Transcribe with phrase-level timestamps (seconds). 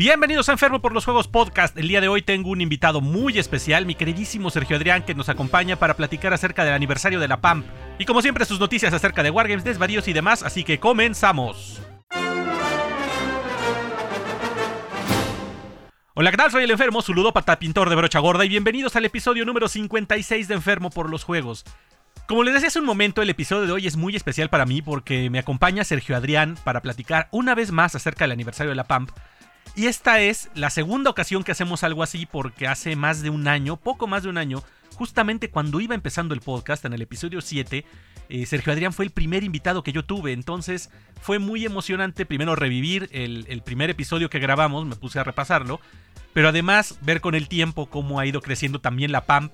[0.00, 1.76] Bienvenidos a Enfermo por los Juegos Podcast.
[1.76, 5.28] El día de hoy tengo un invitado muy especial, mi queridísimo Sergio Adrián, que nos
[5.28, 7.66] acompaña para platicar acerca del aniversario de la PAMP.
[7.98, 11.82] Y como siempre, sus noticias acerca de Wargames, desvaríos y demás, así que comenzamos.
[16.14, 16.50] Hola, ¿qué tal?
[16.50, 20.48] Soy el enfermo, su ludópata pintor de brocha gorda, y bienvenidos al episodio número 56
[20.48, 21.66] de Enfermo por los Juegos.
[22.26, 24.80] Como les decía hace un momento, el episodio de hoy es muy especial para mí
[24.80, 28.84] porque me acompaña Sergio Adrián para platicar una vez más acerca del aniversario de la
[28.84, 29.10] PAMP
[29.76, 33.48] y esta es la segunda ocasión que hacemos algo así porque hace más de un
[33.48, 34.62] año, poco más de un año,
[34.94, 37.84] justamente cuando iba empezando el podcast, en el episodio 7,
[38.28, 40.32] eh, Sergio Adrián fue el primer invitado que yo tuve.
[40.32, 45.80] Entonces fue muy emocionante primero revivir el, primer episodio que grabamos, me puse a repasarlo,
[46.32, 49.52] pero además ver con el tiempo cómo ha ido creciendo también la PAMP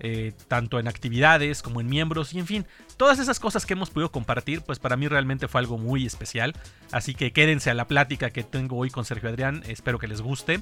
[0.00, 2.66] eh, tanto en actividades como en miembros y en fin,
[2.98, 6.54] todas esas cosas que hemos podido compartir, pues para mí realmente fue algo muy especial.
[6.92, 10.20] Así que quédense a la plática que tengo hoy con Sergio Adrián, espero que les
[10.20, 10.60] guste.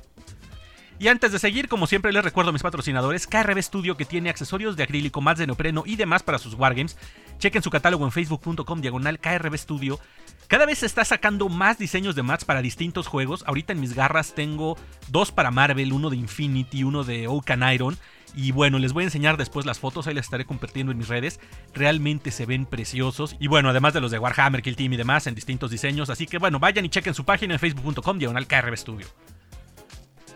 [0.98, 4.30] Y antes de seguir, como siempre les recuerdo a mis patrocinadores, KRB Studio que tiene
[4.30, 6.96] accesorios de acrílico, más de neopreno y demás para sus wargames.
[7.38, 10.00] Chequen su catálogo en facebook.com diagonal KRB Studio.
[10.46, 13.44] Cada vez se está sacando más diseños de mats para distintos juegos.
[13.46, 17.98] Ahorita en mis garras tengo dos para Marvel, uno de Infinity, uno de Oaken Iron.
[18.36, 21.08] Y bueno, les voy a enseñar después las fotos, ahí las estaré compartiendo en mis
[21.08, 21.40] redes.
[21.72, 23.34] Realmente se ven preciosos.
[23.40, 26.10] Y bueno, además de los de Warhammer, Kill Team y demás en distintos diseños.
[26.10, 29.06] Así que bueno, vayan y chequen su página en facebook.com diagonal KRB Studio.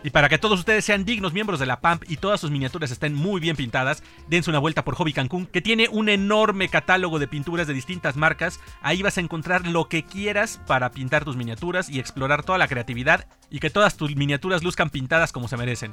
[0.03, 2.89] Y para que todos ustedes sean dignos miembros de la PAMP y todas sus miniaturas
[2.89, 7.19] estén muy bien pintadas, dense una vuelta por Hobby Cancún, que tiene un enorme catálogo
[7.19, 8.59] de pinturas de distintas marcas.
[8.81, 12.67] Ahí vas a encontrar lo que quieras para pintar tus miniaturas y explorar toda la
[12.67, 15.91] creatividad y que todas tus miniaturas luzcan pintadas como se merecen.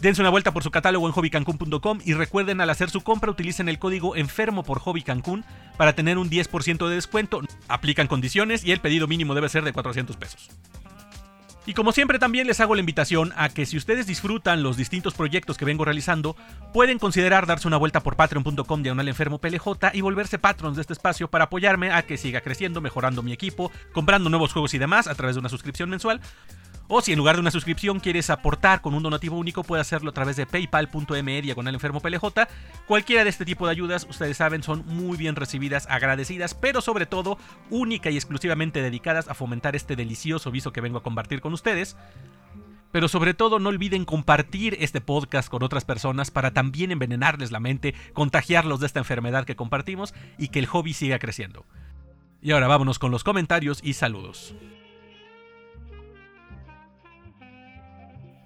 [0.00, 3.68] Dense una vuelta por su catálogo en hobbycancún.com y recuerden al hacer su compra utilicen
[3.68, 5.44] el código enfermo por Hobby Cancún
[5.76, 7.40] para tener un 10% de descuento.
[7.66, 10.50] Aplican condiciones y el pedido mínimo debe ser de 400 pesos.
[11.66, 15.12] Y como siempre también les hago la invitación a que si ustedes disfrutan los distintos
[15.12, 16.34] proyectos que vengo realizando,
[16.72, 20.94] pueden considerar darse una vuelta por patreon.com diagonal enfermo PLJ y volverse patrons de este
[20.94, 25.08] espacio para apoyarme a que siga creciendo, mejorando mi equipo, comprando nuevos juegos y demás
[25.08, 26.22] a través de una suscripción mensual
[26.88, 30.10] o si en lugar de una suscripción quieres aportar con un donativo único, puedes hacerlo
[30.10, 32.24] a través de paypal.me diagonal enfermo PLJ.
[32.86, 37.04] Cualquiera de este tipo de ayudas, ustedes saben, son muy bien recibidas, agradecidas, pero sobre
[37.04, 37.38] todo
[37.68, 41.94] única y exclusivamente dedicadas a fomentar este delicioso viso que vengo a compartir con ustedes.
[42.90, 47.60] Pero sobre todo no olviden compartir este podcast con otras personas para también envenenarles la
[47.60, 51.66] mente, contagiarlos de esta enfermedad que compartimos y que el hobby siga creciendo.
[52.40, 54.54] Y ahora vámonos con los comentarios y saludos.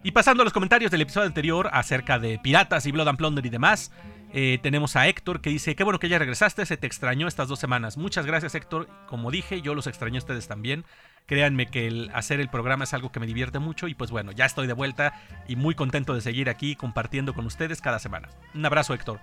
[0.04, 3.46] Y pasando a los comentarios del episodio anterior acerca de piratas y Blood and Plunder
[3.46, 3.92] y demás,
[4.32, 7.46] eh, tenemos a Héctor que dice, qué bueno que ya regresaste, se te extrañó estas
[7.46, 7.96] dos semanas.
[7.96, 10.84] Muchas gracias Héctor, como dije, yo los extrañé a ustedes también.
[11.26, 14.32] Créanme que el hacer el programa es algo que me divierte mucho y pues bueno,
[14.32, 18.28] ya estoy de vuelta y muy contento de seguir aquí compartiendo con ustedes cada semana.
[18.54, 19.20] Un abrazo Héctor.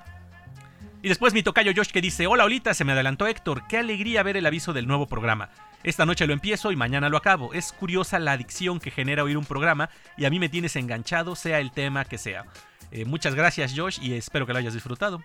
[1.01, 4.21] Y después mi tocayo Josh que dice, hola Olita, se me adelantó Héctor, qué alegría
[4.21, 5.49] ver el aviso del nuevo programa.
[5.81, 7.53] Esta noche lo empiezo y mañana lo acabo.
[7.53, 11.37] Es curiosa la adicción que genera oír un programa y a mí me tienes enganchado,
[11.37, 12.45] sea el tema que sea.
[12.91, 15.23] Eh, muchas gracias Josh y espero que lo hayas disfrutado.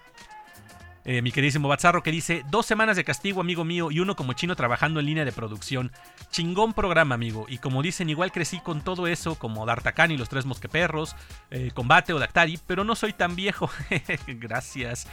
[1.06, 4.32] Eh, mi queridísimo Bazarro que dice, dos semanas de castigo amigo mío y uno como
[4.32, 5.90] chino trabajando en línea de producción.
[6.30, 7.46] Chingón programa amigo.
[7.48, 11.16] Y como dicen, igual crecí con todo eso como D'Artacán y los tres mosqueperros,
[11.50, 13.68] eh, Combate o Dactari, pero no soy tan viejo.
[14.28, 15.08] Gracias.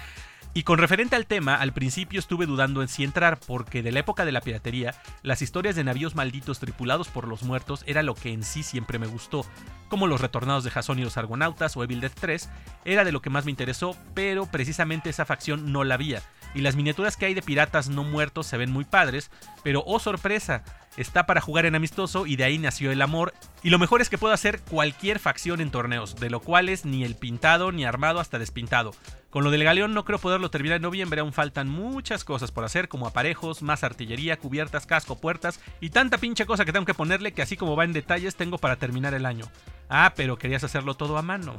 [0.53, 4.01] Y con referente al tema, al principio estuve dudando en si entrar, porque de la
[4.01, 8.15] época de la piratería, las historias de navíos malditos tripulados por los muertos era lo
[8.15, 9.45] que en sí siempre me gustó,
[9.87, 12.49] como los retornados de Jason y los Argonautas o Evil Dead 3,
[12.83, 16.21] era de lo que más me interesó, pero precisamente esa facción no la había,
[16.53, 19.31] y las miniaturas que hay de piratas no muertos se ven muy padres,
[19.63, 20.63] pero oh sorpresa,
[20.97, 23.33] está para jugar en amistoso y de ahí nació el amor.
[23.63, 26.85] Y lo mejor es que puedo hacer cualquier facción en torneos, de lo cual es
[26.85, 28.91] ni el pintado ni armado hasta despintado.
[29.29, 32.65] Con lo del galeón no creo poderlo terminar en noviembre, aún faltan muchas cosas por
[32.65, 36.93] hacer, como aparejos, más artillería, cubiertas, casco, puertas y tanta pinche cosa que tengo que
[36.93, 39.45] ponerle que así como va en detalles tengo para terminar el año.
[39.87, 41.55] Ah, pero querías hacerlo todo a mano.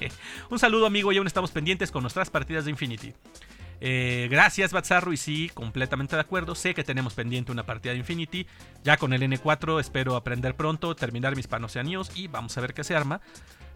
[0.50, 3.14] Un saludo amigo y aún estamos pendientes con nuestras partidas de Infinity.
[3.86, 5.12] Eh, gracias, Batzarro.
[5.12, 6.54] Y sí, completamente de acuerdo.
[6.54, 8.46] Sé que tenemos pendiente una partida de Infinity.
[8.82, 12.82] Ya con el N4 espero aprender pronto, terminar mis panoceaníos y vamos a ver qué
[12.82, 13.20] se arma.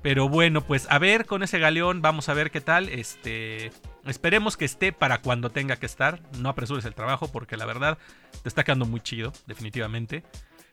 [0.01, 2.89] Pero bueno, pues a ver con ese galeón, vamos a ver qué tal.
[2.89, 3.71] Este,
[4.07, 6.23] esperemos que esté para cuando tenga que estar.
[6.39, 7.99] No apresures el trabajo porque la verdad
[8.43, 10.25] te está quedando muy chido, definitivamente.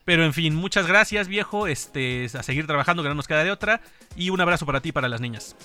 [0.06, 1.68] Pero en fin, muchas gracias, viejo.
[1.68, 3.82] Este, a seguir trabajando, que no nos queda de otra.
[4.16, 5.58] Y un abrazo para ti y para las niñas.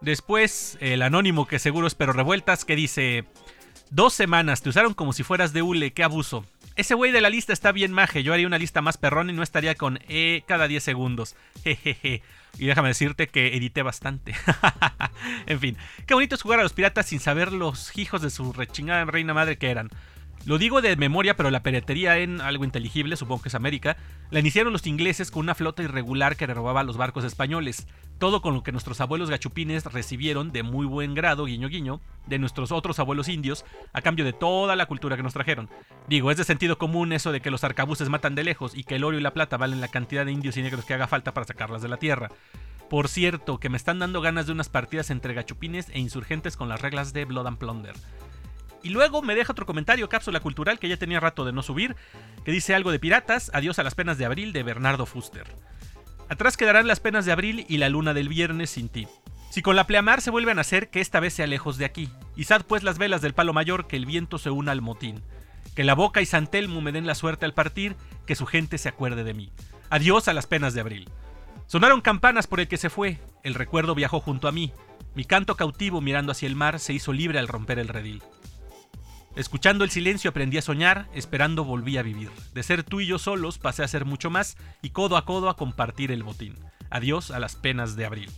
[0.00, 3.24] Después, el anónimo que seguro espero revueltas, que dice:
[3.90, 6.44] Dos semanas, te usaron como si fueras de hule, qué abuso.
[6.76, 8.22] ese güey de la lista está bien maje.
[8.22, 11.36] Yo haría una lista más perrón y no estaría con E cada 10 segundos.
[11.64, 12.22] Jejeje.
[12.58, 14.34] Y déjame decirte que edité bastante.
[15.46, 15.76] en fin,
[16.06, 19.34] qué bonito es jugar a los piratas sin saber los hijos de su rechingada reina
[19.34, 19.90] madre que eran.
[20.46, 23.98] Lo digo de memoria, pero la piratería en algo inteligible, supongo que es América,
[24.30, 27.86] la iniciaron los ingleses con una flota irregular que robaba los barcos españoles.
[28.18, 32.38] Todo con lo que nuestros abuelos gachupines recibieron de muy buen grado, guiño guiño, de
[32.38, 35.68] nuestros otros abuelos indios, a cambio de toda la cultura que nos trajeron.
[36.08, 38.96] Digo, es de sentido común eso de que los arcabuces matan de lejos y que
[38.96, 41.34] el oro y la plata valen la cantidad de indios y negros que haga falta
[41.34, 42.30] para sacarlas de la tierra.
[42.88, 46.70] Por cierto, que me están dando ganas de unas partidas entre gachupines e insurgentes con
[46.70, 47.94] las reglas de Blood and Plunder.
[48.82, 51.96] Y luego me deja otro comentario, cápsula cultural, que ya tenía rato de no subir,
[52.44, 55.46] que dice algo de piratas, adiós a las penas de abril de Bernardo Fuster.
[56.28, 59.08] Atrás quedarán las penas de abril y la luna del viernes sin ti.
[59.50, 62.08] Si con la pleamar se vuelven a hacer, que esta vez sea lejos de aquí.
[62.36, 65.22] Izad pues las velas del palo mayor, que el viento se una al motín.
[65.74, 67.96] Que la boca y Santelmo me den la suerte al partir,
[68.26, 69.50] que su gente se acuerde de mí.
[69.90, 71.08] Adiós a las penas de abril.
[71.66, 74.72] Sonaron campanas por el que se fue, el recuerdo viajó junto a mí.
[75.16, 78.22] Mi canto cautivo mirando hacia el mar se hizo libre al romper el redil.
[79.36, 82.30] Escuchando el silencio aprendí a soñar, esperando volví a vivir.
[82.52, 85.48] De ser tú y yo solos pasé a ser mucho más y codo a codo
[85.48, 86.56] a compartir el botín.
[86.90, 88.30] Adiós a las penas de abril.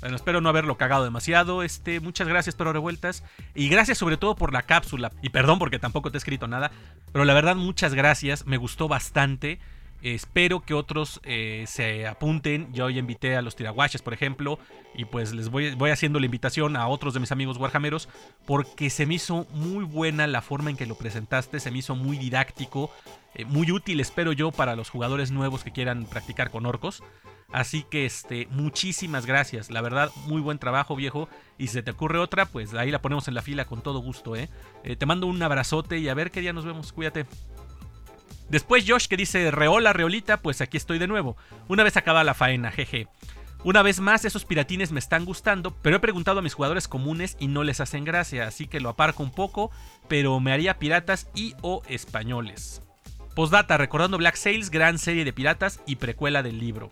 [0.00, 1.64] Bueno, espero no haberlo cagado demasiado.
[1.64, 3.24] Este, muchas gracias por revueltas.
[3.56, 5.10] Y gracias sobre todo por la cápsula.
[5.22, 6.70] Y perdón porque tampoco te he escrito nada.
[7.12, 8.46] Pero la verdad, muchas gracias.
[8.46, 9.58] Me gustó bastante.
[10.02, 12.72] Espero que otros eh, se apunten.
[12.72, 14.58] Yo ya invité a los tiraguaches, por ejemplo.
[14.94, 18.08] Y pues les voy, haciendo la invitación a otros de mis amigos warhammeros.
[18.46, 21.60] Porque se me hizo muy buena la forma en que lo presentaste.
[21.60, 22.90] Se me hizo muy didáctico.
[23.34, 27.02] Eh, muy útil, espero yo, para los jugadores nuevos que quieran practicar con orcos.
[27.50, 29.70] Así que este, muchísimas gracias.
[29.70, 31.28] La verdad, muy buen trabajo, viejo.
[31.56, 34.00] Y si se te ocurre otra, pues ahí la ponemos en la fila con todo
[34.00, 34.48] gusto, ¿eh?
[34.84, 36.92] eh te mando un abrazote y a ver qué día nos vemos.
[36.92, 37.26] Cuídate.
[38.48, 41.36] Después Josh que dice, reola, reolita, pues aquí estoy de nuevo.
[41.68, 43.08] Una vez acabada la faena, jeje.
[43.64, 47.36] Una vez más, esos piratines me están gustando, pero he preguntado a mis jugadores comunes
[47.40, 49.72] y no les hacen gracia, así que lo aparco un poco,
[50.06, 52.82] pero me haría piratas y o españoles.
[53.34, 56.90] Postdata, recordando Black Sails, gran serie de piratas y precuela del libro.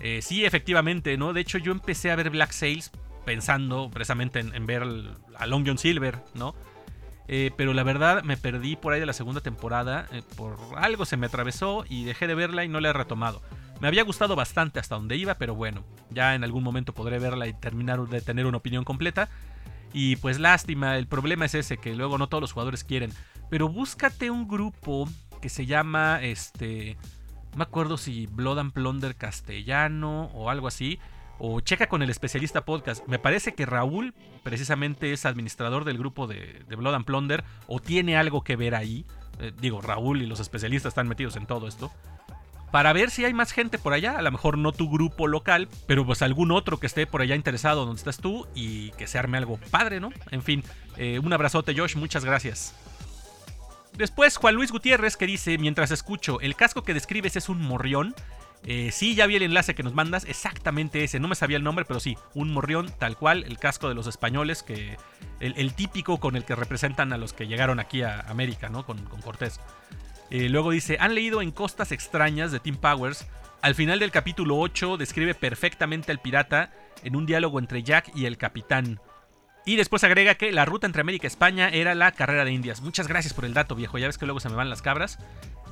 [0.00, 1.32] Eh, sí, efectivamente, ¿no?
[1.32, 2.90] De hecho, yo empecé a ver Black Sails
[3.24, 4.84] pensando precisamente en, ver
[5.36, 6.54] a Long John Silver, ¿no?
[7.30, 10.06] Eh, pero la verdad me perdí por ahí de la segunda temporada.
[10.12, 13.42] Eh, por algo se me atravesó y dejé de verla y no la he retomado.
[13.80, 17.46] Me había gustado bastante hasta donde iba, pero bueno, ya en algún momento podré verla
[17.46, 19.28] y terminar de tener una opinión completa.
[19.92, 23.12] Y pues lástima, el problema es ese, que luego no todos los jugadores quieren.
[23.50, 25.08] Pero búscate un grupo
[25.40, 26.96] que se llama, este,
[27.52, 30.98] no me acuerdo si Blood and Plunder castellano o algo así
[31.38, 33.06] o checa con el especialista podcast.
[33.06, 38.16] Me parece que Raúl precisamente es administrador del grupo de, Blood and Plunder o tiene
[38.16, 39.04] algo que ver ahí.
[39.40, 41.90] Eh, digo, Raúl y los especialistas están metidos en todo esto.
[42.70, 45.68] Para ver si hay más gente por allá, a lo mejor no tu grupo local,
[45.86, 49.18] pero pues algún otro que esté por allá interesado donde estás tú y que se
[49.18, 50.10] arme algo padre, ¿no?
[50.30, 50.62] En fin,
[50.98, 52.74] eh, un abrazote Josh, muchas gracias.
[53.96, 58.14] Después Juan Luis Gutiérrez que dice, mientras escucho, el casco que describes es un morrión.
[58.64, 61.64] Eh, sí, ya vi el enlace que nos mandas, exactamente ese, no me sabía el
[61.64, 64.96] nombre, pero sí, un morrión tal cual, el casco de los españoles, que
[65.40, 68.84] el, típico con el que representan a los que llegaron aquí a América, ¿no?
[68.84, 69.60] Con, Cortés.
[70.30, 73.26] Eh, luego dice, han leído en Costas Extrañas de Tim Powers,
[73.60, 76.70] al final del capítulo 8 describe perfectamente al pirata
[77.02, 79.00] en un diálogo entre Jack y el capitán.
[79.66, 82.80] Y después agrega que la ruta entre América y España era la carrera de Indias.
[82.80, 83.98] Muchas gracias por el dato, viejo.
[83.98, 85.18] Ya ves que luego se me van las cabras.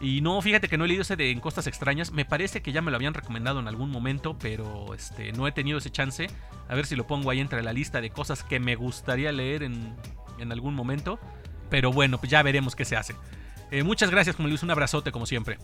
[0.00, 2.12] Y no, fíjate que no he leído ese de En Costas Extrañas.
[2.12, 5.52] Me parece que ya me lo habían recomendado en algún momento, pero este, no he
[5.52, 6.28] tenido ese chance.
[6.68, 9.62] A ver si lo pongo ahí entre la lista de cosas que me gustaría leer
[9.62, 9.96] en,
[10.50, 11.18] algún momento.
[11.70, 13.14] Pero bueno, pues ya veremos qué se hace.
[13.70, 14.62] Eh, muchas gracias, como Luis.
[14.62, 15.58] Un abrazote, como siempre.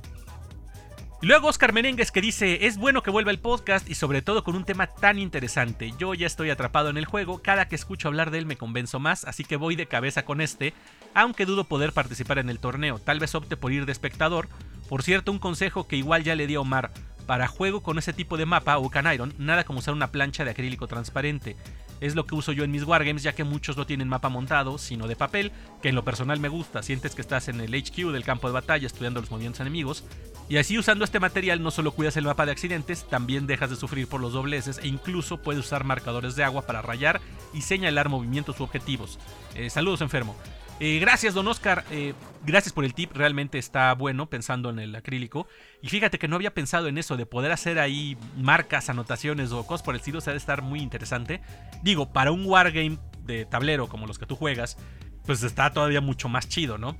[1.22, 4.42] Y luego Oscar Menéndez que dice, es bueno que vuelva el podcast y sobre todo
[4.42, 5.92] con un tema tan interesante.
[5.96, 8.98] Yo ya estoy atrapado en el juego, cada que escucho hablar de él me convenzo
[8.98, 10.74] más, así que voy de cabeza con este,
[11.14, 14.48] aunque dudo poder participar en el torneo, tal vez opte por ir de espectador.
[14.88, 16.92] Por cierto, un consejo que igual ya le di a Omar,
[17.26, 20.50] para juego con ese tipo de mapa o Iron, nada como usar una plancha de
[20.50, 21.56] acrílico transparente.
[22.00, 24.76] Es lo que uso yo en mis wargames, ya que muchos no tienen mapa montado,
[24.76, 26.82] sino de papel, que en lo personal me gusta.
[26.82, 30.04] Sientes que estás en el HQ del campo de batalla estudiando los movimientos enemigos,
[30.48, 33.76] y así usando este material no solo cuidas el mapa de accidentes, también dejas de
[33.76, 37.20] sufrir por los dobleces e incluso puedes usar marcadores de agua para rayar
[37.54, 39.20] y señalar movimientos u objetivos.
[39.54, 40.36] Eh, saludos enfermo.
[40.84, 41.84] Eh, gracias, don Oscar.
[41.92, 42.12] Eh,
[42.44, 43.12] gracias por el tip.
[43.14, 45.46] Realmente está bueno pensando en el acrílico.
[45.80, 49.64] Y fíjate que no había pensado en eso, de poder hacer ahí marcas, anotaciones o
[49.64, 50.18] cosas por el estilo.
[50.18, 51.40] O sea, de estar muy interesante.
[51.84, 54.76] Digo, para un wargame de tablero como los que tú juegas,
[55.24, 56.96] pues está todavía mucho más chido, ¿no?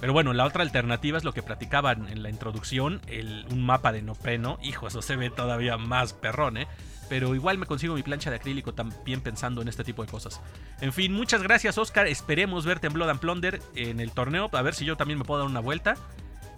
[0.00, 3.92] Pero bueno, la otra alternativa es lo que platicaban en la introducción, el, un mapa
[3.92, 4.58] de nopreno.
[4.62, 6.68] Hijo, eso se ve todavía más perrón, ¿eh?
[7.10, 10.40] Pero igual me consigo mi plancha de acrílico también pensando en este tipo de cosas.
[10.80, 12.06] En fin, muchas gracias Oscar.
[12.06, 14.48] Esperemos verte en Blood and Plunder en el torneo.
[14.52, 15.96] A ver si yo también me puedo dar una vuelta.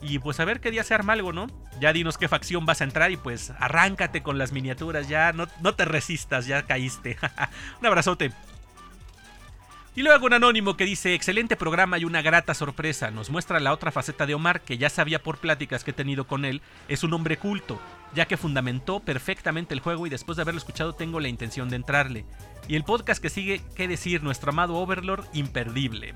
[0.03, 1.47] Y pues a ver qué día se arma algo, ¿no?
[1.81, 5.09] Ya dinos qué facción vas a entrar y pues arráncate con las miniaturas.
[5.09, 7.17] Ya no, no te resistas, ya caíste.
[7.81, 8.31] un abrazote.
[9.95, 13.11] Y luego un anónimo que dice, excelente programa y una grata sorpresa.
[13.11, 16.27] Nos muestra la otra faceta de Omar, que ya sabía por pláticas que he tenido
[16.27, 17.79] con él, es un hombre culto,
[18.14, 21.76] ya que fundamentó perfectamente el juego y después de haberlo escuchado tengo la intención de
[21.76, 22.25] entrarle.
[22.69, 26.14] Y el podcast que sigue, qué decir, nuestro amado Overlord, imperdible.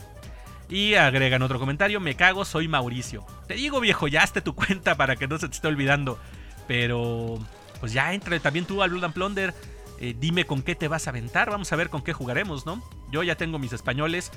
[0.69, 3.25] Y agregan otro comentario, me cago, soy Mauricio.
[3.47, 6.19] Te digo viejo, ya hazte tu cuenta para que no se te esté olvidando.
[6.67, 7.39] Pero,
[7.81, 9.55] pues ya entra también tú al Blood and Plunder.
[9.99, 12.83] Eh, dime con qué te vas a aventar, vamos a ver con qué jugaremos, ¿no?
[13.11, 14.31] Yo ya tengo mis españoles,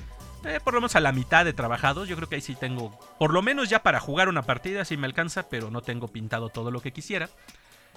[0.44, 2.98] eh, por lo menos a la mitad de trabajados, yo creo que ahí sí tengo,
[3.18, 6.48] por lo menos ya para jugar una partida, sí me alcanza, pero no tengo pintado
[6.48, 7.28] todo lo que quisiera.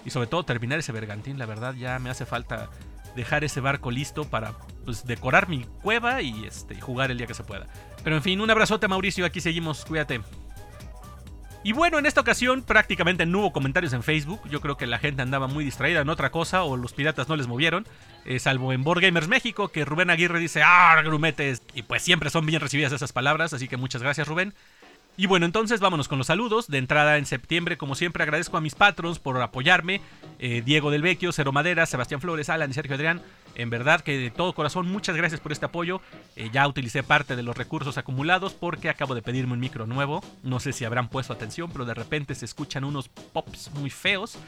[0.04, 2.68] Y sobre todo terminar ese bergantín, la verdad ya me hace falta
[3.16, 4.52] dejar ese barco listo para
[4.84, 7.66] pues, decorar mi cueva y este, jugar el día que se pueda.
[8.02, 10.20] Pero en fin, un abrazote Mauricio, aquí seguimos, cuídate.
[11.64, 14.38] Y bueno, en esta ocasión prácticamente no hubo comentarios en Facebook.
[14.50, 17.36] Yo creo que la gente andaba muy distraída en otra cosa o los piratas no
[17.36, 17.86] les movieron.
[18.26, 21.62] Eh, salvo en Board Gamers México, que Rubén Aguirre dice ¡Ah, grumetes!
[21.72, 24.52] Y pues siempre son bien recibidas esas palabras, así que muchas gracias Rubén.
[25.16, 26.68] Y bueno, entonces vámonos con los saludos.
[26.68, 30.02] De entrada en septiembre, como siempre, agradezco a mis patrons por apoyarme.
[30.38, 33.22] Eh, Diego del Vecchio, Cero Madera, Sebastián Flores, Alan y Sergio Adrián.
[33.54, 36.00] En verdad que de todo corazón, muchas gracias por este apoyo.
[36.36, 40.22] Eh, ya utilicé parte de los recursos acumulados porque acabo de pedirme un micro nuevo.
[40.42, 44.38] No sé si habrán puesto atención, pero de repente se escuchan unos pops muy feos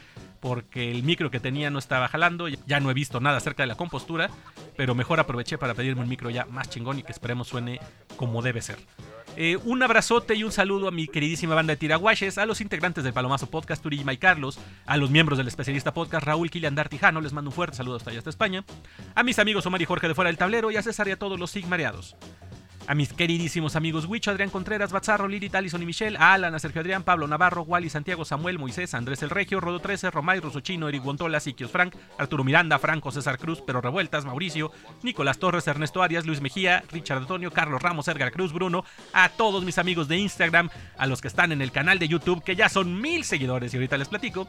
[0.40, 2.48] porque el micro que tenía no estaba jalando.
[2.48, 4.30] Ya no he visto nada acerca de la compostura,
[4.76, 7.80] pero mejor aproveché para pedirme un micro ya más chingón y que esperemos suene
[8.16, 8.78] como debe ser.
[9.36, 13.04] Eh, un abrazote y un saludo a mi queridísima banda de tiraguaches, a los integrantes
[13.04, 17.20] del Palomazo Podcast, Turima y Carlos, a los miembros del especialista podcast, Raúl Kilian Dartijano,
[17.20, 18.64] les mando un fuerte saludo hasta allá hasta España,
[19.14, 21.18] a mis amigos Omar y Jorge de Fuera del Tablero y a César y a
[21.18, 22.16] todos los sigmareados.
[22.88, 26.58] A mis queridísimos amigos Wicho, Adrián Contreras, Bazarro, Lili, Talison y Michelle, a Alan, a
[26.60, 30.88] Sergio Adrián, Pablo Navarro, Wally, Santiago, Samuel, Moisés, Andrés El Regio, Rodo 13, Romay, Chino,
[30.88, 34.70] Eric Guantola, Siquios Frank, Arturo Miranda, Franco, César Cruz, Pero Revueltas, Mauricio,
[35.02, 39.64] Nicolás Torres, Ernesto Arias, Luis Mejía, Richard Antonio, Carlos Ramos, Edgar Cruz, Bruno, a todos
[39.64, 42.68] mis amigos de Instagram, a los que están en el canal de YouTube, que ya
[42.68, 44.46] son mil seguidores y ahorita les platico,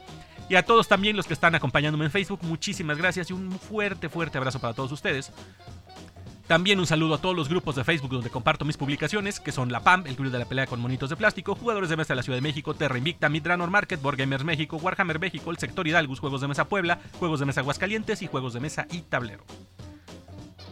[0.48, 4.10] y a todos también los que están acompañándome en Facebook, muchísimas gracias y un fuerte,
[4.10, 5.32] fuerte abrazo para todos ustedes.
[6.48, 9.70] También un saludo a todos los grupos de Facebook donde comparto mis publicaciones, que son
[9.70, 12.16] La PAM, el Club de la Pelea con Monitos de Plástico, Jugadores de Mesa de
[12.16, 15.86] la Ciudad de México, Terra Invicta, Midranor Market, Board Gamers México, Warhammer México, el Sector
[15.90, 19.44] Hidalgus, Juegos de Mesa Puebla, Juegos de Mesa Aguascalientes y Juegos de Mesa y Tablero.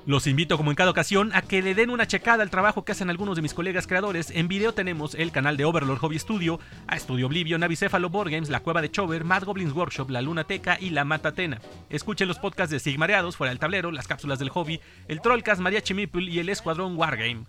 [0.05, 2.91] Los invito como en cada ocasión a que le den una checada al trabajo que
[2.91, 4.29] hacen algunos de mis colegas creadores.
[4.29, 8.49] En video tenemos el canal de Overlord Hobby Studio, a Studio Oblivion, Navicéfalo Board Games,
[8.49, 11.59] La Cueva de Chover, Mad Goblins Workshop, La Luna Teca y La Matatena.
[11.89, 15.95] Escuchen los podcasts de Sigmareados, Fuera del Tablero, Las Cápsulas del Hobby, el Trollcast, Mariachi
[15.95, 17.45] Meeple y el Escuadrón Wargame.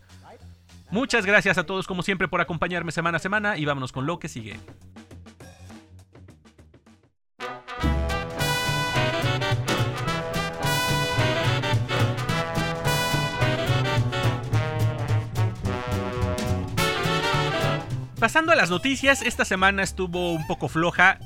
[0.90, 4.18] Muchas gracias a todos como siempre por acompañarme semana a semana y vámonos con lo
[4.18, 4.56] que sigue.
[18.18, 21.18] Pasando a las noticias, esta semana estuvo un poco floja,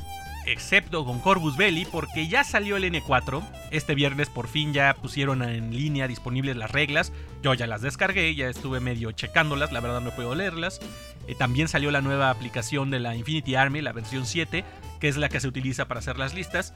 [0.44, 3.44] excepto con Corvus Belli, porque ya salió el N4.
[3.70, 7.12] Este viernes por fin ya pusieron en línea disponibles las reglas.
[7.42, 10.80] Yo ya las descargué, ya estuve medio checándolas, la verdad no puedo leerlas.
[11.28, 14.64] Eh, también salió la nueva aplicación de la Infinity Army, la versión 7,
[14.98, 16.74] que es la que se utiliza para hacer las listas.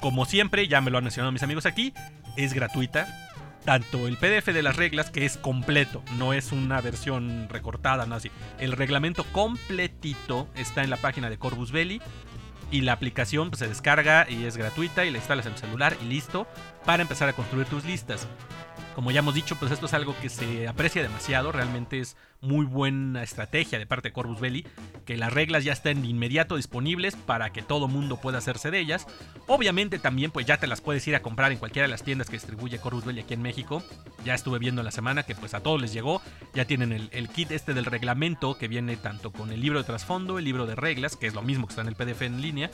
[0.00, 1.94] Como siempre, ya me lo han mencionado mis amigos aquí,
[2.36, 3.23] es gratuita
[3.64, 8.14] tanto el PDF de las reglas, que es completo, no es una versión recortada, no
[8.14, 8.30] así.
[8.58, 12.00] El reglamento completito está en la página de Corvus Belli.
[12.70, 15.96] Y la aplicación pues, se descarga y es gratuita y la instalas en el celular
[16.02, 16.48] y listo
[16.84, 18.26] para empezar a construir tus listas.
[18.94, 22.64] Como ya hemos dicho, pues esto es algo que se aprecia demasiado, realmente es muy
[22.64, 24.66] buena estrategia de parte de Corvus Belli,
[25.04, 28.78] que las reglas ya estén de inmediato disponibles para que todo mundo pueda hacerse de
[28.78, 29.06] ellas.
[29.48, 32.28] Obviamente también pues ya te las puedes ir a comprar en cualquiera de las tiendas
[32.28, 33.82] que distribuye Corvus Belli aquí en México.
[34.24, 36.22] Ya estuve viendo en la semana que pues a todos les llegó,
[36.54, 39.84] ya tienen el, el kit este del reglamento que viene tanto con el libro de
[39.84, 42.40] trasfondo, el libro de reglas, que es lo mismo que está en el PDF en
[42.40, 42.70] línea,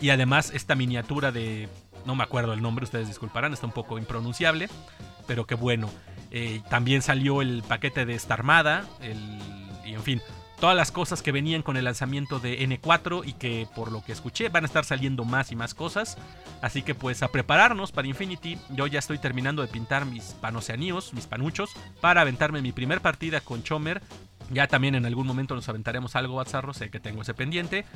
[0.00, 1.68] y además esta miniatura de
[2.06, 4.68] no me acuerdo el nombre, ustedes disculparán, está un poco impronunciable,
[5.26, 5.90] pero qué bueno.
[6.30, 8.84] Eh, también salió el paquete de esta armada,
[9.84, 10.22] y en fin,
[10.62, 14.12] todas las cosas que venían con el lanzamiento de N4 y que por lo que
[14.12, 16.16] escuché van a estar saliendo más y más cosas.
[16.60, 18.56] Así que pues a prepararnos para Infinity.
[18.70, 23.40] Yo ya estoy terminando de pintar mis panoceaníos, mis panuchos, para aventarme mi primer partida
[23.40, 24.02] con Chomer
[24.52, 27.86] Ya también en algún momento nos aventaremos algo, Bazarro, sé que tengo ese pendiente.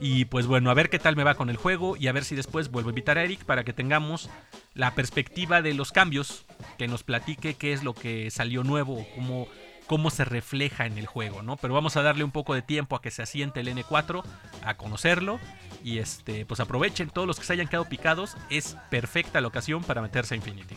[0.00, 2.24] Y pues bueno, a ver qué tal me va con el juego y a ver
[2.24, 4.28] si después vuelvo a invitar a Eric para que tengamos
[4.74, 6.44] la perspectiva de los cambios,
[6.76, 9.48] que nos platique qué es lo que salió nuevo, cómo,
[9.86, 11.56] cómo se refleja en el juego, ¿no?
[11.56, 14.22] Pero vamos a darle un poco de tiempo a que se asiente el N4,
[14.64, 15.40] a conocerlo
[15.82, 19.82] y este, pues aprovechen todos los que se hayan quedado picados, es perfecta la ocasión
[19.82, 20.76] para meterse a Infinity.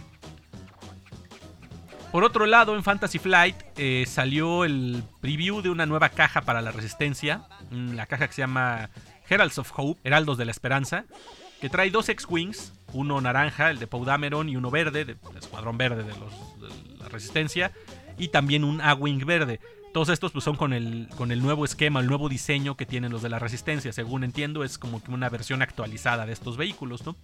[2.16, 6.62] Por otro lado, en Fantasy Flight eh, salió el preview de una nueva caja para
[6.62, 7.42] la resistencia.
[7.72, 8.90] Mm, la caja que se llama
[9.28, 11.04] Heralds of Hope, Heraldos de la Esperanza.
[11.60, 16.06] Que trae dos X-Wings, uno naranja, el de Poudameron, y uno verde, del escuadrón verde
[16.06, 16.14] de,
[17.00, 17.74] la resistencia.
[18.18, 19.60] Y también un A-Wing verde.
[19.92, 23.12] Todos estos pues, son con el, con el nuevo esquema, el nuevo diseño que tienen
[23.12, 23.92] los de la resistencia.
[23.92, 27.18] Según entiendo, es como una versión actualizada de estos vehículos, ¿no?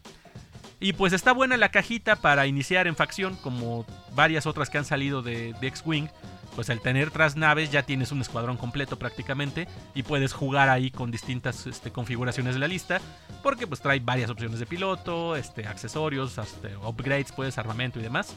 [0.83, 3.85] Y pues está buena la cajita para iniciar en facción, como
[4.15, 6.07] varias otras que han salido de, X-Wing.
[6.55, 10.91] Pues al tener tras naves ya tienes un escuadrón completo prácticamente y puedes jugar ahí
[10.91, 12.99] con distintas este, configuraciones de la lista
[13.41, 16.37] porque pues trae varias opciones de piloto, este, accesorios,
[16.83, 18.35] upgrades, pues armamento y demás.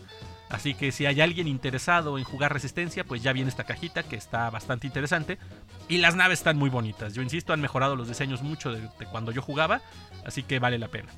[0.48, 4.14] Así que si hay alguien interesado en jugar resistencia, pues ya viene esta cajita que
[4.14, 5.38] está bastante interesante.
[5.88, 7.14] Y las naves están muy bonitas.
[7.14, 9.80] Yo insisto, han mejorado los diseños mucho de cuando yo jugaba,
[10.24, 11.08] así que vale la pena.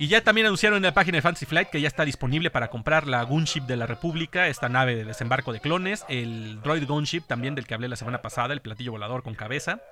[0.00, 2.70] Y ya también anunciaron en la página de Fantasy Flight que ya está disponible para
[2.70, 7.24] comprar la Gunship de la República, esta nave de desembarco de clones, el Droid Gunship
[7.26, 9.82] también del que hablé la semana pasada, el platillo volador con cabeza,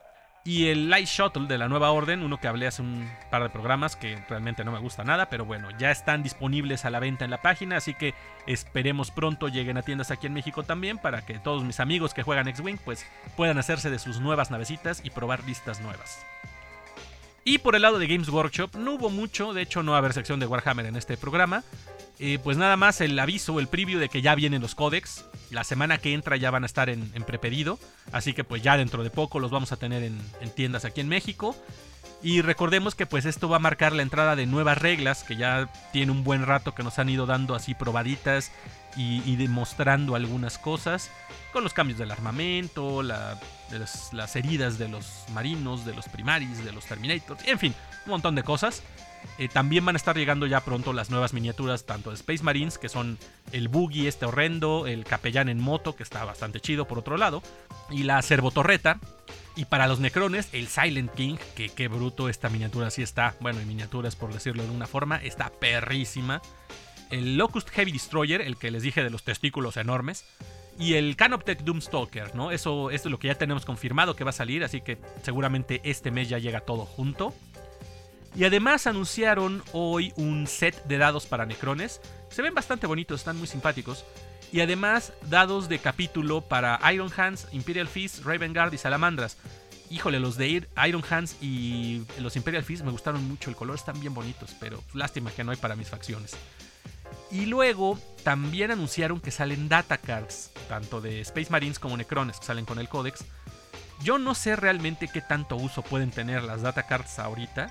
[0.44, 3.50] y el Light Shuttle de la nueva orden, uno que hablé hace un par de
[3.50, 7.26] programas que realmente no me gusta nada, pero bueno, ya están disponibles a la venta
[7.26, 8.14] en la página, así que
[8.46, 12.22] esperemos pronto lleguen a tiendas aquí en México también para que todos mis amigos que
[12.22, 13.04] juegan X-Wing pues
[13.36, 16.24] puedan hacerse de sus nuevas navecitas y probar listas nuevas.
[17.48, 20.00] Y por el lado de Games Workshop no hubo mucho, de hecho no va a
[20.00, 21.64] haber sección de Warhammer en este programa.
[22.18, 25.24] Eh, pues nada más el aviso, el preview de que ya vienen los códex.
[25.50, 27.78] La semana que entra ya van a estar en, prepedido.
[28.12, 30.20] Así que pues ya dentro de poco los vamos a tener en,
[30.54, 31.56] tiendas aquí en México.
[32.22, 35.72] Y recordemos que pues esto va a marcar la entrada de nuevas reglas que ya
[35.90, 38.52] tiene un buen rato que nos han ido dando así probaditas
[38.94, 41.10] y, demostrando algunas cosas
[41.52, 46.84] con los cambios del armamento, las, heridas de los marinos, de los primaris, de los
[46.86, 47.74] terminators, en fin,
[48.06, 48.82] un montón de cosas.
[49.38, 52.78] Eh, también van a estar llegando ya pronto las nuevas miniaturas, tanto de Space Marines,
[52.78, 53.18] que son
[53.50, 57.42] el Boogie este horrendo, el Capellán en moto, que está bastante chido por otro lado,
[57.90, 59.00] y la Cervotorreta.
[59.56, 63.58] Y para los Necrones, el Silent King, que qué bruto esta miniatura sí está, bueno,
[63.58, 66.40] en miniaturas por decirlo de una forma, está perrísima
[67.10, 70.24] el Locust Heavy Destroyer, el que les dije de los testículos enormes,
[70.78, 72.52] y el Canoptech Doomstalker, ¿no?
[72.52, 76.12] Eso, es lo que ya tenemos confirmado que va a salir, así que seguramente este
[76.12, 77.34] mes ya llega todo junto.
[78.36, 82.00] Y además anunciaron hoy un set de dados para Necrones.
[82.30, 84.04] Se ven bastante bonitos, están muy simpáticos.
[84.52, 89.36] Y además dados de capítulo para Iron Hands, Imperial Fist, Raven Guard y Salamandras.
[89.90, 93.98] Híjole, los de Iron Hands y los Imperial Fist me gustaron mucho, el color están
[93.98, 96.36] bien bonitos, pero lástima que no hay para mis facciones.
[97.30, 102.46] Y luego también anunciaron que salen data cards, tanto de Space Marines como Necrones, que
[102.46, 103.24] salen con el Codex.
[104.02, 107.68] Yo no sé realmente qué tanto uso pueden tener las data cards ahorita.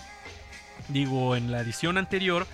[0.89, 2.45] Digo, en la edición anterior,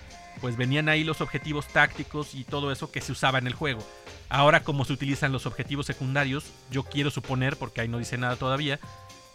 [0.41, 3.83] pues venían ahí los objetivos tácticos y todo eso que se usaba en el juego.
[4.29, 8.35] Ahora, como se utilizan los objetivos secundarios, yo quiero suponer, porque ahí no dice nada
[8.35, 8.79] todavía,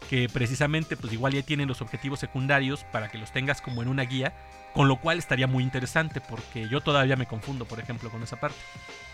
[0.09, 3.87] que precisamente pues igual ya tienen los objetivos secundarios para que los tengas como en
[3.87, 4.33] una guía,
[4.73, 8.39] con lo cual estaría muy interesante porque yo todavía me confundo, por ejemplo, con esa
[8.39, 8.57] parte.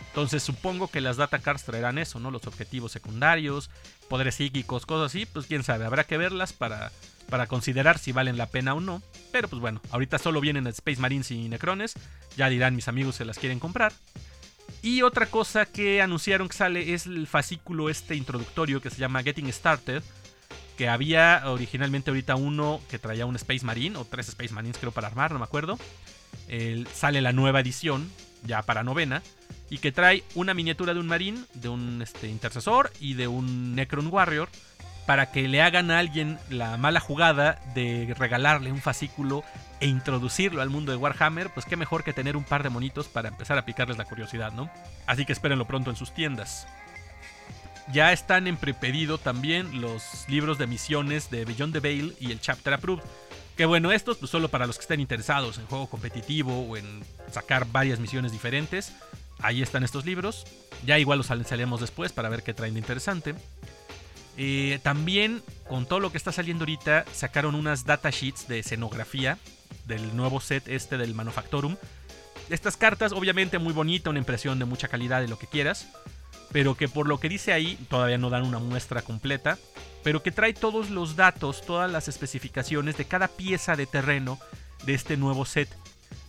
[0.08, 2.32] Entonces supongo que las data cards traerán eso, ¿no?
[2.32, 3.70] Los objetivos secundarios,
[4.08, 6.94] poderes psíquicos, cosas así, pues quién sabe, habrá que verlas para,
[7.30, 9.02] para considerar si valen la pena o no.
[9.34, 11.96] Pero pues bueno, ahorita solo vienen Space Marines y Necrones,
[12.38, 13.92] ya dirán mis amigos si las quieren comprar.
[14.82, 19.24] Y otra cosa que anunciaron que sale es el fascículo este introductorio que se llama
[19.24, 20.02] Getting Started,
[20.78, 24.92] que había originalmente ahorita uno que traía un Space Marine, o tres Space Marines creo
[24.92, 25.78] para armar, no me acuerdo.
[26.94, 28.10] sale la nueva edición,
[28.44, 29.22] ya para novena,
[29.70, 33.76] y que trae una miniatura de un Marine, de un este, intercesor y de un
[33.76, 34.50] Necron Warrior,
[35.06, 39.44] para que le hagan a alguien la mala jugada de regalarle un fascículo
[39.80, 43.08] e introducirlo al mundo de Warhammer, pues qué mejor que tener un par de monitos
[43.08, 44.70] para empezar a picarles la curiosidad, ¿no?
[45.06, 46.68] Así que espérenlo pronto en sus tiendas.
[47.94, 52.42] Ya están en prepedido también los libros de misiones de Beyond the Veil y el
[52.42, 53.04] Chapter Approved.
[53.56, 57.04] Que bueno, estos pues solo para los que estén interesados en juego competitivo o en
[57.32, 58.92] sacar varias misiones diferentes.
[59.40, 60.46] Ahí están estos libros.
[60.86, 63.36] Ya igual los salemos después para ver qué traen de interesante.
[64.38, 69.38] Eh, también, con todo lo que está saliendo ahorita, sacaron unas datasheets de escenografía
[69.86, 71.78] del nuevo set este del Manufactorum.
[72.50, 75.88] Estas cartas, obviamente muy bonita, una impresión de mucha calidad de lo que quieras
[76.56, 79.60] pero que por lo que dice ahí, todavía no dan una muestra completa,
[80.06, 84.40] pero que trae todos los datos, todas las especificaciones de cada pieza de terreno
[84.86, 85.68] de este nuevo set.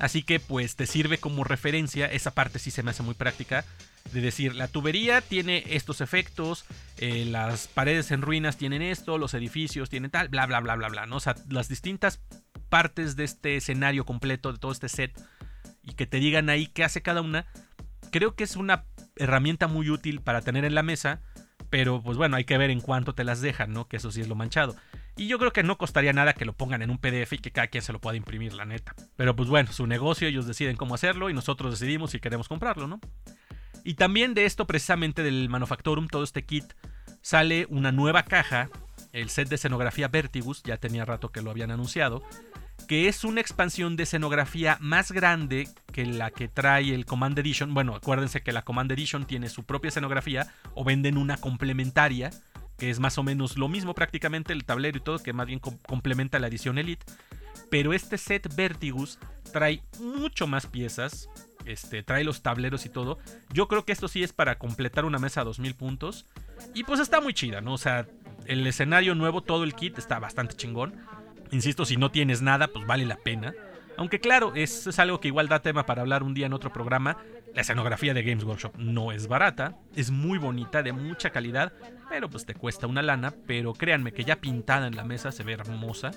[0.00, 3.64] Así que pues te sirve como referencia, esa parte sí se me hace muy práctica,
[4.12, 6.64] de decir, la tubería tiene estos efectos,
[6.96, 10.88] eh, las paredes en ruinas tienen esto, los edificios tienen tal, bla, bla, bla, bla,
[10.88, 11.18] bla, ¿no?
[11.18, 12.20] O sea, las distintas
[12.68, 15.16] partes de este escenario completo, de todo este set,
[15.84, 17.46] y que te digan ahí qué hace cada una,
[18.10, 18.86] creo que es una
[19.16, 21.20] herramienta muy útil para tener en la mesa,
[21.70, 23.88] pero pues bueno, hay que ver en cuánto te las dejan, ¿no?
[23.88, 24.76] Que eso sí es lo manchado.
[25.16, 27.50] Y yo creo que no costaría nada que lo pongan en un PDF y que
[27.50, 28.94] cada quien se lo pueda imprimir, la neta.
[29.16, 32.86] Pero pues bueno, su negocio, ellos deciden cómo hacerlo y nosotros decidimos si queremos comprarlo,
[32.86, 33.00] ¿no?
[33.82, 36.64] Y también de esto, precisamente del Manufactorum, todo este kit,
[37.22, 38.68] sale una nueva caja,
[39.12, 42.22] el set de escenografía Vertigus, ya tenía rato que lo habían anunciado,
[42.86, 47.74] que es una expansión de escenografía más grande que la que trae el Command Edition.
[47.74, 52.30] Bueno, acuérdense que la Command Edition tiene su propia escenografía o venden una complementaria,
[52.78, 55.58] que es más o menos lo mismo prácticamente el tablero y todo, que más bien
[55.58, 57.04] complementa la edición Elite.
[57.70, 59.18] Pero este set Vertigus
[59.52, 61.28] trae mucho más piezas,
[61.64, 63.18] este, trae los tableros y todo.
[63.52, 66.26] Yo creo que esto sí es para completar una mesa a 2000 puntos.
[66.74, 67.74] Y pues está muy chida, ¿no?
[67.74, 68.06] O sea,
[68.46, 70.94] el escenario nuevo, todo el kit está bastante chingón.
[71.50, 73.54] Insisto, si no tienes nada, pues vale la pena.
[73.96, 77.16] Aunque claro, es, algo que igual da tema para hablar un día en otro programa.
[77.54, 81.72] La escenografía de Games Workshop no es barata, es muy bonita, de mucha calidad,
[82.10, 83.32] pero pues te cuesta una lana.
[83.46, 86.10] Pero créanme que ya pintada en la mesa se ve hermosa.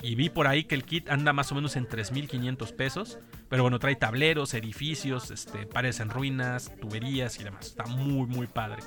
[0.00, 3.18] Y vi por ahí que el kit anda más o menos en 3.500 pesos.
[3.48, 7.66] Pero bueno, trae tableros, edificios, este, paredes en ruinas, tuberías y demás.
[7.66, 8.82] Está muy, muy padre.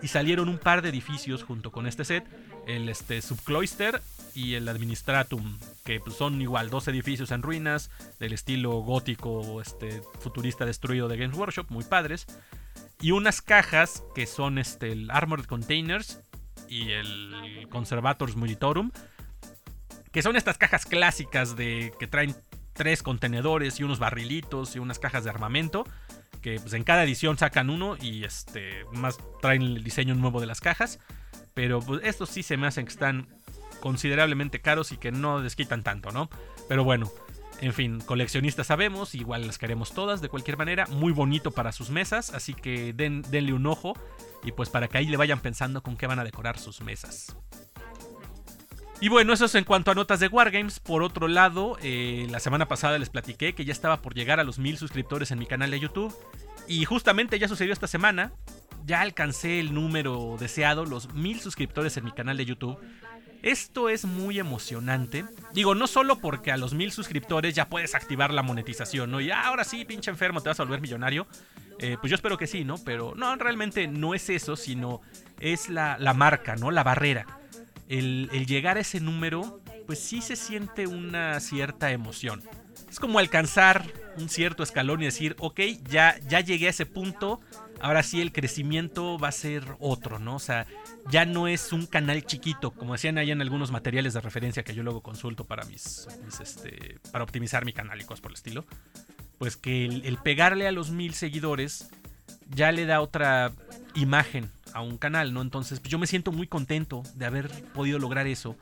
[0.00, 2.24] Y salieron un par de edificios junto con este set.
[2.66, 4.00] El este, Subcloister
[4.34, 5.58] y el Administratum.
[5.84, 7.90] Que pues, son igual dos edificios en ruinas.
[8.18, 11.66] Del estilo gótico, este, futurista destruido de Games Workshop.
[11.70, 12.26] Muy padres.
[13.00, 16.20] Y unas cajas que son este, el Armored Containers
[16.68, 18.90] y el Conservators Militorum
[20.14, 22.36] que son estas cajas clásicas de que traen
[22.72, 25.84] tres contenedores y unos barrilitos y unas cajas de armamento.
[26.40, 30.46] Que pues, en cada edición sacan uno y este más traen el diseño nuevo de
[30.46, 31.00] las cajas.
[31.52, 33.26] Pero pues, estos sí se me hacen que están
[33.84, 36.30] considerablemente caros y que no desquitan tanto, ¿no?
[36.70, 37.12] Pero bueno,
[37.60, 40.86] en fin, coleccionistas sabemos, igual las queremos todas de cualquier manera.
[40.86, 43.92] Muy bonito para sus mesas, así que den, denle un ojo
[44.42, 47.36] y pues para que ahí le vayan pensando con qué van a decorar sus mesas.
[49.02, 50.80] Y bueno, eso es en cuanto a notas de Wargames.
[50.80, 54.44] Por otro lado, eh, la semana pasada les platiqué que ya estaba por llegar a
[54.44, 56.16] los mil suscriptores en mi canal de YouTube.
[56.68, 58.32] Y justamente ya sucedió esta semana.
[58.86, 62.78] Ya alcancé el número deseado, los mil suscriptores en mi canal de YouTube.
[63.44, 65.24] Esto es muy emocionante.
[65.52, 69.20] Digo, no solo porque a los mil suscriptores ya puedes activar la monetización, ¿no?
[69.20, 71.26] Y ahora sí, pinche enfermo, te vas a volver millonario.
[71.78, 72.78] Eh, pues yo espero que sí, ¿no?
[72.78, 75.00] Pero no, realmente no es eso, sino
[75.40, 76.70] es la, la marca, ¿no?
[76.70, 77.26] La barrera
[77.88, 82.42] el, llegar a ese número, pues sí se siente una cierta emoción.
[82.90, 83.84] Es como alcanzar
[84.16, 87.40] un cierto escalón y decir, ok, ya, ya llegué a ese punto,
[87.80, 90.36] ahora sí el crecimiento va a ser otro, ¿no?
[90.36, 90.66] O sea,
[91.10, 94.74] ya no es un canal chiquito, como decían ahí en algunos materiales de referencia que
[94.74, 96.06] yo luego consulto para mis,
[96.40, 98.64] este, para optimizar mi canal y cosas por el estilo.
[99.38, 101.88] Pues que el pegarle a los mil seguidores
[102.50, 103.52] ya le da otra
[103.94, 105.42] imagen a un canal, ¿no?
[105.42, 108.56] Entonces, pues yo me siento muy contento de haber podido lograr eso.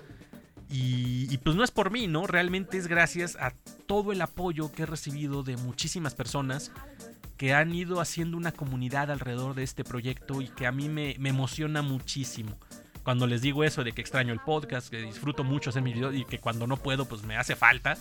[0.75, 2.27] Y, pues no es por mí, ¿no?
[2.27, 3.53] Realmente es gracias a
[3.87, 6.73] todo el apoyo que he recibido de muchísimas personas
[7.43, 11.17] que han ido haciendo una comunidad alrededor de este proyecto y que a mí me,
[11.25, 12.57] emociona muchísimo.
[13.03, 16.13] Cuando les digo eso de que extraño el podcast, que disfruto mucho hacer mi video
[16.13, 17.99] y que cuando no puedo pues me hace falta,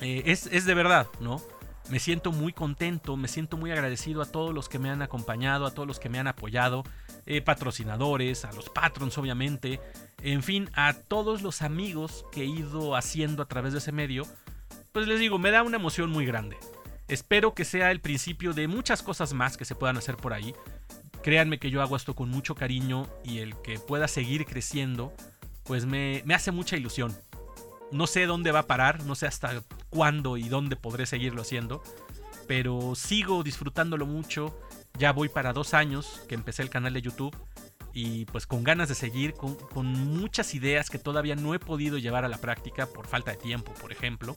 [0.00, 1.42] eh, es, es de verdad, ¿no?
[1.90, 5.66] Me siento muy contento, me siento muy agradecido a todos los que me han acompañado,
[5.66, 6.84] a todos los que me han apoyado,
[7.26, 9.80] eh, patrocinadores, a los patrons obviamente,
[10.22, 14.24] en fin, a todos los amigos que he ido haciendo a través de ese medio,
[14.92, 16.56] pues les digo, me da una emoción muy grande.
[17.08, 20.54] Espero que sea el principio de muchas cosas más que se puedan hacer por ahí.
[21.22, 25.12] Créanme que yo hago esto con mucho cariño y el que pueda seguir creciendo,
[25.64, 27.16] pues me, me hace mucha ilusión.
[27.92, 31.82] No sé dónde va a parar, no sé hasta cuándo y dónde podré seguirlo haciendo,
[32.46, 34.54] pero sigo disfrutándolo mucho
[34.98, 37.36] ya voy para dos años que empecé el canal de YouTube
[37.92, 42.24] y pues con ganas de seguir, con, muchas ideas que todavía no he podido llevar
[42.24, 44.36] a la práctica por falta de tiempo, por ejemplo,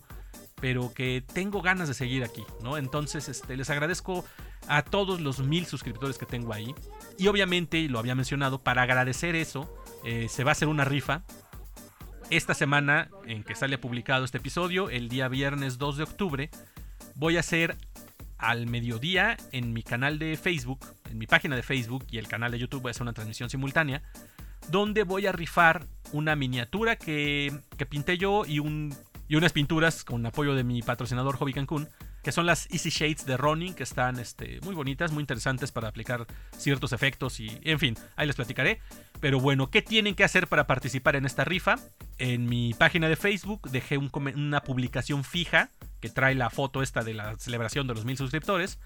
[0.59, 2.77] pero que tengo ganas de seguir aquí, ¿no?
[2.77, 4.25] Entonces este, les agradezco
[4.67, 6.73] a todos los mil suscriptores que tengo ahí
[7.17, 9.71] y obviamente, lo había mencionado, para agradecer eso,
[10.03, 11.23] eh, se va a hacer una rifa.
[12.29, 16.49] Esta semana en que sale publicado este episodio, el día viernes 2 de octubre,
[17.15, 17.77] voy a hacer
[18.37, 22.51] al mediodía en mi canal de Facebook, en mi página de Facebook y el canal
[22.51, 24.03] de YouTube voy a hacer una transmisión simultánea
[24.69, 28.95] donde voy a rifar una miniatura que, que pinté yo y, un,
[29.27, 31.89] y unas pinturas con apoyo de mi patrocinador Hobby Cancún
[32.27, 35.87] que son las Easy Shades de Ronin, que están este, muy bonitas, muy interesantes para
[35.87, 38.81] aplicar ciertos efectos y, en fin, ahí les platicaré.
[39.21, 41.77] Pero bueno, ¿qué tienen que hacer para participar en esta rifa?
[42.17, 45.69] En mi página de Facebook dejé una publicación fija
[46.01, 48.77] que trae la foto esta de la celebración de los mil suscriptores.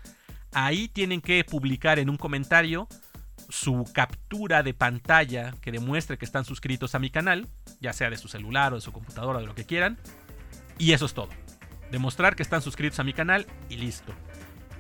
[0.54, 2.88] Ahí tienen que publicar en un comentario
[3.50, 7.48] su captura de pantalla que demuestre que están suscritos a mi canal,
[7.80, 9.98] ya sea de su celular o de su computadora, de lo que quieran.
[10.82, 11.30] Y eso es todo
[11.92, 14.14] demostrar que están suscritos a mi canal y listo.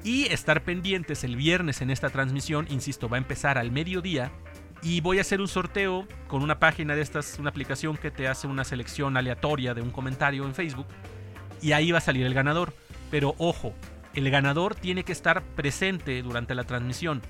[0.03, 4.31] Y estar pendientes el viernes en esta transmisión, insisto, va a empezar al mediodía
[4.81, 8.27] y voy a hacer un sorteo con una página de estas, una aplicación que te
[8.27, 10.87] hace una selección aleatoria de un comentario en Facebook
[11.61, 12.73] y ahí va a salir el ganador.
[13.11, 13.75] Pero ojo,
[14.15, 17.21] el ganador tiene que estar presente durante la transmisión.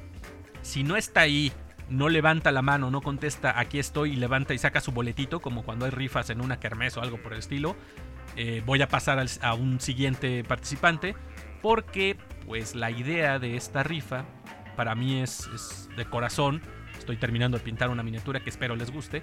[0.61, 1.51] Si no está ahí,
[1.89, 5.63] no levanta la mano, no contesta aquí estoy y levanta y saca su boletito, como
[5.63, 7.75] cuando hay rifas en una kermés o algo por el estilo,
[8.35, 11.15] eh, voy a pasar a un siguiente participante
[11.61, 14.25] porque pues la idea de esta rifa
[14.75, 16.61] para mí es, de corazón.
[16.97, 19.21] Estoy terminando de pintar una miniatura que espero les guste.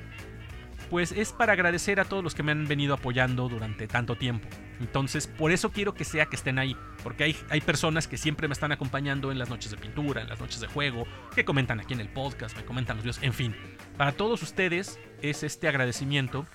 [0.90, 4.48] Pues es para agradecer a todos los que me han venido apoyando durante tanto tiempo.
[4.80, 6.76] Entonces, por eso quiero que sea que estén ahí.
[7.02, 10.28] Porque hay, hay personas que siempre me están acompañando en las noches de pintura, en
[10.28, 13.34] las noches de juego, que comentan aquí en el podcast, me comentan los videos, en
[13.34, 13.54] fin.
[13.98, 16.46] Para todos ustedes es este agradecimiento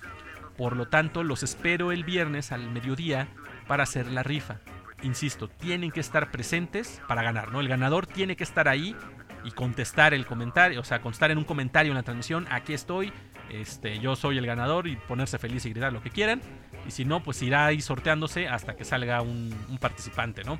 [0.57, 3.27] por lo tanto, los espero el viernes al mediodía
[3.67, 4.59] para hacer la rifa.
[5.01, 7.59] Insisto, tienen que estar presentes para ganar, ¿no?
[7.59, 8.95] El ganador tiene que estar ahí
[9.43, 13.11] y contestar el comentario, o sea, contestar en un comentario en la transmisión, aquí estoy,
[13.49, 16.41] este, yo soy el ganador y ponerse feliz y gritar lo que quieran.
[16.87, 20.59] Y si no, pues irá ahí sorteándose hasta que salga un, participante, ¿no?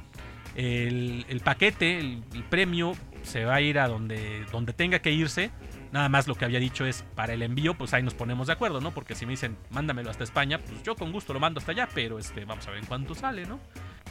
[0.56, 5.52] El, paquete, el, el, premio, se va a ir a donde, donde tenga que irse.
[5.94, 8.54] Nada más lo que había dicho es para el envío, pues ahí nos ponemos de
[8.54, 8.90] acuerdo, ¿no?
[8.90, 11.88] Porque si me dicen, mándamelo hasta España, pues yo con gusto lo mando hasta allá,
[11.94, 13.60] pero este, vamos a ver en cuánto sale, ¿no?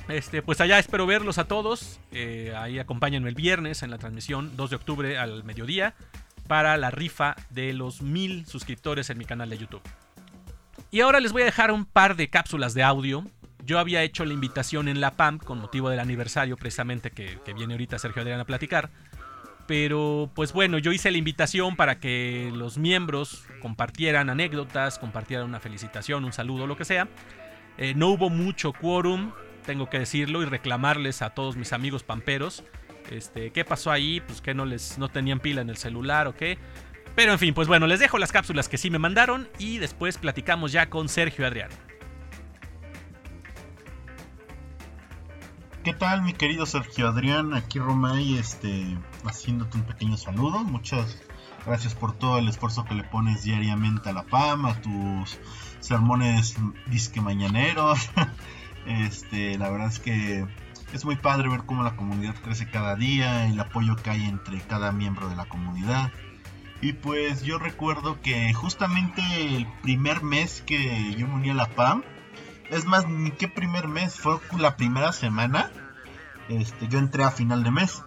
[0.07, 1.99] Este, pues allá espero verlos a todos.
[2.13, 5.97] Eh, ahí acompáñenme el viernes en la transmisión, 2 de octubre al mediodía,
[6.47, 9.83] para la rifa de los mil suscriptores en mi canal de YouTube.
[10.93, 13.27] Y ahora les voy a dejar un par de cápsulas de audio.
[13.65, 17.55] Yo había hecho la invitación en la PAM con motivo del aniversario precisamente que, que
[17.55, 18.91] viene ahorita Sergio Adrián a platicar
[19.73, 25.61] pero pues bueno, yo hice la invitación para que los miembros compartieran anécdotas, compartieran una
[25.61, 27.09] felicitación, un saludo, lo que sea.
[27.79, 29.33] Eh, no hubo mucho quórum,
[29.65, 32.65] tengo que decirlo, y reclamarles a todos mis amigos pamperos.
[33.11, 34.21] Este, ¿Qué pasó ahí?
[34.21, 36.59] Pues que no les no tenían pila en el celular o qué.
[37.15, 40.19] Pero en fin, pues bueno, les dejo las cápsulas que sí me mandaron y después
[40.19, 41.71] platicamos ya con Sergio Adrián.
[45.93, 47.53] ¿Qué tal, mi querido Sergio Adrián?
[47.53, 50.65] Aquí Romay, este, haciéndote un pequeño saludo.
[50.65, 51.23] Muchas
[51.67, 55.39] gracias por todo el esfuerzo que le pones diariamente a la PAM, a tus
[55.81, 58.09] sermones disque mañaneros.
[58.87, 60.47] Este, la verdad es que
[60.95, 64.63] es muy padre ver cómo la comunidad crece cada día, el apoyo que hay entre
[64.63, 66.11] cada miembro de la comunidad.
[66.81, 69.23] Y pues yo recuerdo que justamente
[69.55, 72.03] el primer mes que yo me uní a la PAM,
[72.71, 75.71] es más, ni qué primer mes, fue la primera semana.
[76.61, 78.03] Este, yo entré a final de mes.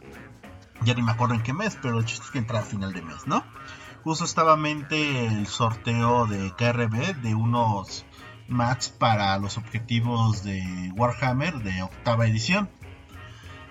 [0.83, 2.93] Ya ni me acuerdo en qué mes, pero el chiste es que entré a final
[2.93, 3.43] de mes, ¿no?
[4.03, 8.05] Justo estaba mente el sorteo de KRB de unos
[8.47, 12.69] mats para los objetivos de Warhammer de octava edición.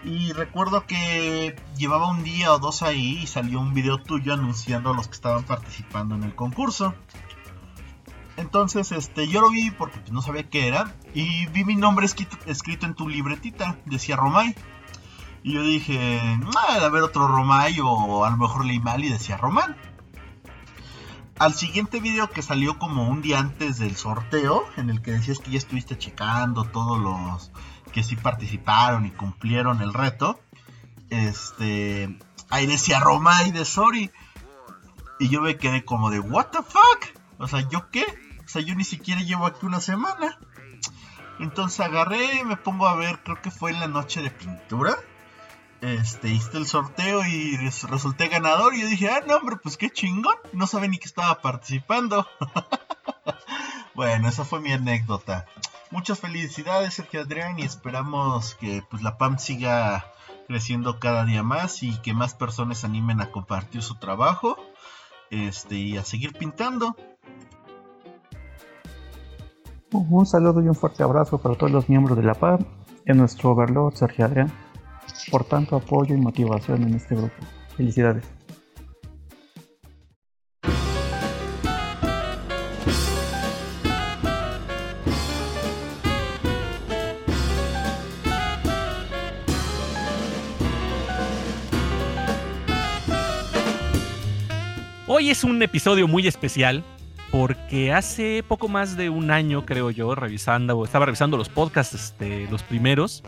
[0.03, 4.91] Y recuerdo que llevaba un día o dos ahí y salió un video tuyo anunciando
[4.91, 6.95] a los que estaban participando en el concurso.
[8.37, 10.95] Entonces, este, yo lo vi porque pues, no sabía qué era.
[11.15, 13.77] Y vi mi nombre escrito, en tu libretita.
[13.85, 14.55] Decía Romay.
[15.43, 16.21] Y yo dije,
[16.57, 17.79] ah, a ver otro Romay.
[17.81, 19.77] O a lo mejor leí mal y decía Román.
[21.39, 24.65] Al siguiente video que salió como un día antes del sorteo.
[24.77, 27.53] En el que decías que ya estuviste checando todos los
[27.93, 30.41] que sí participaron y cumplieron el reto.
[31.11, 32.19] Este.
[32.51, 34.11] Ahí decía Romay de Sorry.
[35.21, 37.23] Y yo me quedé como de, ¿What the fuck?
[37.39, 38.05] O sea, ¿yo qué?
[38.61, 40.39] Yo ni siquiera llevo aquí una semana.
[41.41, 44.97] Entonces agarré, me pongo a ver, creo que fue en la noche de pintura.
[45.81, 48.75] Este, hice el sorteo y resulté ganador.
[48.75, 50.37] Y yo dije, ah, no, hombre, pues qué chingón.
[50.53, 52.27] No sabía ni que estaba participando.
[53.95, 55.47] bueno, esa fue mi anécdota.
[55.91, 60.11] Muchas felicidades, Sergio Adrián, y esperamos que pues, la PAM siga
[60.49, 64.57] creciendo cada día más y que más personas se animen a compartir su trabajo
[65.31, 66.97] este, y a seguir pintando.
[69.97, 72.59] Un saludo y un fuerte abrazo para todos los miembros de la PAM
[73.07, 74.53] y nuestro overlord Sergio Adrián.
[75.31, 77.33] por tanto apoyo y motivación en este grupo.
[77.77, 78.25] Felicidades.
[95.07, 96.83] Hoy es un episodio muy especial
[97.35, 102.15] porque hace poco más de un año, creo yo, revisando, estaba revisando los podcasts,
[102.49, 103.25] los primeros,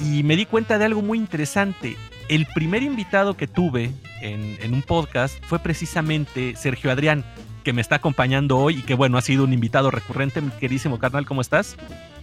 [0.00, 1.96] y me di cuenta de algo muy interesante.
[2.28, 7.24] El primer invitado que tuve en, un podcast fue precisamente Sergio Adrián,
[7.64, 10.40] que me está acompañando hoy y que bueno, ha sido un invitado recurrente.
[10.40, 11.76] Mi queridísimo carnal, ¿cómo estás?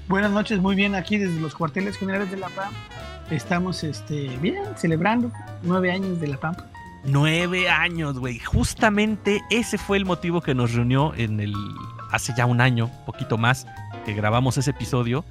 [0.07, 2.71] Buenas noches, muy bien, aquí desde los cuarteles generales de La PAM.
[3.31, 5.29] Estamos este, bien, celebrando
[5.61, 6.55] nueve años de La PAM.
[7.07, 8.39] Nueve años, güey.
[8.39, 11.53] Justamente ese fue el motivo que nos reunió en el.
[12.11, 13.67] hace ya un año, poquito más,
[14.05, 15.23] que grabamos ese episodio.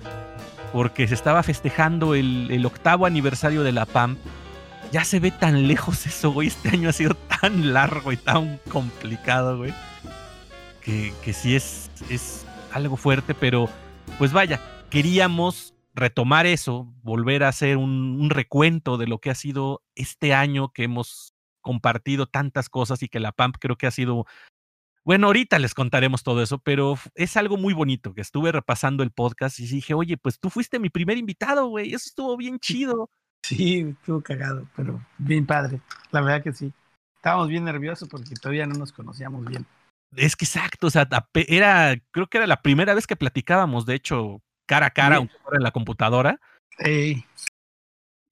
[0.72, 4.16] Porque se estaba festejando el, octavo aniversario de la PAM.
[4.92, 6.48] Ya se ve tan lejos eso, güey.
[6.48, 9.74] Este año ha sido tan largo y tan complicado, güey.
[10.80, 11.90] Que, sí es,
[12.72, 13.68] algo fuerte, pero
[14.18, 14.60] pues vaya,
[14.90, 20.72] queríamos retomar eso, volver a hacer un recuento de lo que ha sido este año
[20.72, 21.33] que hemos
[21.64, 24.26] compartido tantas cosas y que la PAMP creo que ha sido...
[25.04, 29.10] Bueno, ahorita les contaremos todo eso, pero es algo muy bonito que estuve repasando el
[29.10, 33.10] podcast y dije, oye, pues tú fuiste mi primer invitado, güey, eso estuvo bien chido.
[33.42, 35.80] Sí, estuvo cagado, pero bien padre,
[36.12, 36.72] la verdad que sí.
[37.16, 39.66] Estábamos bien nerviosos porque todavía no nos conocíamos bien.
[40.16, 43.94] Es que exacto, o sea, era, creo que era la primera vez que platicábamos, de
[43.94, 46.40] hecho, cara a cara, aunque fuera en la computadora.
[46.78, 47.24] Hey.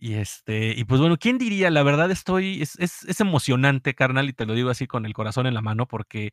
[0.03, 1.71] Y este, y pues bueno, ¿quién diría?
[1.71, 5.13] La verdad estoy, es, es, es, emocionante, carnal, y te lo digo así con el
[5.13, 6.33] corazón en la mano, porque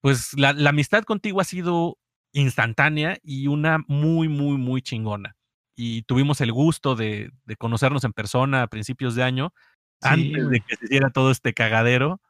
[0.00, 1.98] pues la, la, amistad contigo ha sido
[2.32, 5.36] instantánea y una muy, muy, muy chingona.
[5.76, 9.52] Y tuvimos el gusto de, de conocernos en persona a principios de año,
[10.00, 12.22] sí, antes de que se hiciera todo este cagadero.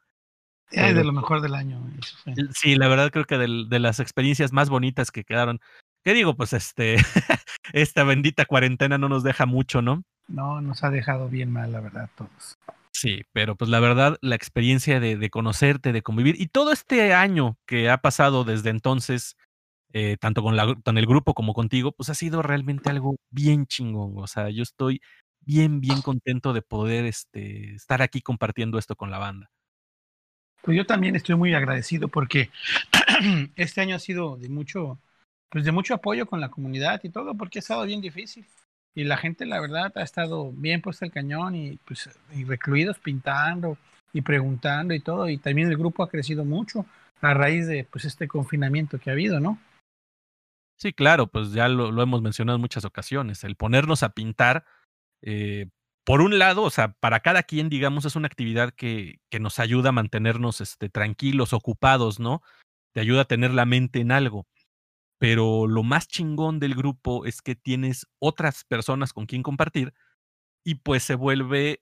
[0.73, 1.89] De lo mejor del año.
[2.01, 2.35] Eso fue.
[2.53, 5.61] Sí, la verdad creo que de, de las experiencias más bonitas que quedaron.
[6.03, 6.35] ¿Qué digo?
[6.35, 6.97] Pues este,
[7.73, 10.03] esta bendita cuarentena no nos deja mucho, ¿no?
[10.29, 12.59] No, nos ha dejado bien mal, la verdad, todos.
[12.93, 17.13] Sí, pero pues la verdad, la experiencia de, de conocerte, de convivir, y todo este
[17.13, 19.37] año que ha pasado desde entonces,
[19.93, 23.67] eh, tanto con, la, con el grupo como contigo, pues ha sido realmente algo bien
[23.67, 24.15] chingón.
[24.17, 25.03] O sea, yo estoy
[25.41, 29.51] bien, bien contento de poder este, estar aquí compartiendo esto con la banda.
[30.63, 32.49] Pues yo también estoy muy agradecido porque
[33.57, 34.99] este año ha sido de mucho,
[35.51, 38.47] pues de mucho apoyo con la comunidad y todo, porque ha estado bien difícil
[38.95, 42.99] y la gente la verdad ha estado bien puesta el cañón y pues y recluidos
[42.99, 43.77] pintando
[44.13, 46.87] y preguntando y todo y también el grupo ha crecido mucho
[47.21, 49.59] a raíz de pues este confinamiento que ha habido, ¿no?
[50.77, 54.65] Sí, claro, pues ya lo, lo hemos mencionado en muchas ocasiones, el ponernos a pintar,
[55.23, 55.69] eh,
[56.05, 59.59] por un lado, o sea, para cada quien, digamos, es una actividad que, que nos
[59.59, 62.43] ayuda a mantenernos este, tranquilos, ocupados, ¿no?
[62.93, 64.47] Te ayuda a tener la mente en algo
[65.25, 69.95] pero lo más chingón del grupo es que tienes otras personas con quien compartir
[70.63, 71.81] y pues se vuelve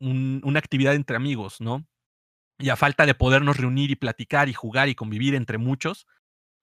[0.00, 1.86] un, una actividad entre amigos, ¿no?
[2.58, 6.06] Y a falta de podernos reunir y platicar y jugar y convivir entre muchos,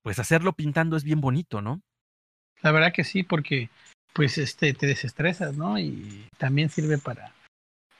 [0.01, 1.83] pues hacerlo pintando es bien bonito, ¿no?
[2.63, 3.69] La verdad que sí, porque
[4.11, 5.77] pues este te desestresas, ¿no?
[5.77, 7.35] Y también sirve para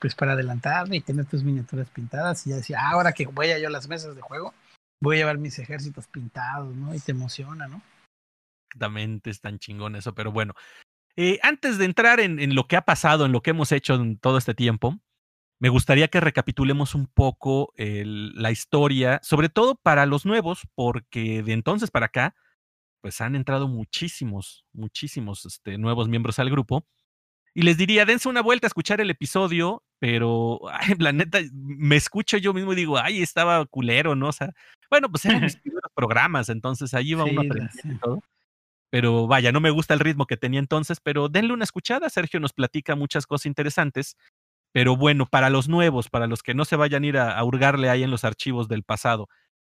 [0.00, 3.50] pues para adelantarle y tener tus miniaturas pintadas y ya decía, ah, ahora que voy
[3.50, 4.52] a yo a las mesas de juego,
[5.00, 6.92] voy a llevar mis ejércitos pintados, ¿no?
[6.92, 7.80] Y te emociona, ¿no?
[8.66, 10.54] Exactamente es tan chingón eso, pero bueno.
[11.16, 13.94] Eh, antes de entrar en, en, lo que ha pasado, en lo que hemos hecho
[13.94, 15.00] en todo este tiempo,
[15.58, 21.42] me gustaría que recapitulemos un poco el, la historia, sobre todo para los nuevos, porque
[21.42, 22.34] de entonces para acá,
[23.00, 26.86] pues han entrado muchísimos, muchísimos este, nuevos miembros al grupo.
[27.54, 31.96] Y les diría, dense una vuelta a escuchar el episodio, pero ay, la neta, me
[31.96, 34.28] escucho yo mismo y digo, ay, estaba culero, ¿no?
[34.28, 34.52] O sea,
[34.90, 38.22] bueno, pues eran mis primeros programas, entonces ahí iba sí, uno aprendiendo y todo.
[38.90, 42.08] Pero vaya, no me gusta el ritmo que tenía entonces, pero denle una escuchada.
[42.08, 44.16] Sergio nos platica muchas cosas interesantes.
[44.72, 47.44] Pero bueno, para los nuevos, para los que no se vayan a ir a, a
[47.44, 49.28] hurgarle ahí en los archivos del pasado.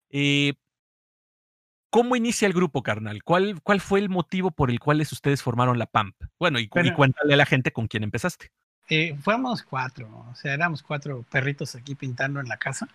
[0.09, 0.53] Eh,
[1.89, 3.23] ¿Cómo inicia el grupo, carnal?
[3.23, 6.15] ¿Cuál, ¿Cuál fue el motivo por el cual ustedes formaron la PAMP?
[6.38, 8.51] Bueno, y, Pero, y cuéntale a la gente con quién empezaste.
[8.89, 12.88] Eh, fuimos cuatro, o sea, éramos cuatro perritos aquí pintando en la casa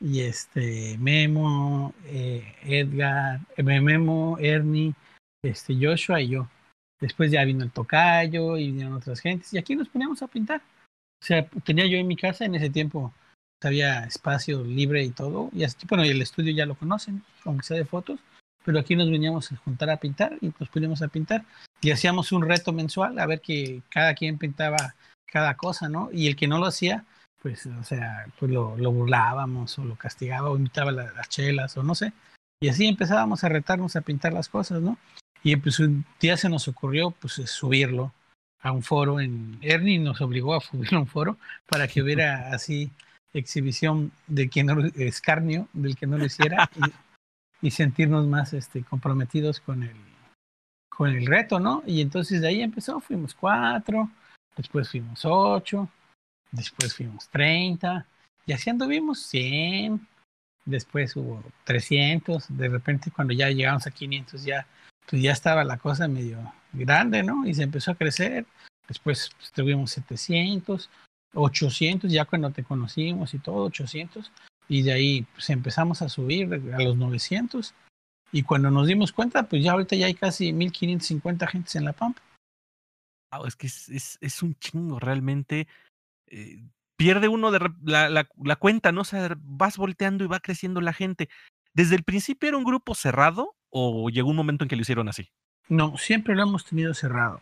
[0.00, 4.94] y este Memo, eh, Edgar, eh, Memo, Ernie,
[5.42, 6.48] este Joshua y yo.
[7.00, 10.60] Después ya vino el tocayo y vinieron otras gentes y aquí nos poníamos a pintar.
[11.22, 13.12] O sea, tenía yo en mi casa en ese tiempo
[13.62, 15.50] había espacio libre y todo.
[15.52, 18.20] Y así, bueno, y el estudio ya lo conocen, aunque sea de fotos,
[18.64, 21.44] pero aquí nos veníamos a juntar a pintar y nos poníamos a pintar.
[21.80, 24.94] Y hacíamos un reto mensual a ver que cada quien pintaba
[25.26, 26.10] cada cosa, ¿no?
[26.12, 27.04] Y el que no lo hacía,
[27.42, 31.82] pues, o sea, pues lo, lo burlábamos o lo castigaba o invitaba las chelas o
[31.82, 32.12] no sé.
[32.60, 34.98] Y así empezábamos a retarnos a pintar las cosas, ¿no?
[35.42, 38.12] Y pues un día se nos ocurrió pues subirlo
[38.60, 42.50] a un foro en Ernie nos obligó a subirlo a un foro para que hubiera
[42.54, 42.90] así
[43.32, 46.68] exhibición de quien no escarnio del que no lo hiciera
[47.62, 49.96] y, y, sentirnos más este comprometidos con el
[50.88, 51.82] con el reto, ¿no?
[51.86, 54.10] Y entonces de ahí empezó, fuimos cuatro,
[54.54, 55.88] después fuimos ocho,
[56.52, 58.06] después fuimos treinta,
[58.46, 60.06] y así anduvimos cien,
[60.64, 64.66] después hubo trescientos, de repente cuando ya llegamos a quinientos ya
[65.10, 67.44] pues ya estaba la cosa medio grande, ¿no?
[67.46, 68.46] Y se empezó a crecer.
[68.86, 70.88] Después pues, tuvimos 700,
[71.34, 74.30] 800, ya cuando te conocimos y todo, 800.
[74.68, 77.74] Y de ahí pues empezamos a subir a los 900.
[78.32, 81.92] Y cuando nos dimos cuenta, pues ya ahorita ya hay casi 1550 gentes en La
[81.92, 82.22] Pampa.
[83.46, 85.66] es que es, es, es, un chingo, realmente.
[86.30, 86.62] Eh,
[86.96, 89.02] pierde uno de la, la, la, cuenta, ¿no?
[89.02, 91.28] O sea, vas volteando y va creciendo la gente.
[91.72, 95.08] ¿Desde el principio era un grupo cerrado o llegó un momento en que lo hicieron
[95.08, 95.30] así?
[95.68, 97.40] No, siempre lo hemos tenido cerrado.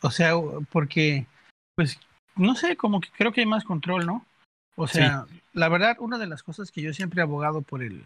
[0.00, 0.32] O sea,
[0.72, 1.26] porque,
[1.74, 2.00] pues,
[2.34, 4.26] no sé, como que creo que hay más control, ¿no?
[4.76, 5.40] O sea, sí.
[5.52, 8.04] la verdad, una de las cosas que yo siempre he abogado por el,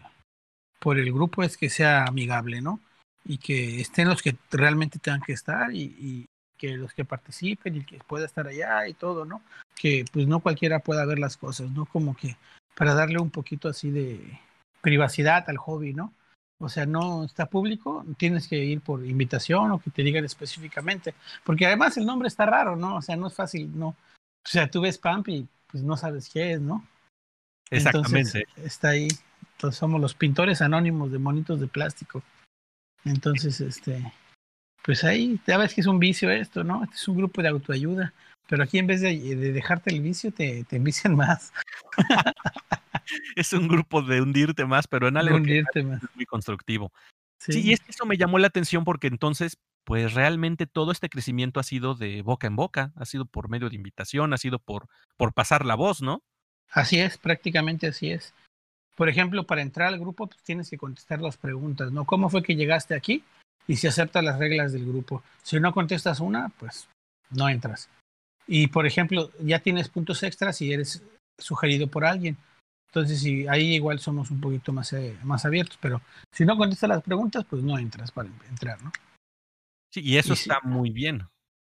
[0.79, 2.81] por el grupo es que sea amigable, ¿no?
[3.25, 6.27] Y que estén los que realmente tengan que estar y, y
[6.61, 9.43] que los que participen y que pueda estar allá y todo, ¿no?
[9.75, 11.87] Que pues no cualquiera pueda ver las cosas, ¿no?
[11.87, 12.37] Como que
[12.77, 14.39] para darle un poquito así de
[14.83, 16.13] privacidad al hobby, ¿no?
[16.59, 21.15] O sea, no está público, tienes que ir por invitación o que te digan específicamente.
[21.45, 22.97] Porque además el nombre está raro, ¿no?
[22.97, 23.89] O sea, no es fácil, ¿no?
[23.89, 26.87] O sea, tú ves Pamp y pues no sabes qué es, ¿no?
[27.71, 28.41] Exactamente.
[28.41, 29.09] Entonces, está ahí.
[29.53, 32.23] Entonces somos los pintores anónimos de monitos de plástico.
[33.07, 34.13] Entonces, este,
[34.83, 36.85] pues ahí, ya ves que es un vicio esto, ¿no?
[36.85, 38.13] Este es un grupo de autoayuda.
[38.49, 41.53] Pero aquí en vez de, de dejarte el vicio, te, te envician más.
[43.37, 46.03] es un grupo de hundirte más, pero en algo hundirte más.
[46.17, 46.93] muy constructivo.
[47.39, 47.53] Sí.
[47.53, 51.09] sí, y es que eso me llamó la atención porque entonces, pues realmente todo este
[51.09, 54.59] crecimiento ha sido de boca en boca, ha sido por medio de invitación, ha sido
[54.59, 56.23] por, por pasar la voz, ¿no?
[56.71, 58.35] Así es, prácticamente así es.
[58.97, 62.05] Por ejemplo, para entrar al grupo pues, tienes que contestar las preguntas, ¿no?
[62.05, 63.25] ¿Cómo fue que llegaste aquí?
[63.71, 65.23] Y si aceptas las reglas del grupo.
[65.45, 66.89] Si no contestas una, pues
[67.31, 67.89] no entras.
[68.49, 71.05] Y por ejemplo, ya tienes puntos extras y eres
[71.39, 72.37] sugerido por alguien.
[72.89, 76.03] Entonces, sí, ahí igual somos un poquito más, eh, más abiertos, pero
[76.35, 78.91] si no contestas las preguntas, pues no entras para entrar, ¿no?
[79.95, 81.25] Sí, y eso y está sí, muy bien.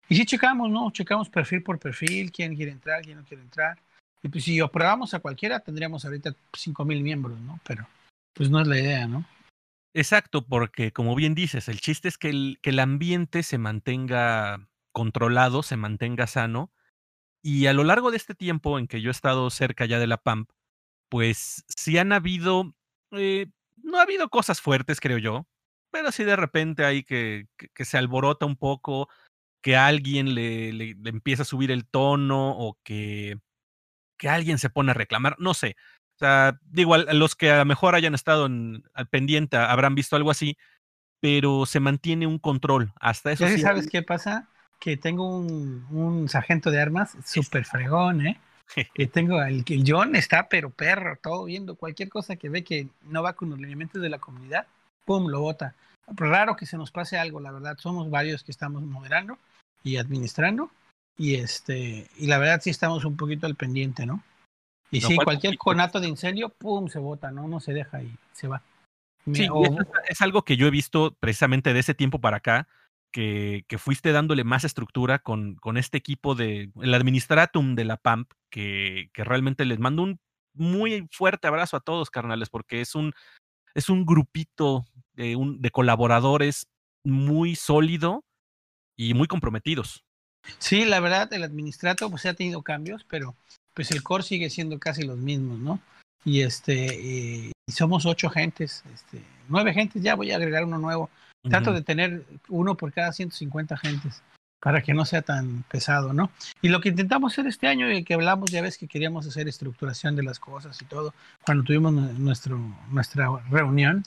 [0.09, 0.91] Y sí checamos, ¿no?
[0.91, 3.79] Checamos perfil por perfil, quién quiere entrar, quién no quiere entrar.
[4.21, 7.57] Y pues si aprobamos a cualquiera, tendríamos ahorita cinco mil miembros, ¿no?
[7.65, 7.87] Pero
[8.33, 9.23] pues no es la idea, ¿no?
[9.97, 14.67] Exacto, porque como bien dices, el chiste es que el, que el ambiente se mantenga
[14.91, 16.73] controlado, se mantenga sano.
[17.43, 20.07] Y a lo largo de este tiempo en que yo he estado cerca ya de
[20.07, 20.49] la PAMP,
[21.09, 22.75] pues sí han habido,
[23.11, 25.47] eh, no ha habido cosas fuertes, creo yo,
[25.91, 29.09] pero sí de repente hay que, que, se alborota un poco,
[29.63, 33.39] que alguien le, le, le, empieza a subir el tono o que,
[34.17, 35.75] que alguien se pone a reclamar, no sé.
[36.15, 40.15] O sea, digo, los que a lo mejor hayan estado en, al pendiente habrán visto
[40.15, 40.57] algo así,
[41.19, 42.93] pero se mantiene un control.
[42.99, 43.47] Hasta eso.
[43.47, 44.47] Sí, ¿Sabes qué pasa?
[44.79, 48.39] Que tengo un, un sargento de armas súper fregón, ¿eh?
[48.93, 52.87] que tengo el, el John está pero perro, todo viendo cualquier cosa que ve que
[53.03, 54.67] no va con los lineamientos de la comunidad,
[55.05, 55.75] pum, lo bota.
[56.07, 59.37] Raro que se nos pase algo, la verdad, somos varios que estamos moderando
[59.83, 60.69] y administrando
[61.17, 64.21] y este y la verdad sí estamos un poquito al pendiente, ¿no?
[64.91, 67.47] Y sí, cualquier conato de incendio, pum, se bota, ¿no?
[67.47, 68.61] No se deja y se va.
[69.33, 69.65] Sí, o...
[69.65, 69.71] es,
[70.09, 72.67] es algo que yo he visto precisamente de ese tiempo para acá,
[73.11, 77.97] que, que, fuiste dándole más estructura con, con, este equipo de el administratum de la
[77.97, 80.19] PAMP, que, que, realmente les mando un
[80.53, 83.13] muy fuerte abrazo a todos, carnales, porque es un,
[83.73, 86.67] es un grupito de, un, de colaboradores
[87.03, 88.25] muy sólido
[88.97, 90.03] y muy comprometidos.
[90.59, 93.35] Sí, la verdad, el administrato pues ha tenido cambios, pero
[93.75, 95.79] pues el core sigue siendo casi los mismos, ¿no?
[96.23, 101.11] Y este, y somos ocho gentes, este, nueve gentes, ya voy a agregar uno nuevo
[101.49, 101.77] Trato uh -huh.
[101.77, 104.23] de tener uno por cada 150 gentes
[104.59, 106.31] para que no sea tan pesado, ¿no?
[106.61, 109.47] Y lo que intentamos hacer este año, y que hablamos, ya ves que queríamos hacer
[109.47, 111.13] estructuración de las cosas y todo,
[111.45, 112.57] cuando tuvimos nuestro,
[112.89, 114.03] nuestra reunión,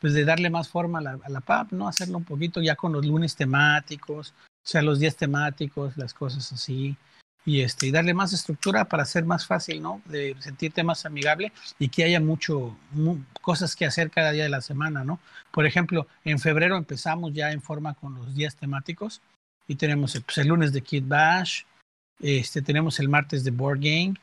[0.00, 1.88] pues de darle más forma a la, a la PAP, ¿no?
[1.88, 4.32] Hacerlo un poquito ya con los lunes temáticos,
[4.64, 6.96] o sea, los días temáticos, las cosas así,
[7.44, 10.00] y este y darle más estructura para ser más fácil, ¿no?
[10.04, 14.48] De sentirte más amigable y que haya mucho mu cosas que hacer cada día de
[14.48, 15.18] la semana, ¿no?
[15.50, 19.20] Por ejemplo, en febrero empezamos ya en forma con los días temáticos
[19.66, 21.62] y tenemos pues, el lunes de Kid Bash,
[22.20, 24.14] Este, tenemos el martes de Board Game.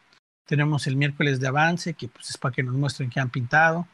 [0.45, 3.88] Tenemos el miércoles de avance, que pues es para que nos muestren que han pintado.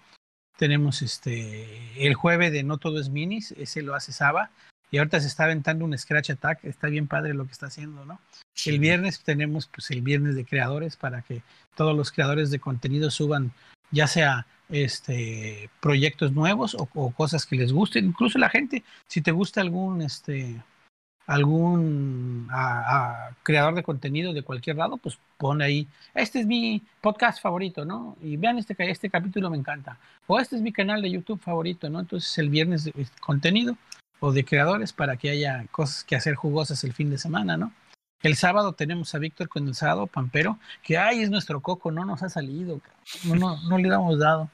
[0.58, 4.52] Tenemos este el jueves de No Todo es Minis, ese lo hace Saba.
[4.96, 8.06] Y ahorita se está aventando un Scratch Attack, está bien padre lo que está haciendo,
[8.06, 8.18] ¿no?
[8.66, 11.44] El viernes tenemos pues el viernes de creadores para que
[11.76, 13.52] todos los creadores de contenido suban
[13.92, 19.20] ya sea este proyectos nuevos o, o cosas que les gusten, incluso la gente, si
[19.20, 20.64] te gusta algún este
[21.28, 27.42] algún a, creador de contenido de cualquier lado, pues pone ahí, este es mi podcast
[27.42, 28.16] favorito, ¿no?
[28.22, 29.98] Y vean este, este capítulo me encanta.
[30.26, 32.00] O este es mi canal de YouTube favorito, ¿no?
[32.00, 33.76] Entonces el viernes de contenido
[34.20, 37.74] o de creadores para que haya cosas que hacer jugosas el fin de semana, ¿no?
[38.22, 42.06] El sábado tenemos a Víctor con el sábado Pampero, que ay, es nuestro coco, no
[42.06, 42.82] nos ha salido,
[43.26, 44.50] no, no, no le hemos dado.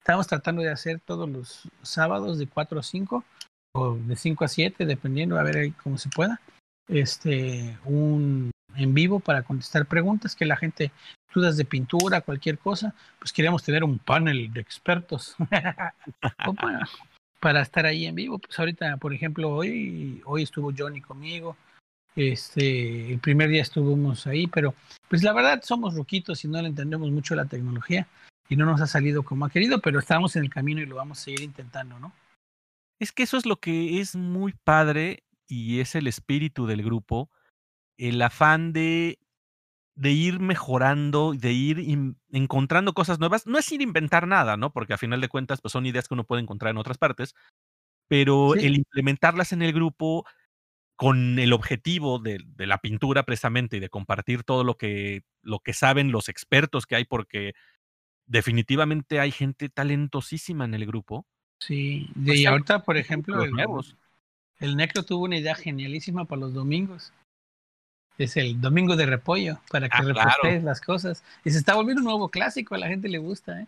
[0.00, 3.24] Estamos tratando de hacer todos los sábados de 4 a 5
[4.06, 6.40] de 5 a 7, dependiendo, a ver cómo se pueda,
[6.88, 10.92] este, un en vivo para contestar preguntas que la gente,
[11.34, 15.36] dudas de pintura, cualquier cosa, pues queríamos tener un panel de expertos
[17.40, 18.38] para estar ahí en vivo.
[18.38, 21.56] Pues ahorita, por ejemplo, hoy, hoy estuvo Johnny conmigo,
[22.16, 24.74] este, el primer día estuvimos ahí, pero
[25.08, 28.08] pues la verdad somos ruquitos y no le entendemos mucho la tecnología
[28.48, 30.96] y no nos ha salido como ha querido, pero estamos en el camino y lo
[30.96, 32.12] vamos a seguir intentando, ¿no?
[32.98, 37.30] Es que eso es lo que es muy padre y es el espíritu del grupo,
[37.98, 39.18] el afán de,
[39.96, 41.84] de ir mejorando, de ir
[42.30, 43.46] encontrando cosas nuevas.
[43.46, 44.72] No es ir a inventar nada, ¿no?
[44.72, 47.34] Porque a final de cuentas, pues son ideas que uno puede encontrar en otras partes,
[48.08, 50.24] pero el implementarlas en el grupo
[50.96, 55.58] con el objetivo de, de, la pintura precisamente y de compartir todo lo que, lo
[55.58, 57.52] que saben los expertos que hay, porque
[58.26, 61.26] definitivamente hay gente talentosísima en el grupo
[61.58, 63.52] Sí, y ahorita, por ejemplo, el,
[64.60, 67.12] el Necro tuvo una idea genialísima para los domingos.
[68.18, 71.22] Es el domingo de repollo, para que ah, las cosas.
[71.44, 73.66] Y se está volviendo un nuevo clásico, a la gente le gusta, ¿eh?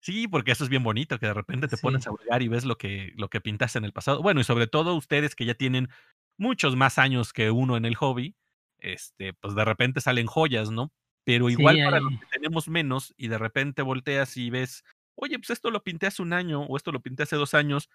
[0.00, 2.64] Sí, porque eso es bien bonito, que de repente te pones a jugar y ves
[2.64, 4.20] lo que, lo que pintaste en el pasado.
[4.20, 5.90] Bueno, y sobre todo ustedes que ya tienen
[6.36, 8.34] muchos más años que uno en el hobby,
[8.80, 10.90] este, pues de repente salen joyas, ¿no?
[11.24, 14.82] Pero igual para los que tenemos menos y de repente volteas y ves
[15.14, 17.88] oye, pues esto lo pinté hace un año o esto lo pinté hace dos años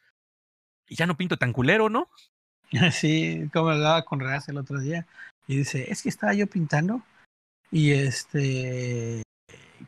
[0.88, 2.10] y ya no pinto tan culero, ¿no?
[2.92, 5.06] Sí, como hablaba con Raz el otro día
[5.48, 7.02] y dice, es que estaba yo pintando
[7.72, 9.24] y este,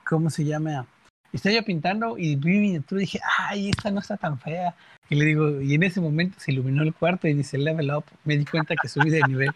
[0.08, 0.88] ¿cómo se llama?
[1.32, 4.76] Estaba yo pintando y vi mi y dije, ay, esta no está tan fea.
[5.10, 8.06] Y le digo, y en ese momento se iluminó el cuarto y dice, level up.
[8.24, 9.50] Me di cuenta que subí de nivel.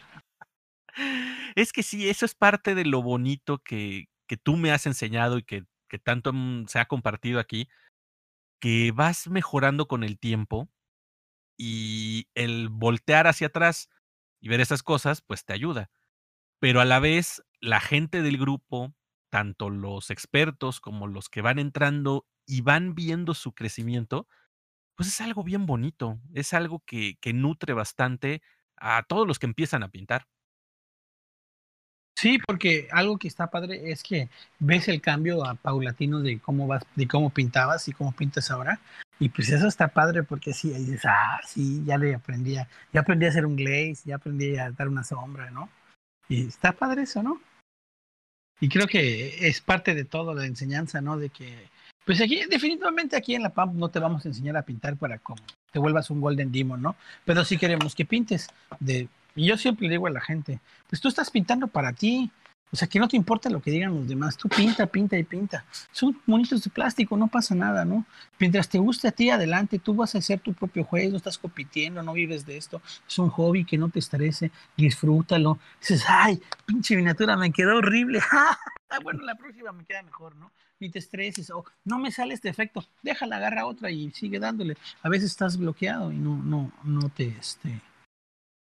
[1.55, 5.37] Es que sí, eso es parte de lo bonito que, que tú me has enseñado
[5.37, 6.33] y que que tanto
[6.65, 7.69] se ha compartido aquí,
[8.59, 10.67] que vas mejorando con el tiempo
[11.55, 13.91] y el voltear hacia atrás
[14.43, 15.89] y ver esas cosas, pues te ayuda.
[16.59, 18.93] Pero a la vez, la gente del grupo,
[19.29, 24.27] tanto los expertos como los que van entrando y van viendo su crecimiento,
[24.95, 28.41] pues es algo bien bonito, es algo que, que nutre bastante
[28.75, 30.27] a todos los que empiezan a pintar.
[32.17, 34.27] Sí, porque algo que está padre es que
[34.59, 38.81] ves el cambio a paulatino de cómo vas, de cómo pintabas y cómo pintas ahora.
[39.19, 42.67] Y pues eso está padre porque sí, ahí dices, ah, sí, ya le aprendí a,
[42.91, 45.69] ya aprendí a hacer un glaze, ya aprendí a dar una sombra, ¿no?
[46.27, 47.39] Y está padre eso, ¿no?
[48.59, 51.17] Y creo que es parte de todo la enseñanza, ¿no?
[51.17, 51.69] De que,
[52.05, 55.19] pues aquí, definitivamente aquí en la PAMP no te vamos a enseñar a pintar para
[55.19, 55.41] como
[55.71, 56.95] te vuelvas un Golden Demon, ¿no?
[57.25, 58.47] Pero sí queremos que pintes
[58.79, 60.59] de y yo siempre le digo a la gente,
[60.89, 62.31] pues tú estás pintando para ti.
[62.73, 64.35] O sea, que no te importa lo que digan los demás.
[64.35, 65.63] Tú pinta, pinta y pinta.
[65.91, 68.03] Son monitos de plástico, no pasa nada, ¿no?
[68.39, 69.77] Mientras te guste a ti, adelante.
[69.77, 72.81] Tú vas a hacer tu propio juego, no estás compitiendo, no vives de esto.
[73.07, 74.51] Es un hobby que no te estrese.
[74.75, 75.59] Disfrútalo.
[75.79, 78.19] Dices, ay, pinche miniatura, me quedó horrible.
[78.31, 78.57] Ah,
[79.03, 80.51] bueno, la próxima me queda mejor, ¿no?
[80.79, 81.51] Ni te estreses.
[81.51, 82.83] O no me sale este efecto.
[83.03, 84.77] Déjala, agarra otra y sigue dándole.
[85.03, 87.83] A veces estás bloqueado y no, no, no te, este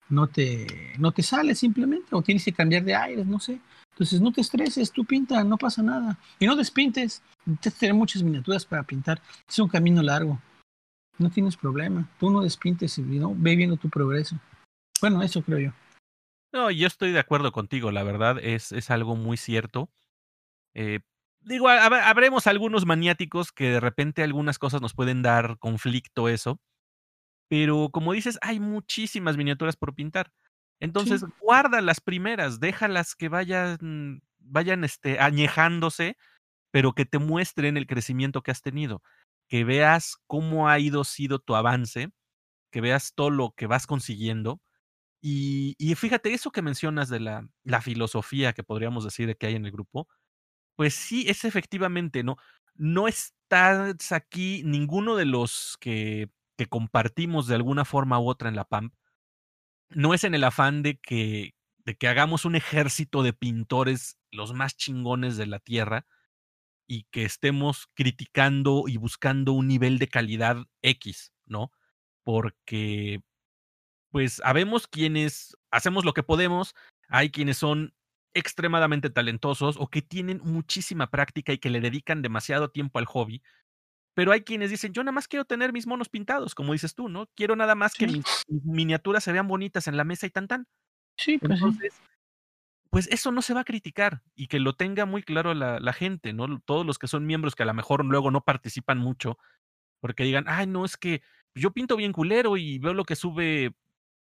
[0.09, 3.61] no te, no te sale simplemente, o tienes que cambiar de aires, no sé.
[3.99, 6.17] Entonces no te estreses, tú pinta, no pasa nada.
[6.39, 7.21] Y no despintes,
[7.61, 10.41] que tener muchas miniaturas para pintar, es un camino largo.
[11.19, 14.39] No tienes problema, tú no despintes y no, ve viendo tu progreso.
[15.01, 15.73] Bueno, eso creo yo.
[16.53, 19.91] No, yo estoy de acuerdo contigo, la verdad es, es algo muy cierto.
[20.75, 21.01] Eh,
[21.41, 26.61] digo, habremos algunos maniáticos que de repente algunas cosas nos pueden dar conflicto eso,
[27.49, 30.31] pero como dices, hay muchísimas miniaturas por pintar.
[30.81, 36.17] Entonces, guarda las primeras, déjalas que vayan, vayan este, añejándose,
[36.73, 39.03] pero que te muestren el crecimiento que has tenido,
[39.49, 42.11] que veas cómo ha ido sido tu avance,
[42.73, 44.61] que veas todo lo que vas consiguiendo,
[45.23, 49.57] Y, y fíjate, eso que mencionas de la, la filosofía que podríamos decir que hay
[49.57, 50.09] en el grupo,
[50.77, 52.37] pues sí, es efectivamente, ¿no?
[52.75, 58.57] No estás aquí ninguno de los que, que compartimos de alguna forma u otra en
[58.57, 58.95] la PAMP,
[59.91, 64.53] no es en el afán de que, de que hagamos un ejército de pintores los
[64.53, 66.07] más chingones de la tierra
[66.87, 71.71] y que estemos criticando y buscando un nivel de calidad X, ¿no?
[72.25, 73.21] Porque,
[74.11, 76.75] pues, habemos quienes hacemos lo que podemos,
[77.09, 77.95] hay quienes son
[78.35, 83.43] extremadamente talentosos o que tienen muchísima práctica y que le dedican demasiado tiempo al hobby.
[84.19, 87.09] Pero hay quienes dicen, yo nada más quiero tener mis monos pintados, como dices tú,
[87.09, 87.29] ¿no?
[87.37, 88.15] Quiero nada más que Sí.
[88.17, 90.67] mis, mis miniaturas se vean bonitas en la mesa y tan tan.
[91.17, 91.65] Sí, pues sí.
[91.65, 92.03] Entonces,
[92.91, 95.93] pues eso no se va a criticar y que lo tenga muy claro la, la
[95.93, 96.59] gente, ¿no?
[96.63, 99.39] Todos los que son miembros que a lo mejor luego no participan mucho,
[100.01, 101.23] porque digan, ay, no, es que
[101.55, 103.77] yo pinto bien culero y veo lo que sube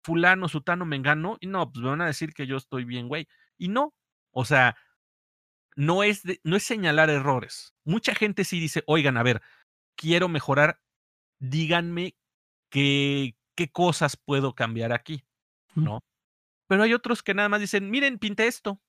[0.04, 3.30] fulano, sutano, mengano, y no, pues me van a decir que yo estoy bien, güey.
[3.58, 3.93] Y no,
[4.32, 4.76] o sea,
[5.78, 7.74] no es, de- no es señalar errores.
[7.86, 9.41] Mucha gente sí dice, oigan, a ver,
[9.96, 10.82] quiero mejorar,
[11.39, 12.18] díganme
[12.70, 15.26] qué, qué cosas puedo cambiar aquí,
[15.76, 16.04] ¿no?
[16.68, 18.82] Pero hay otros que nada más dicen, miren, pinté esto.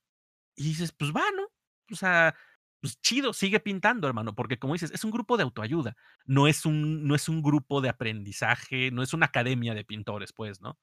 [0.57, 1.49] Y dices, pues va, ¿no?
[1.93, 2.35] O sea,
[2.81, 6.65] pues chido, sigue pintando, hermano, porque como dices, es un grupo de autoayuda, no es
[6.67, 10.79] un, no es un grupo de aprendizaje, no es una academia de pintores, pues, ¿no?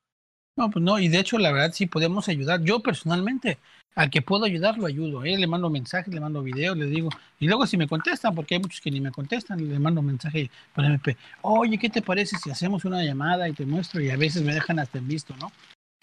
[0.55, 2.61] No, pues no, y de hecho, la verdad, sí podemos ayudar.
[2.61, 3.57] Yo personalmente,
[3.95, 5.23] al que puedo ayudar, lo ayudo.
[5.23, 5.37] ¿eh?
[5.37, 7.09] Le mando mensajes, le mando videos, le digo.
[7.39, 10.51] Y luego, si me contestan, porque hay muchos que ni me contestan, le mando mensaje
[10.75, 11.17] por MP.
[11.41, 13.99] Oye, ¿qué te parece si hacemos una llamada y te muestro?
[14.01, 15.51] Y a veces me dejan hasta en visto, ¿no?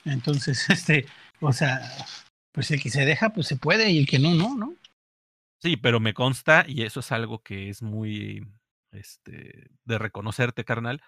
[0.05, 1.07] Entonces, este,
[1.41, 1.81] o sea,
[2.53, 4.75] pues el que se deja, pues se puede, y el que no, no, ¿no?
[5.63, 8.47] Sí, pero me consta, y eso es algo que es muy
[8.93, 11.03] este, de reconocerte, carnal,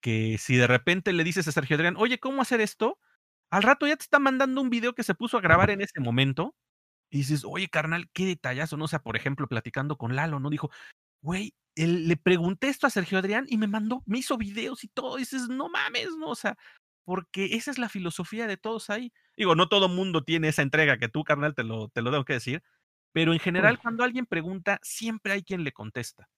[0.00, 2.98] que si de repente le dices a Sergio Adrián, oye, ¿cómo hacer esto?
[3.50, 6.00] Al rato ya te está mandando un video que se puso a grabar en ese
[6.00, 6.54] momento,
[7.10, 8.84] y dices, oye, carnal, qué detallazo, ¿no?
[8.84, 10.50] O sea, por ejemplo, platicando con Lalo, ¿no?
[10.50, 10.70] Dijo,
[11.22, 15.16] güey, le pregunté esto a Sergio Adrián y me mandó, me hizo videos y todo,
[15.16, 16.28] y dices, no mames, ¿no?
[16.28, 16.56] O sea,
[17.04, 19.12] porque esa es la filosofía de todos ahí.
[19.36, 22.24] Digo, no todo mundo tiene esa entrega que tú, carnal, te lo, te lo tengo
[22.24, 22.62] que decir,
[23.12, 26.28] pero en general, cuando alguien pregunta, siempre hay quien le contesta.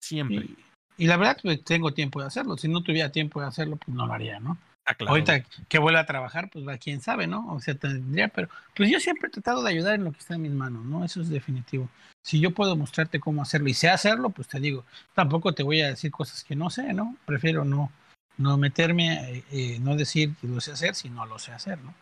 [0.00, 0.48] Siempre.
[0.96, 2.56] Y la verdad, pues tengo tiempo de hacerlo.
[2.56, 4.58] Si no tuviera tiempo de hacerlo, pues no lo haría, ¿no?
[4.86, 5.12] Ah, claro.
[5.12, 7.52] Ahorita que vuelva a trabajar, pues va quién sabe, ¿no?
[7.52, 10.34] O sea, tendría, pero pues yo siempre he tratado de ayudar en lo que está
[10.34, 11.04] en mis manos, ¿no?
[11.04, 11.88] Eso es definitivo.
[12.22, 14.84] Si yo puedo mostrarte cómo hacerlo y sé hacerlo, pues te digo,
[15.14, 17.16] tampoco te voy a decir cosas que no sé, ¿no?
[17.24, 17.90] Prefiero no,
[18.36, 21.78] no meterme, eh, eh, no decir que lo sé hacer si no lo sé hacer,
[21.82, 21.94] ¿no?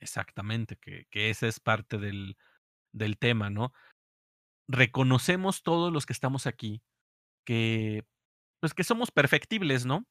[0.00, 2.36] Exactamente, que, que ese es parte del,
[2.92, 3.72] del tema, ¿no?
[4.68, 6.82] Reconocemos todos los que estamos aquí
[7.44, 8.04] que,
[8.60, 10.06] pues que somos perfectibles, ¿no?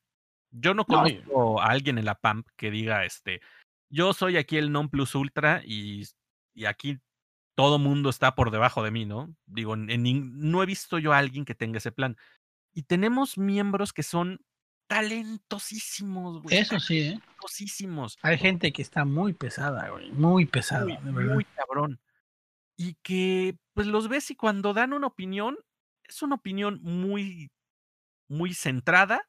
[0.52, 3.42] Yo no conozco a alguien en la PAMP que diga, este,
[3.90, 6.04] yo soy aquí el non plus ultra y,
[6.54, 7.00] y aquí
[7.56, 9.36] todo mundo está por debajo de mí, ¿no?
[9.46, 12.16] Digo, en, en no he visto yo a alguien que tenga ese plan.
[12.74, 14.40] Y tenemos miembros que son
[14.88, 16.58] talentosísimos, güey.
[16.58, 17.20] Eso sí, ¿eh?
[17.20, 18.18] Talentosísimos.
[18.22, 21.34] Hay gente que está muy pesada, güey, muy pesada, muy, de verdad.
[21.34, 22.00] muy cabrón.
[22.78, 25.58] Y que pues los ves y cuando dan una opinión,
[26.04, 27.50] es una opinión muy,
[28.28, 29.28] muy centrada.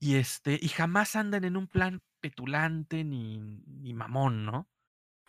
[0.00, 4.68] Y este, y jamás andan en un plan petulante ni, ni mamón, ¿no?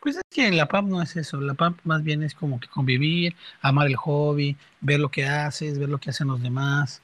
[0.06, 2.68] Pues es que la PAMP no es eso, la PAMP más bien es como que
[2.68, 7.02] convivir, amar el hobby, ver lo que haces, ver lo que hacen los demás.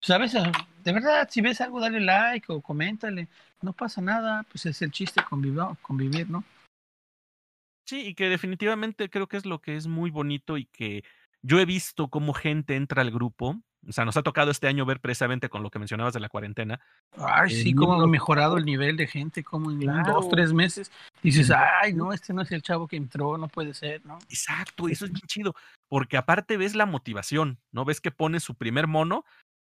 [0.00, 0.42] Pues a veces,
[0.84, 3.26] de verdad, si ves algo, dale like o coméntale,
[3.60, 6.44] no pasa nada, pues es el chiste convivir ¿no?
[7.86, 11.04] Sí, y que definitivamente creo que es lo que es muy bonito y que
[11.42, 13.60] yo he visto cómo gente entra al grupo.
[13.88, 16.28] O sea, nos ha tocado este año ver precisamente con lo que mencionabas de la
[16.28, 16.80] cuarentena.
[17.16, 20.14] Ay, Eh, sí, cómo ha mejorado el nivel de gente, como en Claro.
[20.14, 20.90] dos, tres meses,
[21.22, 24.18] dices, ay, no, este no es el chavo que entró, no puede ser, ¿no?
[24.28, 25.54] Exacto, eso es bien chido,
[25.88, 27.84] porque aparte ves la motivación, ¿no?
[27.84, 29.24] Ves que pone su primer mono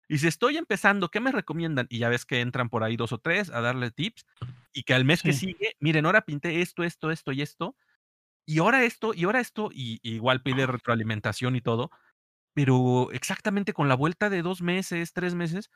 [0.08, 1.86] y si estoy empezando, ¿qué me recomiendan?
[1.90, 4.24] Y ya ves que entran por ahí dos o tres a darle tips
[4.72, 7.76] y que al mes que sigue, miren, ahora pinté esto, esto, esto y esto,
[8.46, 11.90] y ahora esto, y ahora esto, y, y igual pide retroalimentación y todo,
[12.58, 15.70] pero exactamente con la vuelta de dos meses, tres meses,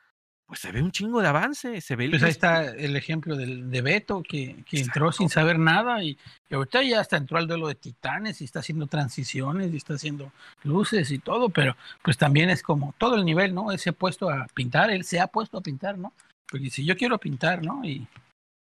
[0.45, 3.37] pues se ve un chingo de avance, se ve el Pues ahí está el ejemplo
[3.37, 6.17] del, de Beto, que, que entró sin saber nada y,
[6.49, 9.93] y ahorita ya hasta entró al duelo de titanes y está haciendo transiciones y está
[9.93, 10.33] haciendo
[10.65, 13.71] luces y todo, pero pues también es como todo el nivel, ¿no?
[13.71, 16.11] Él se ha puesto a pintar, él se ha puesto a pintar, ¿no?
[16.49, 17.85] Porque si yo quiero pintar, ¿no?
[17.85, 18.05] Y,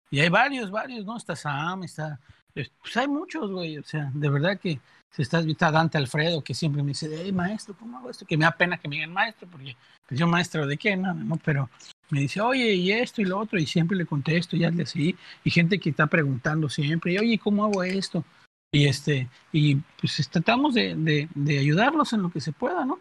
[0.10, 1.18] y hay varios, varios, ¿no?
[1.18, 2.20] Está Sam, está...
[2.56, 4.80] Pues hay muchos, güey, o sea, de verdad que
[5.12, 8.26] si estás, está Dante Alfredo, que siempre me dice, hey, maestro, ¿cómo hago esto?
[8.26, 9.76] Que me da pena que me digan maestro, porque
[10.08, 11.38] pues yo maestro de qué, nada, ¿no?
[11.38, 11.70] Pero,
[12.10, 15.16] me dice, oye, y esto y lo otro, y siempre le contesto, y hazle así,
[15.44, 18.24] y gente que está preguntando siempre, y oye, ¿cómo hago esto?
[18.72, 23.00] Y este, y pues tratamos de, de, de ayudarlos en lo que se pueda, ¿no?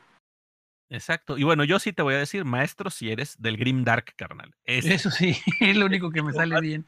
[0.89, 1.37] Exacto.
[1.37, 4.55] Y bueno, yo sí te voy a decir, maestro, si eres del Grim Dark, carnal.
[4.65, 6.87] Eso sí, es lo único que me sale bien.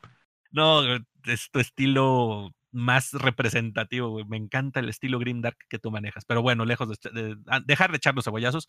[0.50, 0.82] No,
[1.24, 4.24] es tu estilo más representativo, güey.
[4.26, 6.24] Me encanta el estilo Grim Dark que tú manejas.
[6.24, 8.68] Pero bueno, lejos de, dejar de echar los cebollazos.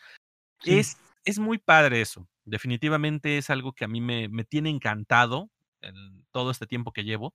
[0.64, 2.28] Es, es muy padre eso.
[2.46, 5.50] Definitivamente es algo que a mí me, me tiene encantado
[5.82, 7.34] en todo este tiempo que llevo.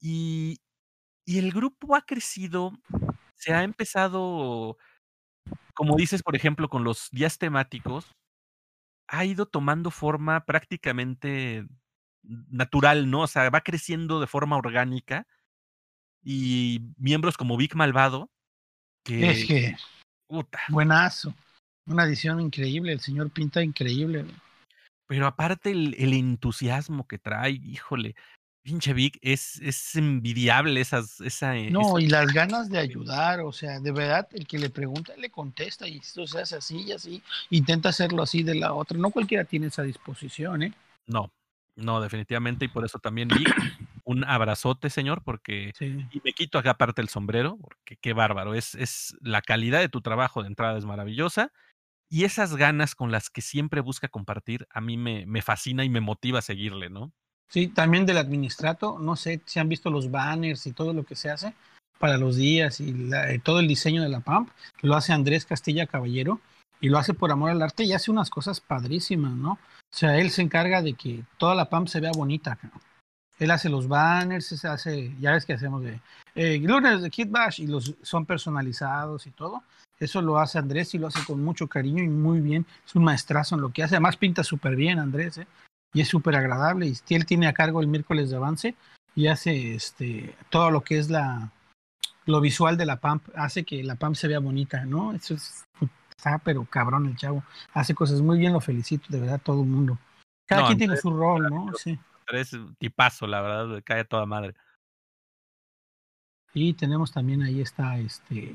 [0.00, 0.60] Y,
[1.24, 2.72] y el grupo ha crecido,
[3.34, 4.76] se ha empezado
[5.76, 8.16] como dices, por ejemplo, con los días temáticos,
[9.08, 11.66] ha ido tomando forma prácticamente
[12.22, 13.22] natural, ¿no?
[13.22, 15.26] O sea, va creciendo de forma orgánica
[16.28, 18.28] y miembros como Vic Malvado,
[19.04, 19.30] que...
[19.30, 19.76] Es que...
[20.68, 21.32] Buenazo.
[21.86, 24.26] Una edición increíble, el señor pinta increíble.
[25.06, 28.16] Pero aparte el, el entusiasmo que trae, híjole,
[28.64, 31.56] pinche Vic, es, es envidiable esas, esa...
[31.56, 35.16] Eh, no, y las ganas de ayudar, o sea, de verdad, el que le pregunta
[35.16, 38.98] le contesta y esto se hace así y así, intenta hacerlo así de la otra.
[38.98, 40.72] No cualquiera tiene esa disposición, ¿eh?
[41.06, 41.30] No,
[41.76, 43.54] no, definitivamente, y por eso también Vic,
[44.06, 45.72] un abrazote, señor, porque...
[45.80, 49.88] Y me quito acá aparte el sombrero, porque qué bárbaro, es, es la calidad de
[49.88, 51.52] tu trabajo de entrada es maravillosa.
[52.08, 55.88] Y esas ganas con las que siempre busca compartir, a mí me, me fascina y
[55.88, 57.12] me motiva a seguirle, ¿no?
[57.48, 61.16] Sí, también del administrato, no sé si han visto los banners y todo lo que
[61.16, 61.54] se hace
[61.98, 64.50] para los días y eh, todo el diseño de la PAMP,
[64.82, 66.40] lo hace Andrés Castilla Caballero
[66.80, 69.52] y lo hace por amor al arte y hace unas cosas padrísimas, ¿no?
[69.52, 72.58] O sea, él se encarga de que toda la PAMP se vea bonita.
[73.38, 76.00] Él hace los banners, se hace, ya ves que hacemos de
[76.34, 79.62] eh, lunes de Kid Bash y los son personalizados y todo.
[79.98, 82.66] Eso lo hace Andrés y lo hace con mucho cariño y muy bien.
[82.86, 83.96] Es un maestrazo en lo que hace.
[83.96, 85.46] Además pinta súper bien Andrés, ¿eh?
[85.92, 86.86] y es súper agradable.
[86.86, 88.74] Y él tiene a cargo el miércoles de avance
[89.14, 91.50] y hace este todo lo que es la
[92.26, 95.12] lo visual de la PAMP, hace que la PAMP se vea bonita, ¿no?
[95.12, 95.64] Eso es,
[96.10, 97.44] está pero cabrón el chavo.
[97.72, 99.98] Hace cosas muy bien, lo felicito, de verdad, todo el mundo.
[100.46, 101.72] Cada quien tiene su rol, ¿no?
[101.76, 101.98] Sí.
[102.32, 104.54] Es tipazo, la verdad, cae a toda madre.
[106.54, 108.54] Y tenemos también ahí está este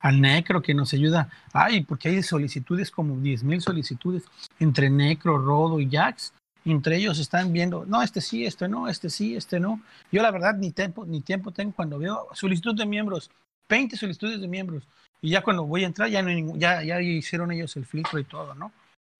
[0.00, 1.30] al Necro que nos ayuda.
[1.52, 4.24] Ay, porque hay solicitudes como 10.000 solicitudes
[4.58, 6.32] entre Necro, Rodo y Jax
[6.72, 9.80] entre ellos están viendo, no, este sí, este no, este sí, este no.
[10.12, 13.30] Yo la verdad ni tiempo, ni tiempo tengo cuando veo solicitud de miembros,
[13.68, 14.86] 20 solicitudes de miembros,
[15.20, 18.24] y ya cuando voy a entrar ya, no ya, ya hicieron ellos el filtro y
[18.24, 18.72] todo, ¿no?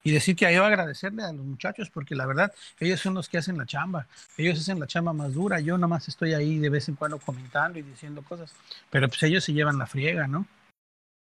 [0.09, 2.51] Y decir que yo agradecerle a los muchachos porque la verdad
[2.81, 4.07] ellos son los que hacen la chamba,
[4.39, 7.79] ellos hacen la chamba más dura, yo nomás estoy ahí de vez en cuando comentando
[7.79, 8.55] y diciendo cosas,
[8.89, 10.47] pero pues ellos se llevan la friega, ¿no?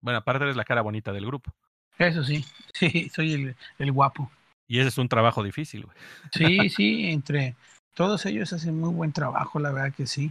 [0.01, 1.53] Bueno, aparte eres la cara bonita del grupo.
[1.99, 4.31] Eso sí, sí, soy el, el guapo.
[4.68, 5.97] Y ese es un trabajo difícil, güey.
[6.33, 7.57] Sí, sí, entre
[7.95, 10.31] todos ellos hacen muy buen trabajo, la verdad que sí.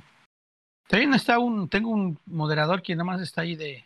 [0.88, 3.84] También está un, tengo un moderador que nada más está ahí de,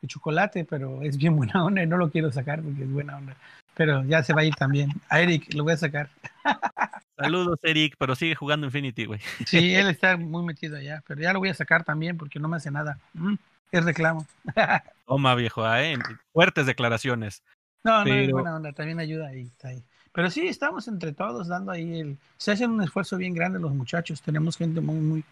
[0.00, 3.16] de chocolate, pero es bien buena onda y no lo quiero sacar porque es buena
[3.16, 3.36] onda.
[3.74, 4.90] Pero ya se va a ir también.
[5.08, 6.10] A Eric lo voy a sacar.
[7.16, 9.20] Saludos, Eric, pero sigue jugando Infinity, güey.
[9.46, 12.48] Sí, él está muy metido allá, pero ya lo voy a sacar también porque no
[12.48, 12.98] me hace nada.
[13.12, 13.34] Mm,
[13.72, 14.26] es reclamo.
[15.06, 15.98] Toma, viejo, ¿eh?
[16.32, 17.42] fuertes declaraciones.
[17.84, 19.82] No, no, es buena onda, también ayuda ahí, está ahí.
[20.12, 22.18] Pero sí, estamos entre todos dando ahí el...
[22.36, 25.24] Se hacen un esfuerzo bien grande los muchachos, tenemos gente muy, muy,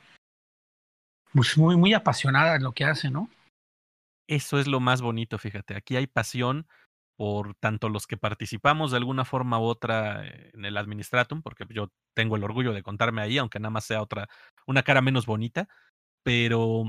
[1.33, 3.29] pues muy, muy apasionada en lo que hace, ¿no?
[4.29, 5.75] Eso es lo más bonito, fíjate.
[5.75, 6.69] Aquí hay pasión
[7.17, 11.91] por tanto los que participamos de alguna forma u otra en el Administratum, porque yo
[12.15, 14.29] tengo el orgullo de contarme ahí, aunque nada más sea otra,
[14.67, 15.69] una cara menos bonita,
[16.25, 16.85] pero,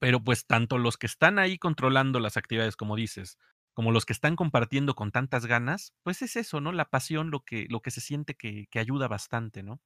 [0.00, 3.38] pero pues tanto los que están ahí controlando las actividades, como dices,
[3.74, 6.72] como los que están compartiendo con tantas ganas, pues es eso, ¿no?
[6.72, 9.80] La pasión, lo que, lo que se siente que, que ayuda bastante, ¿no?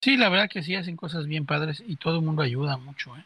[0.00, 3.16] Sí, la verdad que sí hacen cosas bien padres y todo el mundo ayuda mucho,
[3.16, 3.24] ¿eh?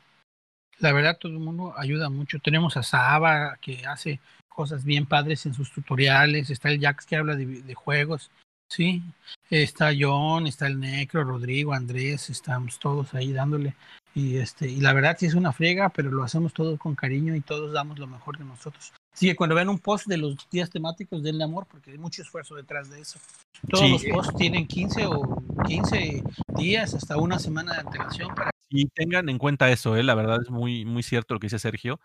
[0.78, 2.38] La verdad, todo el mundo ayuda mucho.
[2.38, 7.16] Tenemos a Saba que hace cosas bien padres en sus tutoriales, está el Jax que
[7.16, 8.30] habla de, de juegos,
[8.68, 9.02] sí,
[9.50, 13.74] está John, está el Necro, Rodrigo, Andrés, estamos todos ahí dándole
[14.18, 17.36] y este, y la verdad sí es una friega, pero lo hacemos todos con cariño
[17.36, 18.92] y todos damos lo mejor de nosotros.
[19.12, 22.22] Así que cuando vean un post de los días temáticos, denle amor, porque hay mucho
[22.22, 23.20] esfuerzo detrás de eso.
[23.68, 26.24] Todos los posts tienen 15 o 15
[26.56, 28.34] días, hasta una semana de antelación.
[28.34, 28.50] Para...
[28.70, 30.02] Y tengan en cuenta eso, ¿eh?
[30.02, 32.00] la verdad es muy, muy cierto lo que dice Sergio.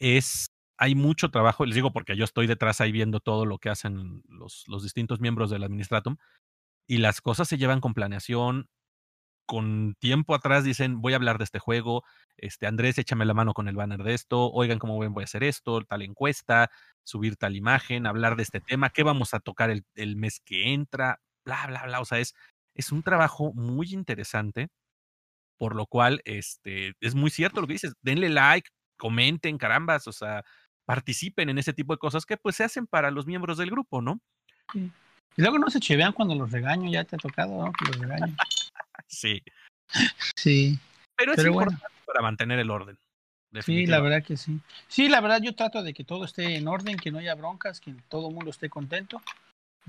[0.00, 3.70] Es, hay mucho trabajo, les digo porque yo estoy detrás ahí viendo todo lo que
[3.70, 6.16] hacen los, los distintos miembros del Administratum,
[6.88, 8.68] y las cosas se llevan con planeación,
[9.46, 12.04] con tiempo atrás dicen, voy a hablar de este juego,
[12.38, 15.44] este Andrés, échame la mano con el banner de esto, oigan cómo voy a hacer
[15.44, 16.70] esto, tal encuesta,
[17.04, 20.72] subir tal imagen, hablar de este tema, qué vamos a tocar el, el mes que
[20.74, 22.00] entra, bla, bla, bla.
[22.00, 22.34] O sea, es,
[22.74, 24.68] es un trabajo muy interesante,
[25.58, 30.12] por lo cual este, es muy cierto lo que dices, denle like, comenten, carambas, o
[30.12, 30.44] sea,
[30.86, 34.00] participen en ese tipo de cosas que pues se hacen para los miembros del grupo,
[34.00, 34.20] ¿no?
[34.72, 34.90] Sí.
[35.36, 37.72] Y luego no se chivean cuando los regaño, ya te ha tocado, ¿no?
[37.72, 38.34] Que los regaño.
[39.06, 39.42] sí.
[40.36, 40.78] Sí.
[41.16, 42.98] Pero es Pero importante para mantener el orden.
[43.60, 44.60] Sí, la verdad que sí.
[44.88, 47.80] Sí, la verdad yo trato de que todo esté en orden, que no haya broncas,
[47.80, 49.22] que todo el mundo esté contento.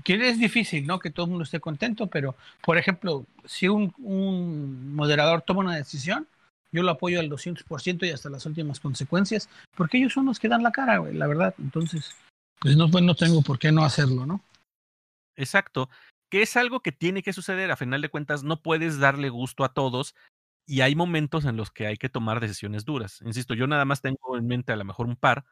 [0.04, 0.98] Que es difícil, ¿no?
[0.98, 5.76] Que todo el mundo esté contento, pero, por ejemplo, si un, un moderador toma una
[5.76, 6.26] decisión,
[6.72, 10.48] yo lo apoyo al 200% y hasta las últimas consecuencias, porque ellos son los que
[10.48, 11.54] dan la cara, güey, la verdad.
[11.58, 12.14] Entonces,
[12.60, 14.42] pues no, pues no tengo por qué no hacerlo, ¿no?
[15.36, 15.88] Exacto.
[16.30, 17.70] Que es algo que tiene que suceder.
[17.70, 20.14] A final de cuentas, no puedes darle gusto a todos
[20.66, 23.20] y hay momentos en los que hay que tomar decisiones duras.
[23.24, 25.44] Insisto, yo nada más tengo en mente a lo mejor un par,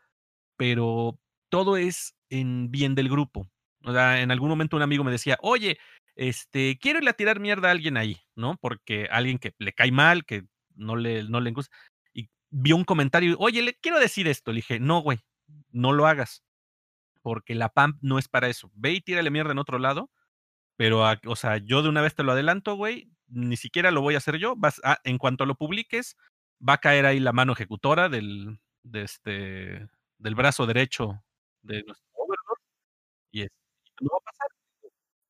[0.57, 1.19] pero
[1.49, 3.49] todo es en bien del grupo.
[3.85, 5.79] O sea, en algún momento un amigo me decía, oye,
[6.17, 8.57] este, quiero irle a tirar mierda a alguien ahí, ¿no?
[8.61, 11.77] Porque alguien que le cae mal, que no le, no le gusta,
[12.13, 14.53] y vio un comentario, oye, le quiero decir esto.
[14.53, 15.21] Le dije, no, güey,
[15.71, 16.43] no lo hagas,
[17.23, 18.71] porque la PAMP no es para eso.
[18.75, 20.11] Ve y tírale mierda en otro lado,
[20.77, 24.03] pero, a- o sea, yo de una vez te lo adelanto, güey, ni siquiera lo
[24.03, 24.55] voy a hacer yo.
[24.57, 26.17] Vas a- en cuanto lo publiques,
[26.67, 31.23] va a caer ahí la mano ejecutora del, de este, del brazo derecho
[31.63, 32.61] de nuestro overlord
[33.33, 33.51] y es-
[34.01, 34.47] no va a pasar.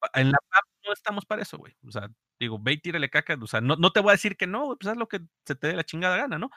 [0.00, 1.74] Pa- En la PAMP no estamos para eso, güey.
[1.86, 2.08] O sea,
[2.40, 3.36] digo, ve y tírale caca.
[3.40, 5.54] O sea, no, no te voy a decir que no, pues haz lo que se
[5.54, 6.50] te dé la chingada gana, ¿no?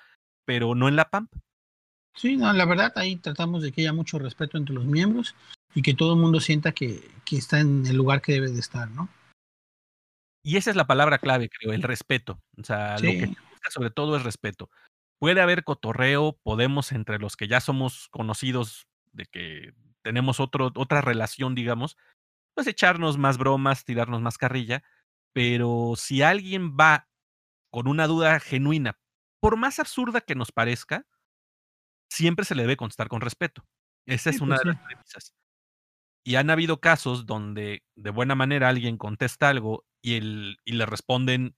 [0.46, 1.32] Pero no en la PAMP.
[2.16, 5.34] Sí, no, la verdad ahí tratamos de que haya mucho respeto entre los miembros
[5.74, 8.60] y que todo el mundo sienta que, que está en el lugar que debe de
[8.60, 9.08] estar, ¿no?
[10.44, 12.42] Y esa es la palabra clave, creo, el respeto.
[12.58, 14.70] O sea, lo que busca sobre todo es respeto.
[15.20, 19.74] Puede haber cotorreo, podemos entre los que ya somos conocidos de que
[20.04, 21.98] tenemos otro, otra relación, digamos,
[22.56, 24.84] pues echarnos más bromas, tirarnos más carrilla,
[25.34, 27.08] pero si alguien va
[27.72, 29.00] con una duda genuina,
[29.40, 31.06] por más absurda que nos parezca,
[32.12, 33.66] siempre se le debe contestar con respeto.
[34.06, 34.78] Esa sí, es una pues de sí.
[34.78, 35.34] las premisas.
[36.24, 40.86] Y han habido casos donde de buena manera alguien contesta algo y, el, y le
[40.86, 41.56] responden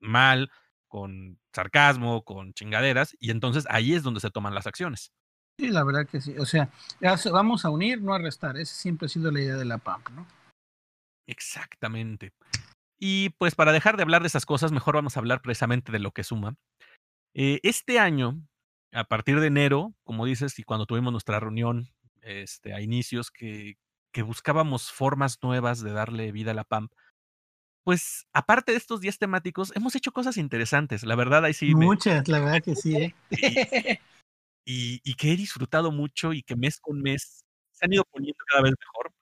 [0.00, 0.50] mal,
[0.88, 5.12] con sarcasmo, con chingaderas, y entonces ahí es donde se toman las acciones.
[5.58, 6.36] Sí, la verdad que sí.
[6.38, 6.70] O sea,
[7.30, 8.56] vamos a unir, no a restar.
[8.56, 10.26] Esa siempre ha sido la idea de la PAMP, ¿no?
[11.26, 12.32] Exactamente.
[12.98, 15.98] Y pues para dejar de hablar de esas cosas, mejor vamos a hablar precisamente de
[15.98, 16.56] lo que suma.
[17.34, 18.46] Eh, este año,
[18.92, 21.88] a partir de enero, como dices, y cuando tuvimos nuestra reunión
[22.22, 23.76] este, a inicios, que,
[24.12, 26.92] que buscábamos formas nuevas de darle vida a la PAMP,
[27.84, 31.02] pues aparte de estos días temáticos, hemos hecho cosas interesantes.
[31.02, 33.14] La verdad, ahí sí me, Muchas, la verdad que sí, ¿eh?
[34.64, 38.38] y, y que he disfrutado mucho y que mes con mes se han ido poniendo
[38.48, 39.12] cada vez mejor.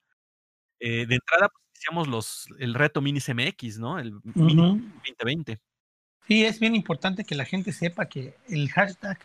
[0.81, 3.99] Eh, de entrada, pues iniciamos los, el reto Minis MX, ¿no?
[3.99, 4.81] El Mini Ujú.
[5.19, 5.61] 2020.
[6.27, 9.19] Sí, es bien importante que la gente sepa que el hashtag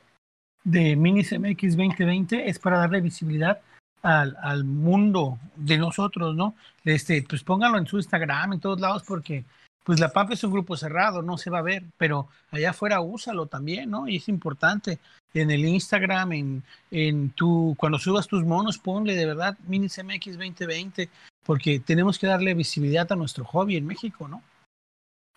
[0.64, 3.62] de MinisMX 2020 es para darle visibilidad
[4.02, 6.56] al, al mundo de nosotros, ¿no?
[6.84, 9.46] Este, pues pónganlo en su Instagram, en todos lados, porque
[9.86, 13.02] pues la PAP es un grupo cerrado, no se va a ver, pero allá afuera
[13.02, 14.08] úsalo también, ¿no?
[14.08, 14.98] Y es importante.
[15.32, 21.08] En el Instagram, en, en tu, cuando subas tus monos, ponle de verdad MinisMX 2020,
[21.44, 24.42] porque tenemos que darle visibilidad a nuestro hobby en México, ¿no?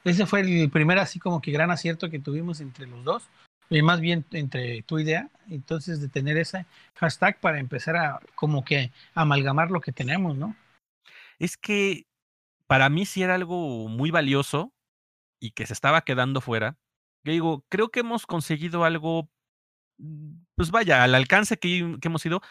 [0.03, 3.29] Ese fue el primer así como que gran acierto que tuvimos entre los dos,
[3.69, 8.65] y más bien entre tu idea, entonces de tener ese hashtag para empezar a como
[8.65, 10.57] que amalgamar lo que tenemos, ¿no?
[11.39, 12.07] Es que
[12.69, 14.75] para mí sí era algo muy valioso
[15.41, 16.79] y que se estaba quedando fuera.
[17.25, 19.31] Digo, creo que hemos conseguido algo,
[19.99, 22.43] mm, pues vaya, al alcance que, hemos ido,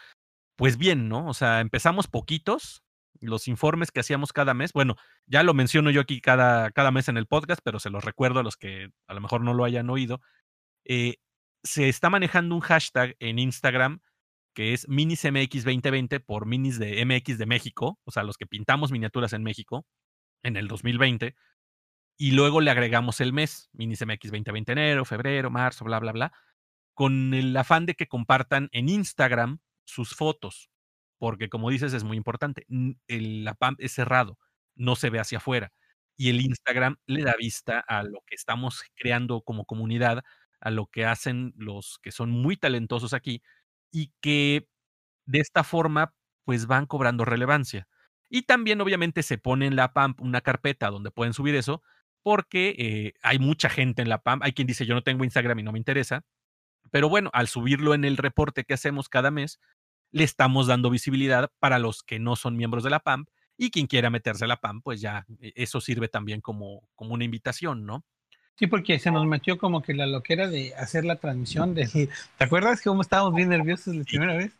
[0.56, 1.28] pues bien, ¿no?
[1.28, 2.82] O sea, empezamos poquitos,
[3.20, 4.96] los informes que hacíamos cada mes, bueno,
[5.26, 8.40] ya lo menciono yo aquí cada, cada mes en el podcast, pero se los recuerdo
[8.40, 10.20] a los que a lo mejor no lo hayan oído.
[10.84, 11.16] Eh,
[11.64, 14.00] se está manejando un hashtag en Instagram
[14.54, 18.90] que es MinisMX 2020 por Minis de MX de México, o sea, los que pintamos
[18.92, 19.86] miniaturas en México
[20.42, 21.36] en el 2020,
[22.18, 26.32] y luego le agregamos el mes, MinisMX 2020 enero, febrero, marzo, bla, bla, bla,
[26.94, 30.70] con el afán de que compartan en Instagram sus fotos,
[31.18, 32.66] porque como dices es muy importante,
[33.08, 34.38] el, la es cerrado,
[34.76, 35.72] no se ve hacia afuera,
[36.16, 40.22] y el Instagram le da vista a lo que estamos creando como comunidad,
[40.60, 43.42] a lo que hacen los que son muy talentosos aquí
[43.92, 44.68] y que
[45.26, 46.14] de esta forma
[46.44, 47.88] pues van cobrando relevancia.
[48.30, 51.82] Y también obviamente se pone en la PAMP una carpeta donde pueden subir eso
[52.22, 54.40] porque eh, hay mucha gente en la PAM.
[54.42, 56.24] Hay quien dice, yo no tengo Instagram y no me interesa.
[56.90, 59.60] Pero bueno, al subirlo en el reporte que hacemos cada mes,
[60.10, 63.26] le estamos dando visibilidad para los que no son miembros de la PAM
[63.56, 67.14] y quien quiera meterse a la PAM, pues ya e, eso sirve también como, como
[67.14, 68.04] una invitación, ¿no?
[68.56, 71.74] Sí, porque se nos metió como que la loquera de hacer la transmisión.
[71.74, 74.52] De, ¿Te acuerdas que como estábamos bien nerviosos la primera vez?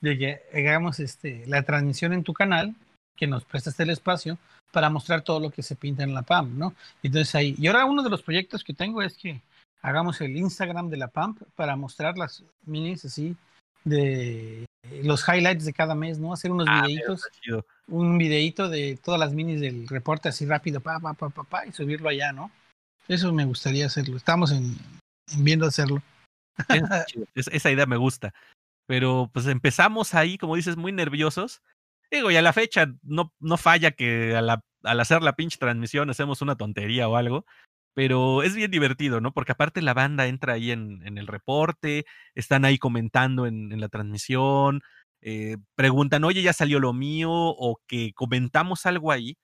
[0.00, 2.74] De que hagamos este, la transmisión en tu canal,
[3.16, 4.38] que nos prestaste el espacio
[4.72, 6.74] para mostrar todo lo que se pinta en la PAM, ¿no?
[7.02, 9.40] Entonces ahí, y ahora uno de los proyectos que tengo es que
[9.82, 13.36] hagamos el Instagram de la PAM para mostrar las minis así
[13.84, 14.66] de
[15.02, 16.32] los highlights de cada mes, ¿no?
[16.32, 17.22] Hacer unos ah, videitos,
[17.86, 21.66] un videito de todas las minis del reporte así rápido, pa, pa, pa, pa, pa,
[21.66, 22.50] y subirlo allá, ¿no?
[23.06, 24.16] Eso me gustaría hacerlo.
[24.16, 24.76] Estamos en,
[25.38, 26.02] viendo hacerlo.
[27.34, 28.32] esa idea me gusta.
[28.86, 31.60] Pero pues empezamos ahí, como dices, muy nerviosos.
[32.10, 36.42] Digo, y a la fecha no, no falla que al hacer la pinche transmisión hacemos
[36.42, 37.44] una tontería o algo.
[37.94, 39.32] Pero es bien divertido, ¿no?
[39.32, 43.80] Porque aparte la banda entra ahí en, en el reporte, están ahí comentando en, en
[43.80, 44.82] la transmisión,
[45.22, 49.36] eh, preguntan, oye, ya salió lo mío, o que comentamos algo ahí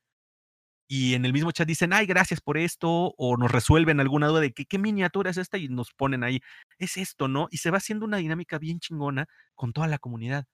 [0.88, 4.40] y en el mismo chat dicen, ay, gracias por esto, o nos resuelven alguna duda
[4.40, 6.40] de qué miniatura es esta y nos ponen ahí,
[6.78, 7.46] es esto, ¿no?
[7.52, 10.46] Y se va haciendo una dinámica bien chingona con toda la comunidad.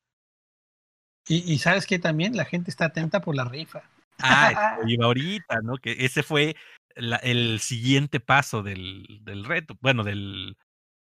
[1.29, 3.83] Y, sabes que también la gente está atenta por la rifa.
[4.21, 5.77] Ah, iba ahorita, ¿no?
[5.77, 6.55] Que ese fue
[6.95, 10.57] el siguiente paso del, del reto, bueno, del,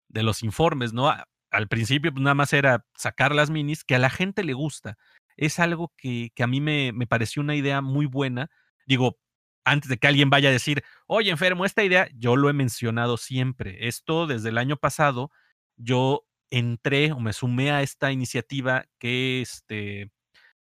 [0.10, 1.12] de los informes, ¿no?
[1.50, 4.98] Al principio pues, nada más era sacar las minis, que a la gente le gusta.
[5.38, 8.52] Es algo que, que a mí me, me pareció una idea muy buena
[8.86, 9.18] Digo,
[9.64, 13.18] antes de que alguien vaya a decir, oye, enfermo, esta idea, yo lo he mencionado
[13.18, 13.88] siempre.
[13.88, 15.32] Esto desde el año pasado,
[15.78, 20.12] yo entré o me sumé a esta iniciativa que este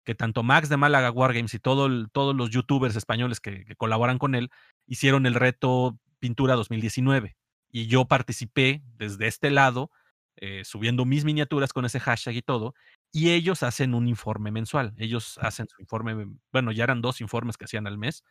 [0.04, 4.34] que tanto Max de Málaga Wargames y todo todos los youtubers españoles que, colaboran con
[4.34, 4.50] él
[4.86, 7.36] hicieron el reto Pintura 2019.
[7.70, 9.90] Y yo participé desde este lado,
[10.36, 12.74] eh, subiendo mis miniaturas con ese hashtag y todo,
[13.12, 14.94] y ellos hacen un informe mensual.
[14.96, 18.22] Ellos hacen su informe, bueno, ya eran dos informes que hacían al mes.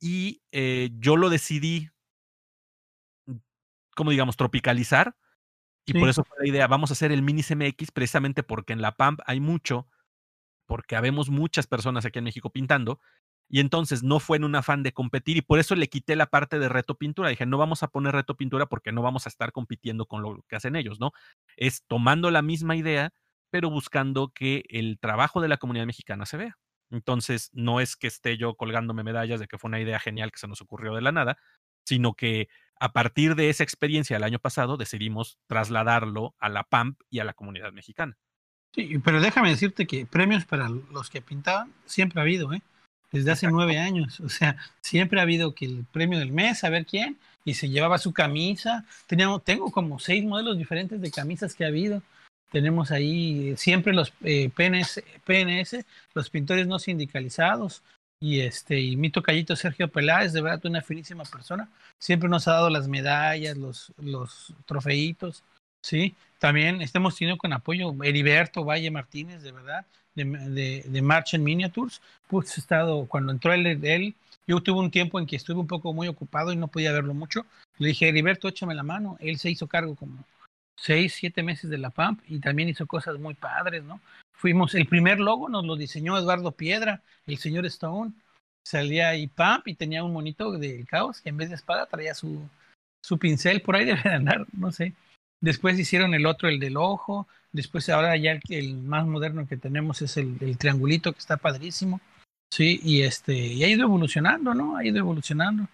[0.00, 1.90] Y eh, yo lo decidí,
[3.26, 3.36] mm,
[3.94, 5.14] como digamos, tropicalizar.
[5.90, 8.82] Y por eso fue la idea, vamos a hacer el mini CMX precisamente porque en
[8.82, 9.88] la PAMP hay mucho,
[10.66, 13.00] porque habemos muchas personas aquí en México pintando.
[13.52, 16.26] Y entonces no fue en un afán de competir y por eso le quité la
[16.26, 17.30] parte de reto pintura.
[17.30, 20.44] Dije, no vamos a poner reto pintura porque no vamos a estar compitiendo con lo
[20.48, 21.10] que hacen ellos, ¿no?
[21.56, 23.12] Es tomando la misma idea
[23.50, 26.58] pero buscando que el trabajo de la comunidad mexicana se vea.
[26.90, 30.38] Entonces, no es que esté yo colgándome medallas de que fue una idea genial que
[30.38, 31.38] se nos ocurrió de la nada,
[31.84, 36.98] sino que a partir de esa experiencia del año pasado decidimos trasladarlo a la PAMP
[37.10, 38.16] y a la comunidad mexicana.
[38.74, 42.62] Sí, pero déjame decirte que premios para los que pintaban siempre ha habido, ¿eh?
[43.12, 44.20] Desde hace nueve años.
[44.20, 47.68] O sea, siempre ha habido que el premio del mes, a ver quién, y se
[47.68, 48.84] llevaba su camisa.
[49.06, 52.02] Teníamos, tengo como seis modelos diferentes de camisas que ha habido.
[52.50, 57.82] Tenemos ahí siempre los eh, PNS, PNS, los pintores no sindicalizados.
[58.22, 61.70] Y este, y mi tocallito Sergio Peláez, de verdad una finísima persona.
[61.98, 65.42] Siempre nos ha dado las medallas, los, los trofeitos.
[65.82, 71.34] Sí, también estamos teniendo con apoyo Heriberto Valle Martínez, de verdad, de, de, de March
[71.34, 72.02] and Miniatures.
[72.28, 74.14] Pues estado, cuando entró él, él,
[74.46, 77.14] yo tuve un tiempo en que estuve un poco muy ocupado y no podía verlo
[77.14, 77.46] mucho.
[77.78, 79.16] Le dije, Heriberto, échame la mano.
[79.20, 80.22] Él se hizo cargo como
[80.76, 84.00] seis, siete meses de la PAMP y también hizo cosas muy padres, ¿no?
[84.40, 88.12] Fuimos, el primer logo nos lo diseñó Eduardo Piedra, el señor Stone.
[88.66, 92.48] Salía PAMP y tenía un monito del caos que en vez de espada traía su,
[93.04, 94.94] su pincel, por ahí debe andar, no sé.
[95.42, 97.28] Después hicieron el otro, el del ojo.
[97.52, 102.00] Después ahora ya el, más moderno que tenemos es el, el, triangulito que está padrísimo.
[102.50, 104.76] Sí, y este, y ha ido evolucionando, ¿no?
[104.76, 105.68] Ha ido evolucionando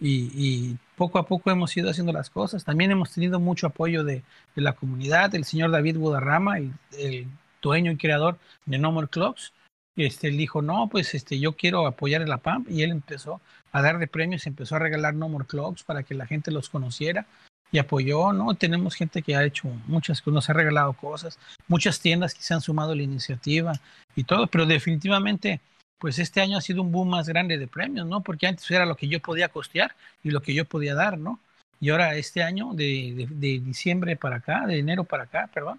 [0.00, 2.64] y, poco a poco hemos ido haciendo las cosas.
[2.64, 4.22] También hemos tenido mucho apoyo de,
[4.54, 7.26] la comunidad, el señor David Budarrama, el, el,
[7.60, 9.52] dueño y creador de No More Clocks.
[9.96, 13.40] Este, él dijo, no, pues este, yo quiero apoyar a la PAMP y él empezó
[13.72, 16.68] a dar de premios, empezó a regalar No More Clocks para que la gente los
[16.68, 17.26] conociera
[17.72, 18.54] y apoyó, ¿no?
[18.54, 21.38] Tenemos gente que ha hecho muchas, que nos ha regalado cosas,
[21.68, 23.72] muchas tiendas que se han sumado a la iniciativa
[24.16, 25.60] y todo, pero definitivamente
[26.00, 28.22] pues este año ha sido un boom más grande de premios, ¿no?
[28.22, 29.94] Porque antes era lo que yo podía costear
[30.24, 31.40] y lo que yo podía dar, ¿no?
[31.78, 33.28] Y ahora este año, de,
[33.64, 35.78] diciembre para acá, de enero para acá, perdón,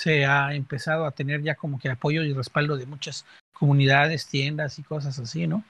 [0.00, 4.78] se ha empezado a tener ya como que apoyo y respaldo de muchas comunidades, tiendas
[4.78, 5.62] y cosas así, ¿no?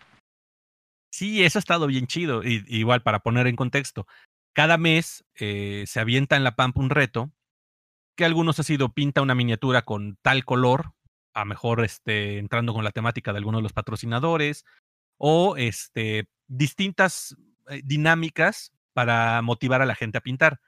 [1.13, 2.45] Sí, eso ha estado bien chido.
[2.45, 4.07] Y, igual, para poner en contexto,
[4.55, 7.33] cada mes eh, se avienta en la Pampa un reto,
[8.17, 10.93] que algunos ha sido pinta una miniatura con tal color,
[11.35, 14.65] a mejor este, entrando con la temática de algunos de los patrocinadores
[15.19, 17.37] o este, distintas
[17.69, 20.61] eh, dinámicas para motivar a la gente a pintar.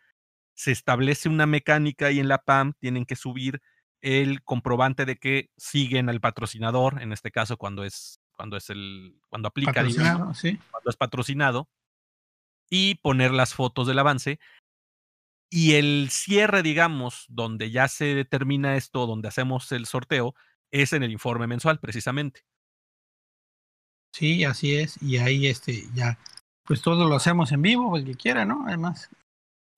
[0.55, 3.61] Se establece una mecánica y en la PAM tienen que subir
[4.01, 9.21] el comprobante de que siguen al patrocinador, en este caso cuando es cuando es el
[9.29, 10.59] cuando aplica Patrocinado, sí.
[10.71, 11.69] cuando es patrocinado
[12.69, 14.41] y poner las fotos del avance
[15.55, 20.35] y el cierre, digamos, donde ya se determina esto, donde hacemos el sorteo,
[20.71, 22.47] es en el informe mensual, precisamente.
[24.15, 24.97] Sí, así es.
[25.03, 26.19] Y ahí este ya,
[26.65, 28.65] pues todo lo hacemos en vivo, el que quiera, ¿no?
[28.67, 29.11] Además,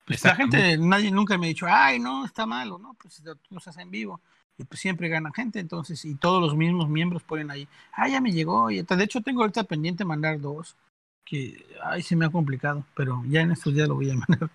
[0.05, 2.95] pues la gente, nadie nunca me ha dicho, ay, no, está malo, ¿no?
[3.01, 4.21] Pues tú lo haces en vivo.
[4.57, 8.21] Y pues siempre gana gente, entonces, y todos los mismos miembros ponen ahí, ah, ya
[8.21, 8.69] me llegó.
[8.71, 10.77] Y de hecho, tengo ahorita pendiente mandar dos,
[11.25, 14.49] que, ay, se me ha complicado, pero ya en estos días lo voy a mandar.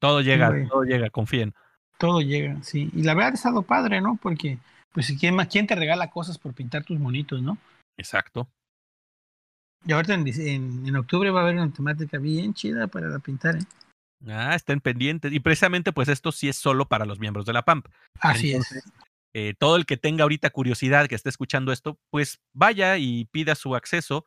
[0.00, 1.54] Todo llega, todo llega, confíen.
[1.98, 2.90] Todo llega, sí.
[2.94, 4.18] Y la verdad ha estado padre, ¿no?
[4.20, 4.58] Porque,
[4.92, 7.58] pues, ¿quién, más, ¿quién te regala cosas por pintar tus monitos, no?
[7.96, 8.48] Exacto.
[9.84, 13.18] Y ahorita en, en, en octubre va a haber una temática bien chida para la
[13.18, 13.64] pintar, ¿eh?
[14.26, 15.32] Ah, estén pendientes.
[15.32, 17.86] Y precisamente, pues esto sí es solo para los miembros de la PAMP.
[18.20, 18.92] Así Entonces, es.
[19.34, 23.54] eh, todo el que tenga ahorita curiosidad, que esté escuchando esto, pues vaya y pida
[23.54, 24.24] su acceso.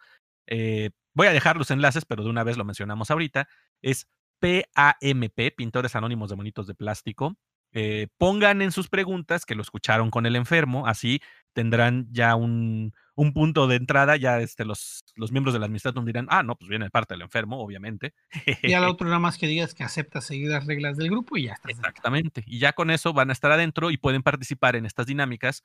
[0.48, 3.48] Eh, voy a dejar los enlaces, pero de una vez lo mencionamos ahorita.
[3.82, 4.08] Es
[4.40, 7.38] PAMP, Pintores Anónimos de Monitos de Plástico.
[7.74, 11.22] Eh, pongan en sus preguntas que lo escucharon con el enfermo, así
[11.54, 16.26] tendrán ya un, un punto de entrada, ya este, los, los miembros del administratum dirán,
[16.32, 18.16] ah, no, pues viene de parte del enfermo, obviamente.
[18.64, 21.44] Y al otro nada más que digas que aceptas seguir las reglas del grupo y
[21.44, 21.70] ya está.
[21.70, 22.44] Exactamente.
[22.48, 25.64] Y ya con eso van a estar adentro y pueden participar en estas dinámicas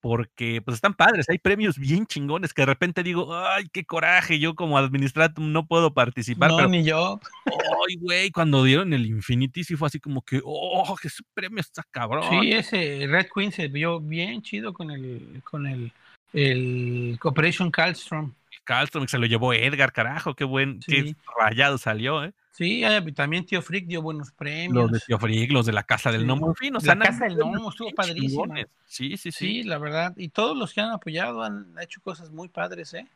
[0.00, 4.38] porque pues están padres, hay premios bien chingones que de repente digo, ay, qué coraje,
[4.38, 7.18] yo como administratum no puedo participar, No, pero ni yo.
[7.46, 11.58] ay, güey, cuando dieron el Infinity sí fue así como que, oh, que ese premio
[11.58, 12.22] está cabrón.
[12.30, 15.92] Sí, ese Red Queen se vio bien chido con el, con el,
[16.32, 18.34] el Operation Calstrom.
[18.64, 22.34] Carlstrom se lo llevó Edgar, carajo, qué buen, qué rayado salió, ¿eh?
[22.52, 24.74] Sí, eh, también Tío Frick dio buenos premios.
[24.74, 26.26] Los de Tío Frick, los de la Casa del Sí.
[26.26, 28.66] Gnomo, en fin, o La sea, han Casa del unos estuvo chingones.
[28.84, 29.46] Sí, sí, sí.
[29.46, 30.12] Sí, la verdad.
[30.16, 33.06] Y todos los que han apoyado han hecho cosas muy padres, ¿eh?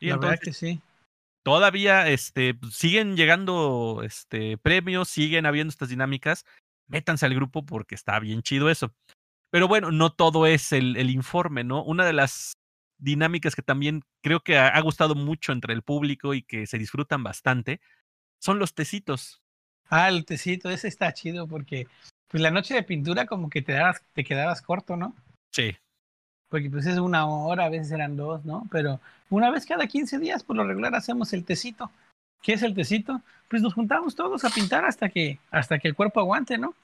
[0.00, 0.80] La verdad que sí.
[1.42, 6.46] todavía este, siguen llegando este, premios, siguen habiendo estas dinámicas.
[6.86, 8.92] Métanse al grupo porque está bien chido eso.
[9.50, 11.82] Pero bueno, no todo es el, el informe, ¿no?
[11.82, 12.52] Una de las
[12.98, 16.78] dinámicas que también creo que ha, ha gustado mucho entre el público y que se
[16.78, 17.80] disfrutan bastante
[18.38, 19.42] son los tecitos.
[19.88, 21.86] Ah, el tecito, ese está chido porque
[22.28, 25.14] pues la noche de pintura como que te, dabas, te quedabas corto, ¿no?
[25.50, 25.76] Sí.
[26.48, 28.66] Porque pues es una hora, a veces eran dos, ¿no?
[28.70, 31.90] Pero una vez cada 15 días, por lo regular, hacemos el tecito.
[32.42, 33.22] ¿Qué es el tecito?
[33.48, 36.74] Pues nos juntamos todos a pintar hasta que, hasta que el cuerpo aguante, ¿no?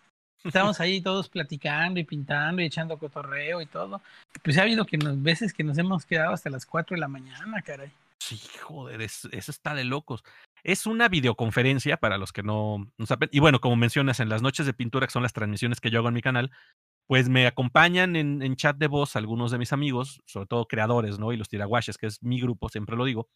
[0.45, 4.01] Estamos ahí todos platicando y pintando y echando cotorreo y todo.
[4.43, 7.09] Pues ha habido que nos, veces que nos hemos quedado hasta las 4 de la
[7.09, 7.91] mañana, caray.
[8.21, 10.23] Sí, joder, es- eso está de locos.
[10.63, 13.29] Es una videoconferencia para los que no, no saben.
[13.33, 15.99] Y bueno, como mencionas, en las noches de pintura, que son las transmisiones que yo
[15.99, 16.51] hago en mi canal,
[17.07, 21.19] pues me acompañan en, en chat de voz algunos de mis amigos, sobre todo creadores,
[21.19, 21.33] ¿no?
[21.33, 23.29] Y los tiraguaches, que es mi grupo, siempre lo digo.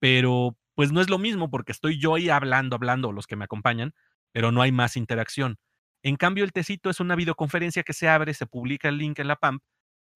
[0.00, 3.44] Pero pues no es lo mismo porque estoy yo ahí hablando, hablando, los que me
[3.44, 3.94] acompañan,
[4.32, 5.58] pero no hay más interacción.
[6.02, 9.28] En cambio, el tecito es una videoconferencia que se abre, se publica el link en
[9.28, 9.62] la PAMP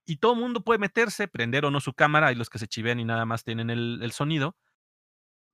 [0.06, 2.68] y todo el mundo puede meterse, prender o no su cámara, hay los que se
[2.68, 4.56] chivean y nada más tienen el, sonido,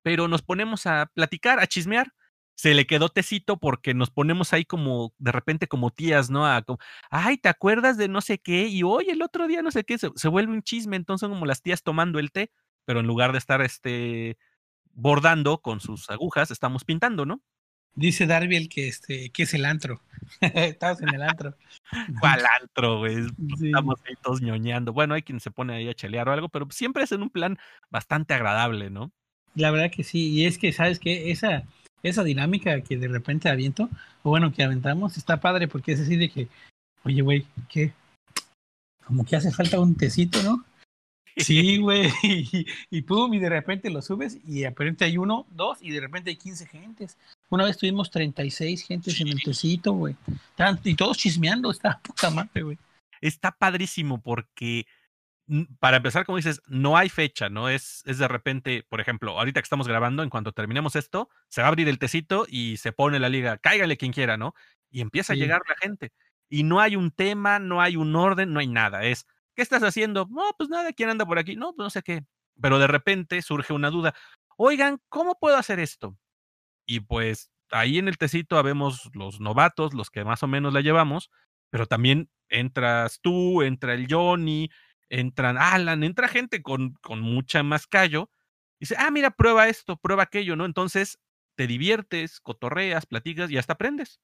[0.03, 2.13] pero nos ponemos a platicar, a chismear.
[2.57, 6.47] Se le quedó tecito porque nos ponemos ahí como, de repente como tías, ¿no?
[6.47, 6.79] A, como,
[7.11, 8.67] Ay, ¿te acuerdas de no sé qué?
[8.67, 11.47] Y hoy el otro día no sé qué, se, se vuelve un chisme, entonces como
[11.47, 12.53] las tías tomando el té,
[12.85, 14.37] pero en lugar de estar este
[14.93, 17.41] bordando con sus agujas, estamos pintando, ¿no?
[17.95, 20.01] Dice Darby que, este, que es el antro.
[20.41, 21.55] Estabas en el antro.
[22.21, 23.25] ¿Cuál antro, güey?
[23.59, 23.67] Sí.
[23.67, 24.93] Estamos ahí todos ñoñando.
[24.93, 27.31] Bueno, hay quien se pone ahí a chelear o algo, pero siempre es en un
[27.31, 27.59] plan
[27.91, 29.11] bastante agradable, ¿no?
[29.55, 31.31] La verdad que sí, y es que, ¿sabes qué?
[31.33, 31.65] Esa,
[32.03, 33.91] esa dinámica que de repente aviento,
[34.23, 36.49] o bueno, que aventamos, está padre porque es así de que,
[37.05, 37.93] oye, güey, ¿qué?
[39.05, 40.65] Como que hace falta un tecito, ¿no?
[41.37, 45.47] Sí, güey, y, y pum, y de repente lo subes y de repente hay uno,
[45.51, 47.19] dos, y de repente hay 15 gentes.
[47.51, 50.17] Una vez tuvimos 36 gentes en el tecito, güey.
[50.85, 52.79] Y todos chismeando, está puta madre, güey.
[53.21, 54.87] Está padrísimo porque,
[55.47, 57.69] mm, para empezar, como dices, no hay fecha, ¿no?
[57.69, 61.61] Es, es de repente, por ejemplo, ahorita que estamos grabando, en cuanto terminemos esto, se
[61.61, 64.55] va a abrir el tecito y se pone la liga, cáigale quien quiera, ¿no?
[64.91, 65.41] Y empieza Sí.
[65.41, 66.13] a llegar la gente.
[66.49, 69.05] Y no hay un tema, no hay un orden, no hay nada.
[69.05, 70.27] Es, ¿qué estás haciendo?
[70.31, 71.57] No, pues nada, ¿quién anda por aquí?
[71.57, 72.25] No, pues no sé qué.
[72.61, 74.15] Pero de repente surge una duda.
[74.57, 76.17] Oigan, ¿cómo puedo hacer esto?
[76.91, 80.81] Y pues ahí en el tecito habemos los novatos, los que más o menos la
[80.81, 81.31] llevamos,
[81.71, 84.71] pero también entras tú, entra el Johnny,
[85.09, 88.29] entran Alan, entra gente con, con mucha más callo
[88.81, 90.65] Dice, ah, mira, prueba esto, prueba aquello, ¿no?
[90.65, 91.19] Entonces
[91.57, 94.21] te diviertes, cotorreas, platicas y hasta aprendes.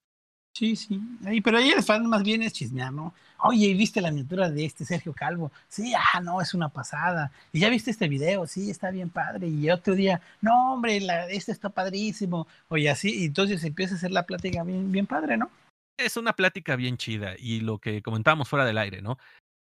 [0.56, 0.98] Sí, sí.
[1.26, 3.12] Ahí, pero ahí el fan más bien es chismear, ¿no?
[3.40, 5.52] Oye, ¿viste la miniatura de este Sergio Calvo?
[5.68, 7.30] Sí, ah, no, es una pasada.
[7.52, 8.46] ¿Y ya viste este video?
[8.46, 9.48] Sí, está bien padre.
[9.48, 12.48] Y otro día, no, hombre, la, este está padrísimo.
[12.68, 15.50] Oye, así, y entonces empieza a hacer la plática bien, bien padre, ¿no?
[15.98, 17.34] Es una plática bien chida.
[17.38, 19.18] Y lo que comentábamos fuera del aire, ¿no?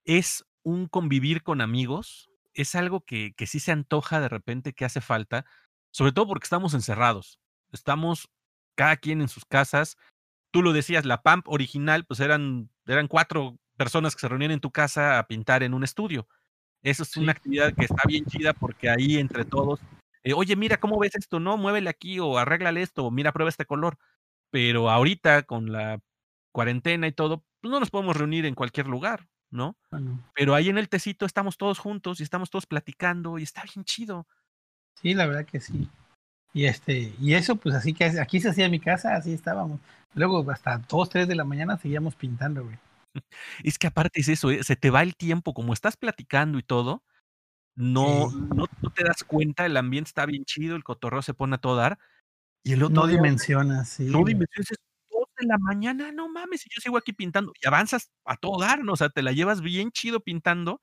[0.05, 2.31] Es un convivir con amigos.
[2.55, 5.45] Es algo que, que sí se antoja de repente que hace falta.
[5.91, 7.37] Sobre todo porque estamos encerrados.
[7.71, 8.27] Estamos
[8.75, 9.95] cada quien en sus casas
[10.51, 14.59] tú lo decías, la PAMP original, pues eran, eran cuatro personas que se reunían en
[14.59, 16.27] tu casa a pintar en un estudio.
[16.81, 19.79] Eso es una actividad que está bien chida porque ahí entre todos,
[20.23, 21.39] eh, oye, mira, ¿cómo ves esto?
[21.39, 23.97] No, muévele aquí o arréglale esto, o mira, prueba este color.
[24.51, 25.99] Pero ahorita con la
[26.51, 29.77] cuarentena y todo, pues no nos podemos reunir en cualquier lugar, ¿no?
[30.33, 33.83] Pero ahí en el tecito estamos todos juntos y estamos todos platicando y está bien
[33.83, 34.27] chido.
[34.95, 35.87] Sí, la verdad que sí.
[36.53, 39.79] Y este, y eso, pues así que aquí se hacía en mi casa, así estábamos.
[40.15, 42.77] Luego hasta dos, tres de la mañana seguíamos pintando, güey.
[43.63, 44.63] Es que aparte es eso, ¿eh?
[44.63, 47.03] se te va el tiempo, como estás platicando y todo,
[47.79, 51.59] no, no, te das cuenta, el ambiente está bien chido, el cotorreo se pone a
[51.59, 51.97] todo dar.
[52.61, 54.03] Y el otro no dimensionas, sí.
[54.03, 54.77] No dimensionas, es
[55.09, 57.53] dos de la mañana, no mames, y yo sigo aquí pintando.
[57.61, 58.93] Y avanzas a todo dar, ¿no?
[58.93, 60.81] O sea, te la llevas bien chido pintando.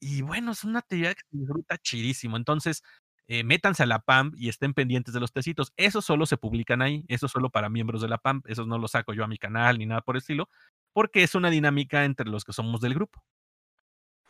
[0.00, 2.38] Y bueno, es una actividad que se disfruta chidísimo.
[2.38, 2.82] Entonces,
[3.28, 5.72] eh, métanse a la PAMP y estén pendientes de los tecitos.
[5.76, 8.92] Esos solo se publican ahí, eso solo para miembros de la PAMP, esos no los
[8.92, 10.48] saco yo a mi canal ni nada por el estilo,
[10.92, 13.22] porque es una dinámica entre los que somos del grupo.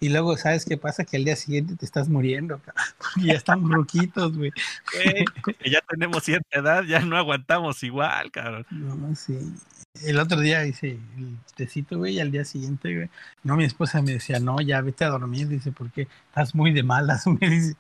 [0.00, 1.04] Y luego, ¿sabes qué pasa?
[1.04, 2.60] Que al día siguiente te estás muriendo,
[3.22, 4.52] ya están ruquitos, güey.
[5.64, 8.66] ya tenemos cierta edad, ya no aguantamos igual, cabrón.
[8.70, 9.38] No, sí.
[10.02, 13.10] El otro día hice el tecito, güey, y al día siguiente, güey.
[13.44, 16.82] No, mi esposa me decía, no, ya vete a dormir, dice, porque estás muy de
[16.82, 17.76] malas, me dice.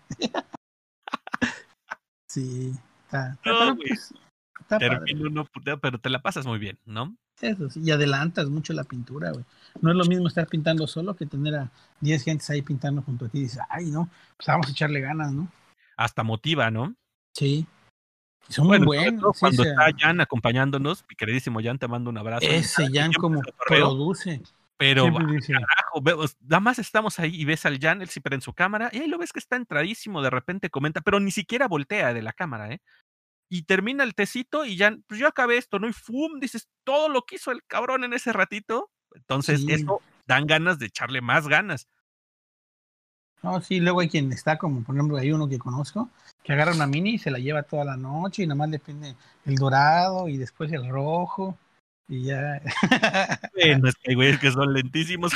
[2.34, 2.72] Sí,
[3.04, 4.12] está, pero, pues,
[5.80, 7.16] pero te la pasas muy bien, ¿no?
[7.40, 9.44] Eso sí, y adelantas mucho la pintura, güey.
[9.80, 11.70] No es lo mismo estar pintando solo que tener a
[12.00, 15.00] 10 gentes ahí pintando junto a ti y dices, ay, no, pues vamos a echarle
[15.00, 15.48] ganas, ¿no?
[15.96, 16.96] Hasta motiva, ¿no?
[17.34, 17.68] Sí.
[18.48, 19.38] Son muy buenos.
[19.38, 22.46] Cuando está Jan acompañándonos, mi queridísimo Jan, te mando un abrazo.
[22.50, 24.42] Ese Jan como produce.
[24.76, 28.90] Pero, carajo, nada más estamos ahí y ves al Jan, él siempre en su cámara,
[28.92, 32.22] y ahí lo ves que está entradísimo, de repente comenta, pero ni siquiera voltea de
[32.22, 32.80] la cámara, ¿eh?
[33.48, 35.86] Y termina el tecito y ya, pues yo acabé esto, ¿no?
[35.86, 36.40] Y ¡fum!
[36.40, 38.90] Dices, todo lo que hizo el cabrón en ese ratito.
[39.14, 41.86] Entonces, eso dan ganas de echarle más ganas.
[43.42, 46.08] No, sí, luego hay quien está, como por ejemplo, hay uno que conozco,
[46.42, 48.78] que agarra una mini y se la lleva toda la noche y nada más le
[48.78, 49.14] pone
[49.44, 51.56] el dorado y después el rojo
[52.08, 52.60] y ya.
[53.54, 55.32] Bueno, es que hay güeyes que son lentísimos.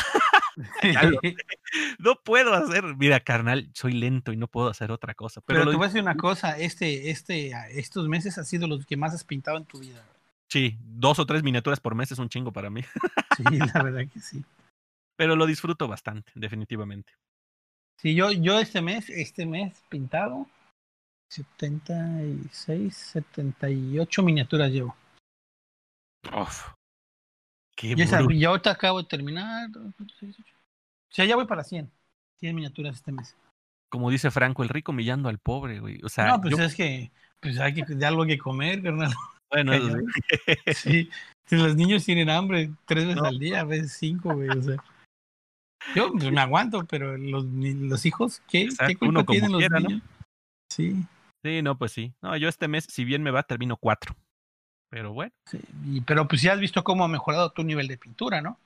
[1.98, 5.40] no puedo hacer, mira, carnal, soy lento y no puedo hacer otra cosa.
[5.40, 8.96] Pero, te voy a decir una cosa, este, este, estos meses ha sido los que
[8.96, 10.04] más has pintado en tu vida.
[10.48, 12.82] Sí, dos o tres miniaturas por mes es un chingo para mí.
[13.36, 14.44] sí, la verdad que sí.
[15.16, 17.12] Pero lo disfruto bastante, definitivamente.
[17.96, 20.46] Sí, yo, yo este mes, este mes pintado,
[21.28, 24.96] 76, 78 miniaturas llevo.
[26.36, 26.68] Uf,
[27.76, 29.68] qué y, ahorita acabo de terminar.
[29.76, 29.92] O
[31.10, 31.90] sea, ya voy para 100.
[32.40, 33.36] 100 miniaturas este mes.
[33.90, 36.00] Como dice Franco, el rico millando al pobre, güey.
[36.04, 37.10] O sea, no, pues es que
[37.40, 39.12] pues hay que, de algo que comer, carnal.
[39.50, 39.72] Bueno,
[40.74, 41.08] sí.
[41.46, 44.50] Si los niños tienen hambre tres veces al día, a veces cinco, güey.
[44.50, 44.76] O sea.
[45.94, 50.02] Yo pues, me aguanto, pero los, los hijos, ¿qué, ¿qué culpa tienen los niños?
[50.70, 51.06] Sí.
[51.42, 52.12] Sí, no, pues sí.
[52.20, 54.14] No, yo este mes, si bien me va, termino cuatro.
[54.90, 55.32] Pero bueno.
[55.46, 55.60] Sí,
[56.06, 58.58] pero pues ya has visto cómo ha mejorado tu nivel de pintura, ¿no?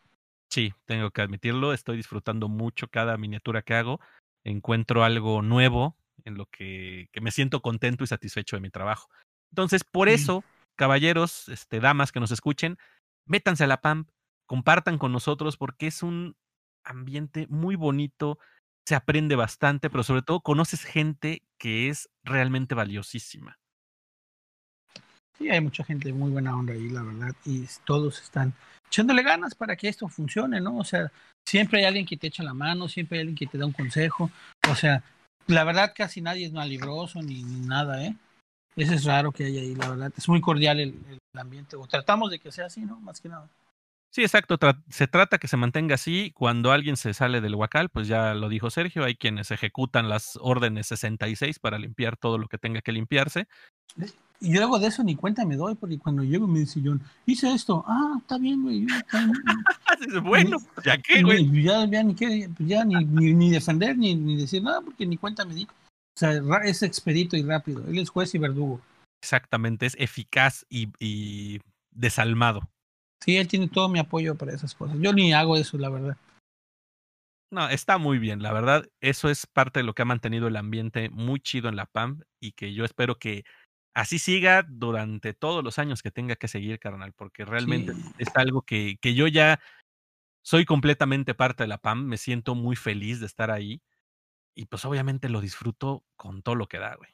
[0.50, 1.72] Sí, tengo que admitirlo.
[1.72, 4.00] Estoy disfrutando mucho cada miniatura que hago.
[4.44, 9.08] Encuentro algo nuevo en lo que, que me siento contento y satisfecho de mi trabajo.
[9.50, 10.44] Entonces, por eso,
[10.76, 12.78] caballeros, este, damas que nos escuchen,
[13.26, 14.08] métanse a la PAMP,
[14.46, 16.36] compartan con nosotros porque es un
[16.84, 18.38] ambiente muy bonito,
[18.86, 23.58] se aprende bastante, pero sobre todo conoces gente que es realmente valiosísima.
[25.38, 28.52] Sí, hay mucha gente muy buena onda ahí, la verdad, y todos están
[28.86, 30.76] echándole ganas para que esto funcione, ¿no?
[30.76, 31.10] O sea,
[31.46, 33.72] siempre hay alguien que te echa la mano, siempre hay alguien que te da un
[33.72, 34.30] consejo,
[34.70, 35.02] o sea,
[35.46, 38.14] la verdad casi nadie es malibroso ni, nada, ¿eh?
[38.76, 42.30] Eso es raro que haya ahí, la verdad, es muy cordial el, ambiente, o tratamos
[42.30, 43.00] de que sea así, ¿no?
[43.00, 43.48] Más que nada.
[44.10, 44.58] Sí, exacto.
[44.90, 46.32] se trata que se mantenga así.
[46.34, 50.38] Cuando alguien se sale del huacal, pues ya lo dijo Sergio, hay quienes ejecutan las
[50.42, 53.48] órdenes 66 para limpiar todo lo que tenga que limpiarse.
[54.42, 57.00] Y yo luego de eso ni cuenta me doy, porque cuando llego me dice John,
[57.26, 58.86] hice esto, ah, está bien, güey.
[60.24, 61.62] bueno, ya qué, güey.
[61.62, 65.16] Ya, ya, ni, qué, ya ni, ni, ni, defender ni, ni decir nada, porque ni
[65.16, 65.62] cuenta me di.
[65.64, 66.32] O sea,
[66.64, 67.84] es expedito y rápido.
[67.86, 68.80] Él es juez y verdugo.
[69.22, 71.60] Exactamente, es eficaz y, y
[71.92, 72.68] desalmado.
[73.24, 74.96] Sí, él tiene todo mi apoyo para esas cosas.
[74.98, 76.16] Yo ni hago eso, la verdad.
[77.52, 80.56] No, está muy bien, la verdad, eso es parte de lo que ha mantenido el
[80.56, 83.44] ambiente muy chido en la PAM y que yo espero que
[83.94, 88.00] así siga durante todos los años que tenga que seguir, carnal, porque realmente Sí.
[88.18, 89.60] es algo que, que yo ya
[90.42, 93.80] soy completamente parte de la PAM, me siento muy feliz de estar ahí
[94.54, 97.10] y pues obviamente lo disfruto con todo lo que da, güey.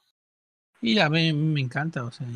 [0.80, 2.26] Y a mí me encanta, o sea,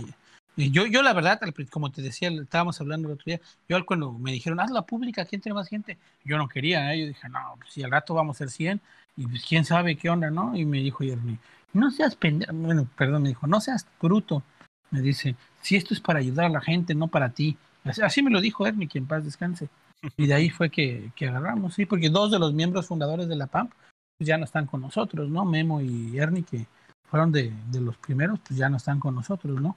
[0.57, 1.41] yo, yo la verdad,
[1.71, 5.37] como te decía, estábamos hablando el otro día, yo cuando me dijeron, hazla pública, aquí
[5.37, 7.01] entre más gente, yo no quería, ¿eh?
[7.01, 8.81] yo dije, no, pues si al rato vamos a ser 100,
[9.17, 10.57] y pues quién sabe qué onda, ¿no?
[10.57, 11.39] Y me dijo Yerni,
[11.73, 14.43] no seas pendejo, bueno, perdón, me dijo, no seas bruto,
[14.91, 17.57] me dice, si esto es para ayudar a la gente, no para ti.
[17.85, 19.69] Así, me lo dijo Ernie, que en paz descanse.
[20.17, 23.37] Y de ahí fue que, que agarramos, sí, porque dos de los miembros fundadores de
[23.37, 23.73] la PAMP
[24.19, 25.45] pues ya no están con nosotros, ¿no?
[25.45, 26.67] Memo y Ernie, que
[27.09, 29.77] fueron de, de los primeros, pues ya no están con nosotros, ¿no?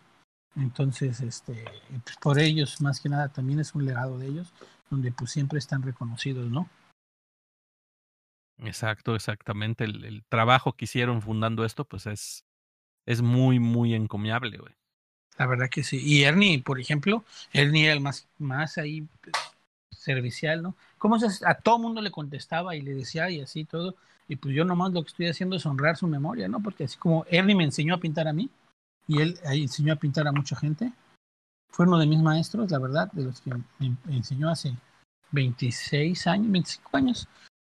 [0.55, 1.65] Entonces, este,
[2.03, 4.53] pues por ellos, más que nada, también es un legado de ellos,
[4.89, 6.69] donde pues siempre están reconocidos, ¿no?
[8.59, 9.83] Exacto, exactamente.
[9.83, 12.45] El, el trabajo que hicieron fundando esto, pues es,
[13.05, 14.73] es muy, muy encomiable, güey.
[15.37, 15.99] La verdad que sí.
[16.01, 19.35] Y Ernie, por ejemplo, Ernie era el más, más ahí pues,
[19.91, 20.75] servicial, ¿no?
[20.97, 23.95] Como a todo mundo le contestaba y le decía y así todo.
[24.27, 26.61] Y pues yo nomás lo que estoy haciendo es honrar su memoria, ¿no?
[26.61, 28.49] Porque así como Ernie me enseñó a pintar a mí
[29.07, 30.91] y él ahí enseñó a pintar a mucha gente,
[31.69, 34.75] fue uno de mis maestros, la verdad, de los que me enseñó hace
[35.31, 37.27] 26 años, 25 años,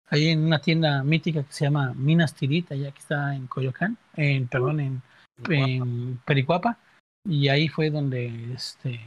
[0.09, 3.97] ahí en una tienda mítica que se llama Minas Tirita, ya que está en Coyoacán,
[4.15, 5.01] en, perdón, en,
[5.49, 6.77] en Pericuapa
[7.25, 8.99] y ahí fue donde este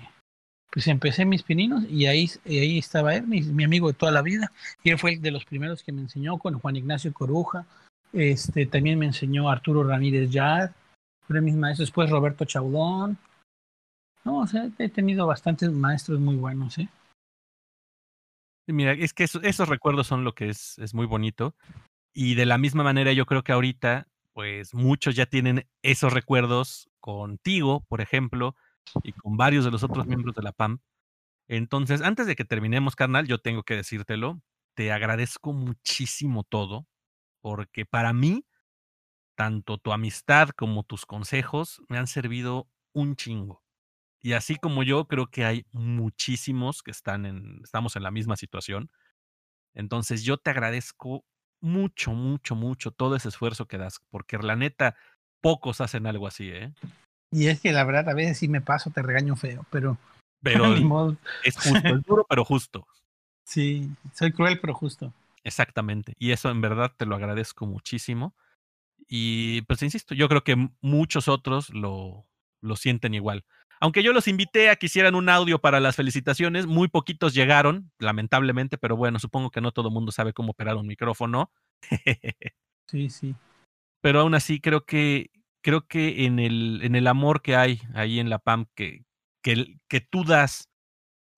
[0.70, 4.12] pues empecé mis pininos y ahí, y ahí estaba él, mi, mi, amigo de toda
[4.12, 4.52] la vida,
[4.84, 7.64] y él fue de los primeros que me enseñó con Juan Ignacio Coruja,
[8.12, 10.72] este también me enseñó Arturo Ramírez Yad,
[11.26, 13.16] fue mis maestros, después Roberto Chaudón.
[14.24, 16.88] No, o sea, he tenido bastantes maestros muy buenos, ¿eh?
[18.66, 21.54] Mira, es que eso, esos recuerdos son lo que es, es muy bonito.
[22.12, 26.90] Y de la misma manera, yo creo que ahorita, pues muchos ya tienen esos recuerdos
[27.00, 28.56] contigo, por ejemplo,
[29.02, 30.80] y con varios de los otros miembros de la PAM.
[31.48, 34.40] Entonces, antes de que terminemos, carnal, yo tengo que decírtelo,
[34.74, 36.86] te agradezco muchísimo todo,
[37.40, 38.44] porque para mí,
[39.36, 43.62] tanto tu amistad como tus consejos me han servido un chingo.
[44.26, 48.34] Y así como yo, creo que hay muchísimos que están en, estamos en la misma
[48.34, 48.90] situación.
[49.72, 51.24] Entonces, yo te agradezco
[51.60, 54.96] mucho, mucho, mucho todo ese esfuerzo que das, porque la neta,
[55.40, 56.72] pocos hacen algo así, ¿eh?
[57.30, 59.96] Y es que la verdad, a veces sí me paso, te regaño feo, pero.
[60.42, 60.74] Pero
[61.44, 62.84] es justo, es duro, pero justo.
[63.44, 65.12] Sí, soy cruel, pero justo.
[65.44, 66.14] Exactamente.
[66.18, 68.34] Y eso en verdad te lo agradezco muchísimo.
[69.08, 72.26] Y pues insisto, yo creo que muchos otros lo,
[72.60, 73.44] lo sienten igual.
[73.80, 77.90] Aunque yo los invité a que hicieran un audio para las felicitaciones, muy poquitos llegaron,
[77.98, 81.50] lamentablemente, pero bueno, supongo que no todo el mundo sabe cómo operar un micrófono.
[82.86, 83.34] sí, sí.
[84.00, 85.30] Pero aún así creo que
[85.62, 89.04] creo que en el, en el amor que hay ahí en la PAM que,
[89.42, 90.68] que, que tú das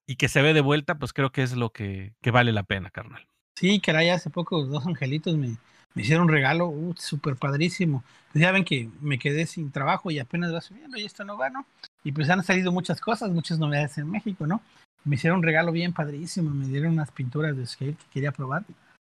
[0.07, 2.63] y que se ve de vuelta, pues creo que es lo que, que vale la
[2.63, 3.27] pena, carnal.
[3.57, 5.57] Sí, caray, hace poco dos angelitos me,
[5.95, 8.05] me hicieron un regalo uh, súper padrísimo.
[8.33, 11.39] Pues ya ven que me quedé sin trabajo y apenas va subiendo y esto no
[11.39, 11.67] va, ¿no?
[12.05, 14.61] Y pues han salido muchas cosas, muchas novedades en México, ¿no?
[15.05, 18.65] Me hicieron un regalo bien padrísimo, me dieron unas pinturas de skate que quería probar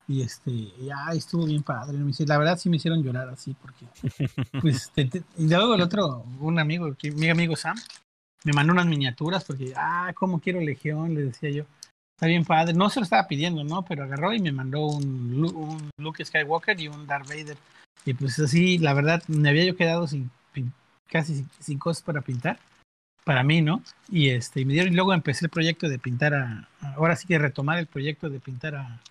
[0.06, 1.98] y este, ya estuvo bien padre.
[2.26, 3.86] La verdad sí me hicieron llorar así porque,
[4.60, 7.76] pues, te, te, y luego el otro, un amigo, mi amigo Sam,
[8.44, 11.64] me mandó unas miniaturas porque, ah, cómo quiero Legión, le decía yo.
[12.16, 12.74] Está bien padre.
[12.74, 13.84] No se lo estaba pidiendo, ¿no?
[13.84, 17.56] Pero agarró y me mandó un, un Luke Skywalker y un Darth Vader.
[18.04, 20.30] Y pues así, la verdad, me había yo quedado sin
[21.08, 22.58] casi sin, sin cosas para pintar.
[23.28, 23.82] Para mí, ¿no?
[24.08, 27.26] Y este, y me dieron, y luego empecé el proyecto de pintar a, ahora sí
[27.26, 29.02] que retomar el proyecto de pintar a,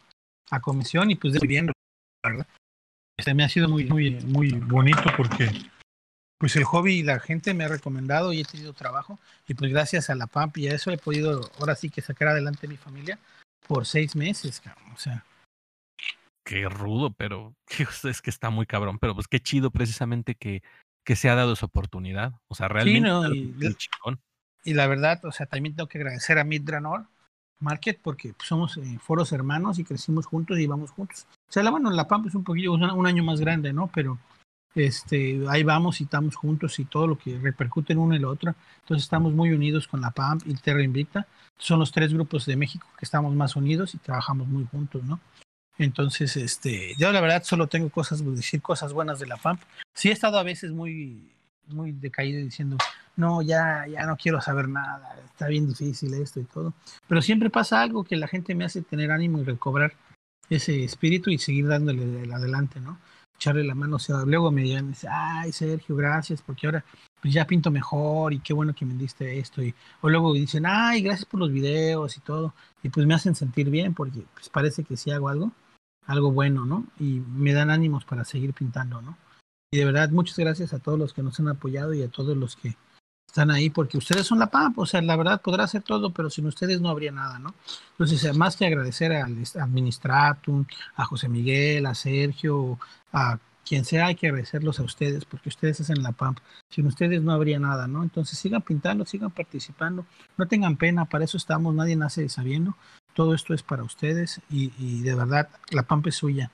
[0.50, 1.72] a comisión y pues de viendo,
[2.26, 2.48] ¿verdad?
[3.16, 5.52] Este me ha sido muy, muy, muy bonito porque
[6.40, 9.70] pues el hobby y la gente me ha recomendado y he tenido trabajo y pues
[9.70, 12.78] gracias a la PAMP y a eso he podido ahora sí que sacar adelante mi
[12.78, 13.20] familia
[13.68, 14.94] por seis meses, cabrón.
[14.96, 15.26] o sea.
[16.44, 17.54] Qué rudo, pero
[18.04, 20.64] es que está muy cabrón, pero pues qué chido precisamente que,
[21.08, 23.56] que se ha dado esa oportunidad, o sea, realmente sí, no, y,
[24.66, 27.06] y la verdad, o sea, también tengo que agradecer a Midranor
[27.62, 31.26] Market porque pues, somos eh, foros hermanos y crecimos juntos y vamos juntos.
[31.48, 33.90] O sea, la, bueno, la PAMP es un poquillo, un, un año más grande, ¿no?
[33.94, 34.20] Pero
[34.76, 38.26] este, ahí vamos y estamos juntos y todo lo que repercute en uno y el
[38.26, 38.54] otro.
[38.82, 41.26] Entonces estamos muy unidos con la PAMP y Terra Invicta.
[41.58, 45.22] Son los tres grupos de México que estamos más unidos y trabajamos muy juntos, ¿no?
[45.78, 49.62] Entonces, este, yo la verdad solo tengo cosas, decir cosas buenas de la PAMP.
[49.94, 51.32] Sí he estado a veces muy,
[51.68, 52.78] muy decaído diciendo,
[53.16, 56.74] no, ya, ya no quiero saber nada, está bien difícil esto y todo.
[57.08, 59.94] Pero siempre pasa algo que la gente me hace tener ánimo y recobrar
[60.50, 63.00] ese espíritu y seguir dándole adelante, ¿no?
[63.36, 66.84] Echarle la mano, o sea, luego me digan, ay Sergio, gracias, porque ahora
[67.22, 69.62] pues ya pinto mejor y qué bueno que me diste esto.
[69.62, 72.54] Y, o luego dicen, ay, gracias por los videos y todo.
[72.82, 75.52] Y pues me hacen sentir bien porque pues parece que sí hago algo
[76.08, 76.86] algo bueno, ¿no?
[77.00, 79.18] Y me dan ánimos para seguir pintando, ¿no?
[79.72, 82.36] Y de verdad, muchas gracias a todos los que nos han apoyado y a todos
[82.36, 82.76] los que
[83.28, 86.30] están ahí, porque ustedes son la PAP, o sea, la verdad podrá hacer todo, pero
[86.30, 87.54] sin ustedes no habría nada, ¿no?
[87.92, 90.66] Entonces, más que agradecer al Administratum,
[90.96, 92.80] a José Miguel, a Sergio,
[93.12, 96.40] a quien sea, hay que agradecerlos a ustedes, porque ustedes hacen la PAMP.
[96.70, 98.02] Sin ustedes no habría nada, ¿no?
[98.02, 100.06] Entonces sigan pintando, sigan participando,
[100.38, 102.78] no tengan pena, para eso estamos, nadie nace sabiendo
[103.18, 106.52] todo esto es para ustedes y, de verdad la pampa es suya.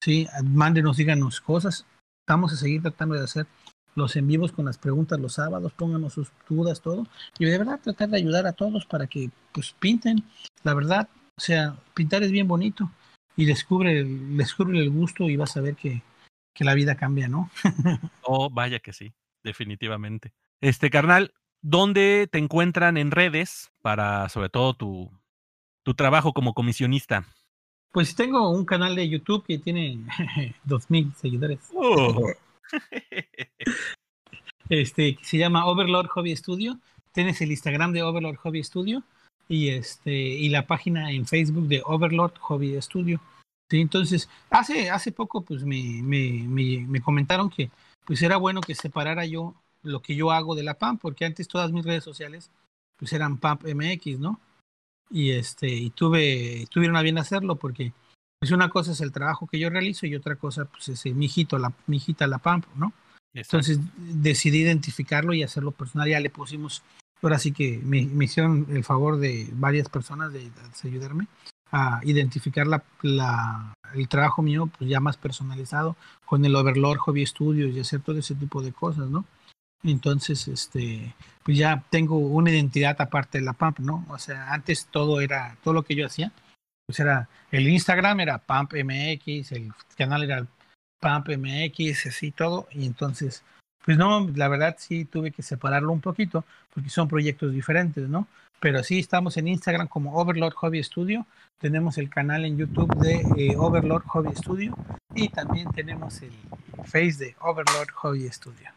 [0.00, 1.86] Sí, mándenos, díganos cosas.
[2.28, 3.48] Vamos a seguir tratando de hacer
[3.96, 7.08] los en vivos con las preguntas los sábados, pónganos sus dudas, todo.
[7.36, 10.22] Y de verdad tratar de ayudar a todos para que pues pinten.
[10.62, 12.88] La verdad, o sea, pintar es bien bonito
[13.34, 16.00] y descubre, descubre el gusto y vas a ver que,
[16.54, 17.50] que la vida cambia, ¿no?
[18.22, 19.12] oh, vaya que sí,
[19.42, 20.32] definitivamente.
[20.60, 25.10] Este carnal, ¿dónde te encuentran en redes para sobre todo tu,
[25.84, 27.24] tu trabajo como comisionista?
[27.92, 30.00] Pues tengo un canal de YouTube que tiene
[30.64, 31.60] 2000 seguidores.
[31.74, 32.32] Oh.
[34.68, 36.80] este se llama Overlord Hobby Studio.
[37.12, 39.04] Tienes el Instagram de Overlord Hobby Studio
[39.48, 43.20] y este y la página en Facebook de Overlord Hobby Studio.
[43.70, 47.70] Sí, entonces, hace hace poco pues me, me, me, me comentaron que
[48.04, 51.46] pues era bueno que separara yo lo que yo hago de la PAM, porque antes
[51.46, 52.50] todas mis redes sociales
[52.96, 54.40] pues eran PAM MX, ¿no?
[55.10, 57.92] Y este y tuve tuvieron a bien hacerlo porque
[58.38, 61.26] pues una cosa es el trabajo que yo realizo y otra cosa pues es mi
[61.26, 62.92] hijito la mi hijita la pampa no
[63.34, 66.08] entonces decidí identificarlo y hacerlo personal.
[66.08, 66.82] Ya le pusimos
[67.20, 70.50] ahora sí que me, hicieron el favor de varias personas de,
[70.84, 71.26] ayudarme
[71.72, 77.26] a identificar la, la, el trabajo mío pues ya más personalizado con el Overlord Hobby
[77.26, 79.24] Studios y hacer todo ese tipo de cosas no
[79.90, 84.06] entonces, este, pues ya tengo una identidad aparte de la Pump, ¿no?
[84.08, 86.32] O sea, antes todo era, todo lo que yo hacía,
[86.86, 90.46] pues era, el Instagram era Pump MX, el canal era
[91.00, 93.42] Pump MX, así todo, y entonces,
[93.84, 98.26] pues no, la verdad sí tuve que separarlo un poquito, porque son proyectos diferentes, ¿no?
[98.60, 101.26] Pero sí estamos en Instagram como Overlord Hobby Studio,
[101.58, 104.74] tenemos el canal en YouTube de eh, Overlord Hobby Studio,
[105.14, 106.32] y también tenemos el
[106.84, 108.70] Face de Overlord Hobby Studio.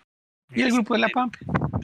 [0.54, 1.36] Y el grupo de la PAMP.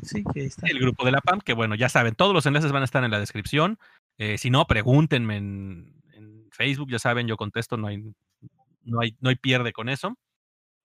[0.03, 0.68] Sí, que está.
[0.68, 3.03] El grupo de la PAMP, que bueno, ya saben, todos los enlaces van a estar
[3.03, 3.77] en la descripción.
[4.18, 5.94] Eh, si no, pregúntenme en,
[6.52, 7.98] Facebook, ya saben, yo contesto, no hay,
[8.84, 10.15] no hay, no hay pierde con eso.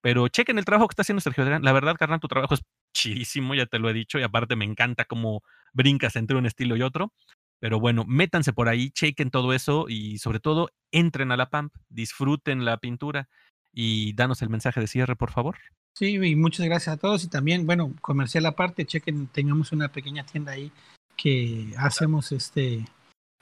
[0.01, 1.63] Pero chequen el trabajo que está haciendo Sergio Adrián.
[1.63, 2.63] La verdad, carnal, tu trabajo es
[2.95, 5.43] chidísimo, ya te lo he dicho, y aparte me encanta cómo
[5.75, 7.13] brincas entre un estilo y otro.
[7.61, 11.75] Pero bueno, métanse por ahí, chequen todo eso y sobre todo entren a la PAMP,
[11.89, 13.29] disfruten la pintura
[13.73, 15.59] y danos el mensaje de cierre, por favor.
[15.99, 17.25] Sí, y muchas gracias a todos.
[17.25, 20.71] Y también, bueno, comercial aparte, chequen, tengamos una pequeña tienda ahí
[21.17, 22.85] que hacemos este,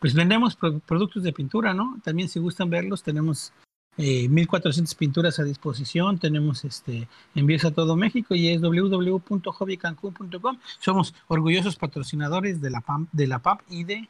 [0.00, 2.00] pues vendemos productos de pintura, ¿no?
[2.02, 3.52] También si gustan verlos, tenemos
[3.98, 10.58] eh, 1400 pinturas a disposición, tenemos este envíos a todo México y es www.hobbycancun.com.
[10.78, 14.08] Somos orgullosos patrocinadores de la PAP, de la PAP y de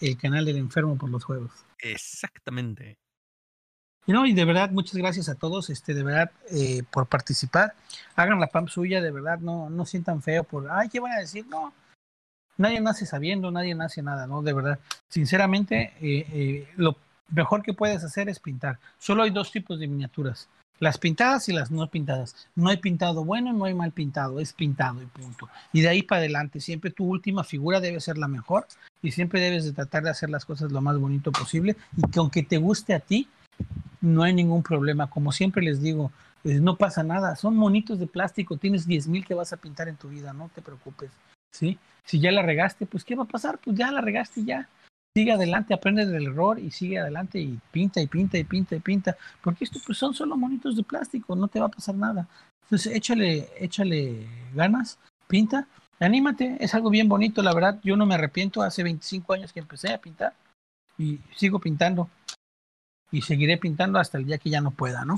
[0.00, 1.52] el canal del enfermo por los juegos.
[1.78, 2.98] Exactamente.
[4.06, 7.74] Y no, y de verdad, muchas gracias a todos, este, de verdad, eh, por participar.
[8.14, 11.20] Hagan la PAM suya, de verdad, no, no sientan feo por, ay, ¿qué van a
[11.20, 11.44] decir?
[11.48, 11.72] No,
[12.56, 14.42] nadie nace sabiendo, nadie nace nada, ¿no?
[14.42, 14.78] De verdad,
[15.08, 16.96] sinceramente, eh, eh, lo
[17.30, 18.78] mejor que puedes hacer es pintar.
[18.98, 22.48] Solo hay dos tipos de miniaturas, las pintadas y las no pintadas.
[22.54, 25.48] No hay pintado bueno, no hay mal pintado, es pintado y punto.
[25.72, 28.66] Y de ahí para adelante, siempre tu última figura debe ser la mejor
[29.02, 32.18] y siempre debes de tratar de hacer las cosas lo más bonito posible y que
[32.18, 33.28] aunque te guste a ti,
[34.00, 35.08] no hay ningún problema.
[35.08, 36.12] Como siempre les digo,
[36.44, 37.36] no pasa nada.
[37.36, 40.50] Son monitos de plástico, tienes 10 mil que vas a pintar en tu vida, no
[40.54, 41.10] te preocupes.
[41.56, 41.78] ¿sí?
[42.04, 43.58] Si ya la regaste, pues ¿qué va a pasar?
[43.58, 44.68] Pues ya la regaste ya.
[45.14, 48.80] Sigue adelante, aprende del error y sigue adelante y pinta y pinta y pinta y
[48.80, 49.16] pinta.
[49.42, 52.28] Porque esto pues son solo monitos de plástico, no te va a pasar nada.
[52.64, 55.66] Entonces échale, échale ganas, pinta,
[56.00, 57.80] anímate, es algo bien bonito, la verdad.
[57.82, 60.34] Yo no me arrepiento, hace 25 años que empecé a pintar
[60.98, 62.10] y sigo pintando
[63.10, 65.16] y seguiré pintando hasta el día que ya no pueda, ¿no?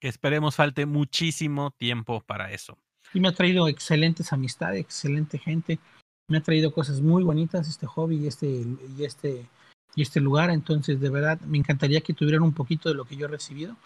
[0.00, 2.78] Que esperemos falte muchísimo tiempo para eso.
[3.12, 5.78] Y me ha traído excelentes amistades, excelente gente.
[6.28, 8.64] Me ha traído cosas muy bonitas este hobby y este,
[8.98, 9.46] y este
[9.94, 10.50] y este lugar.
[10.50, 13.76] Entonces, de verdad, me encantaría que tuvieran un poquito de lo que yo he recibido.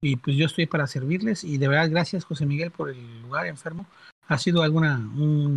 [0.00, 1.44] Y pues yo estoy para servirles.
[1.44, 3.86] Y de verdad, gracias, José Miguel, por el lugar enfermo.
[4.26, 5.56] Ha sido alguna, un,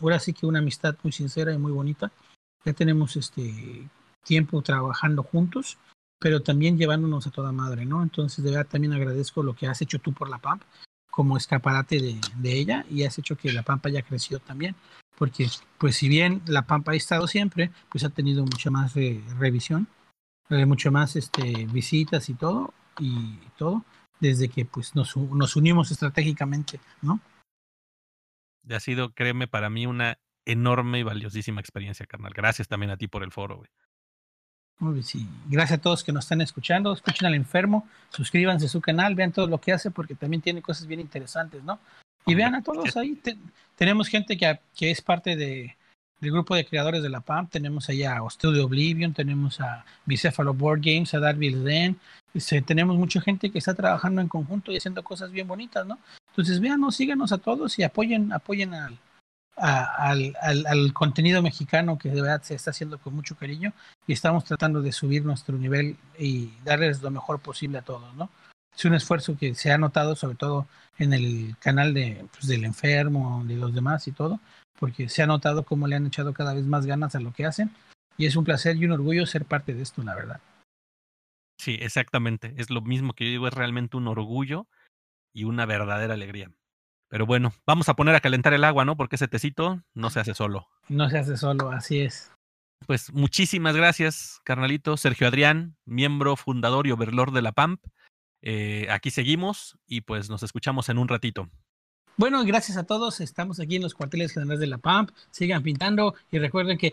[0.00, 2.10] ahora sí que una amistad muy sincera y muy bonita.
[2.64, 3.88] Ya tenemos este
[4.24, 5.78] tiempo trabajando juntos,
[6.20, 8.02] pero también llevándonos a toda madre, ¿no?
[8.02, 10.62] Entonces, de verdad, también agradezco lo que has hecho tú por la PAMP
[11.10, 14.76] como escaparate de, de ella y has hecho que la Pampa haya crecido también
[15.20, 19.86] porque pues si bien la Pampa ha estado siempre, pues ha tenido mucha más revisión,
[20.48, 23.84] eh, mucho más este, visitas y todo, y todo,
[24.18, 27.20] desde que pues nos, nos unimos estratégicamente, ¿no?
[28.70, 32.32] Ha sido, créeme, para mí una enorme y valiosísima experiencia, carnal.
[32.32, 33.68] Gracias también a ti por el foro, güey.
[35.02, 35.26] Sí.
[35.46, 36.92] Gracias a todos que nos están escuchando.
[36.92, 40.62] Escuchen al enfermo, suscríbanse a su canal, vean todo lo que hace porque también tiene
[40.62, 41.78] cosas bien interesantes, ¿no?
[42.26, 43.20] Y vean a todos ahí.
[43.76, 45.76] tenemos gente que, es parte de,
[46.20, 47.48] del grupo de creadores de la PAM.
[47.48, 51.98] Tenemos allá a Studio Oblivion, tenemos a Bicefalo Board Games, a Darby Den.
[52.32, 55.98] Este, tenemos mucha gente que está trabajando en conjunto y haciendo cosas bien bonitas, ¿no?
[56.28, 58.96] Entonces, véanos, síganos a todos y apoyen, apoyen al,
[59.60, 63.72] al, al, al, contenido mexicano que de verdad se está haciendo con mucho cariño
[64.06, 68.30] y estamos tratando de subir nuestro nivel y darles lo mejor posible a todos, ¿no?
[68.74, 70.66] Es un esfuerzo que se ha notado sobre todo
[70.98, 74.40] en el canal de, pues, del enfermo, de los demás y todo,
[74.78, 77.46] porque se ha notado cómo le han echado cada vez más ganas a lo que
[77.46, 77.70] hacen
[78.16, 80.40] y es un placer y un orgullo ser parte de esto, la verdad.
[81.58, 82.54] Sí, exactamente.
[82.56, 84.66] Es lo mismo que yo digo, es realmente un orgullo
[85.34, 86.50] y una verdadera alegría.
[87.10, 88.96] Pero bueno, vamos a poner a calentar el agua, ¿no?
[88.96, 90.68] Porque ese tecito no se hace solo.
[90.88, 92.30] No se hace solo, así es.
[92.86, 94.96] Pues muchísimas gracias, carnalito.
[94.96, 97.84] Sergio Adrián, miembro fundador y overlord de la PAMP.
[98.42, 101.50] Eh, aquí seguimos y pues nos escuchamos en un ratito.
[102.16, 103.20] Bueno, gracias a todos.
[103.20, 105.10] Estamos aquí en los cuarteles generales de la PAMP.
[105.32, 106.92] Sigan pintando y recuerden que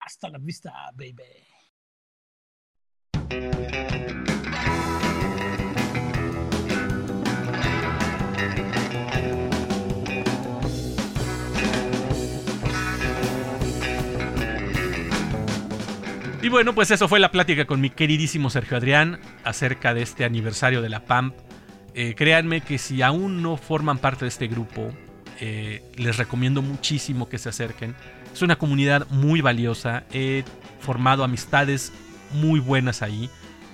[0.00, 1.22] hasta la vista, baby.
[16.42, 20.24] Y bueno, pues eso fue la plática con mi queridísimo Sergio Adrián acerca de este
[20.24, 21.36] aniversario de la PAMP.
[21.94, 24.92] Eh, créanme que si aún no forman parte de este grupo,
[25.38, 27.94] eh, les recomiendo muchísimo que se acerquen.
[28.34, 30.02] Es una comunidad muy valiosa.
[30.12, 30.42] He
[30.80, 31.92] formado amistades
[32.32, 33.30] muy buenas ahí.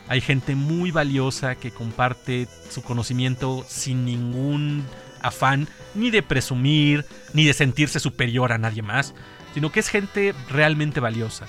[0.06, 4.84] Hay gente muy valiosa que comparte su conocimiento sin ningún
[5.22, 9.14] afán ni de presumir, ni de sentirse superior a nadie más,
[9.54, 11.46] sino que es gente realmente valiosa.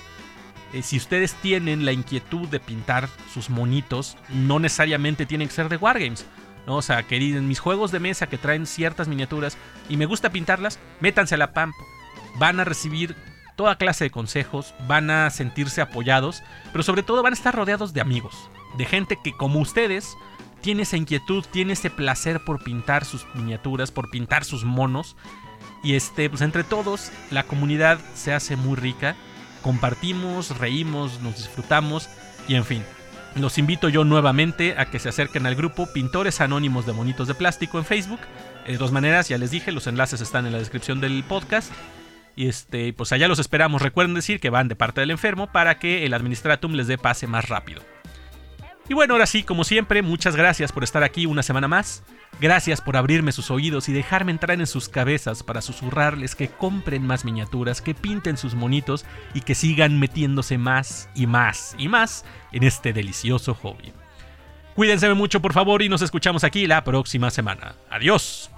[0.72, 5.68] Eh, si ustedes tienen la inquietud de pintar sus monitos, no necesariamente tienen que ser
[5.68, 6.26] de Wargames.
[6.66, 6.76] ¿no?
[6.76, 9.56] O sea, que mis juegos de mesa que traen ciertas miniaturas
[9.88, 11.74] y me gusta pintarlas, métanse a la PAMP.
[12.38, 13.16] Van a recibir
[13.56, 16.42] toda clase de consejos, van a sentirse apoyados,
[16.72, 18.48] pero sobre todo van a estar rodeados de amigos,
[18.78, 20.16] de gente que como ustedes
[20.60, 25.16] tiene esa inquietud, tiene ese placer por pintar sus miniaturas, por pintar sus monos.
[25.82, 29.16] Y este, pues entre todos, la comunidad se hace muy rica
[29.62, 32.08] compartimos, reímos, nos disfrutamos
[32.48, 32.82] y en fin.
[33.36, 37.34] Los invito yo nuevamente a que se acerquen al grupo Pintores Anónimos de Monitos de
[37.34, 38.18] Plástico en Facebook.
[38.66, 41.72] De dos maneras, ya les dije, los enlaces están en la descripción del podcast.
[42.34, 43.82] Y este, pues allá los esperamos.
[43.82, 47.28] Recuerden decir que van de parte del enfermo para que el administratum les dé pase
[47.28, 47.82] más rápido.
[48.88, 52.02] Y bueno, ahora sí, como siempre, muchas gracias por estar aquí una semana más.
[52.40, 57.06] Gracias por abrirme sus oídos y dejarme entrar en sus cabezas para susurrarles que compren
[57.06, 59.04] más miniaturas, que pinten sus monitos
[59.34, 63.92] y que sigan metiéndose más y más y más en este delicioso hobby.
[64.74, 67.74] Cuídense mucho por favor y nos escuchamos aquí la próxima semana.
[67.90, 68.50] Adiós.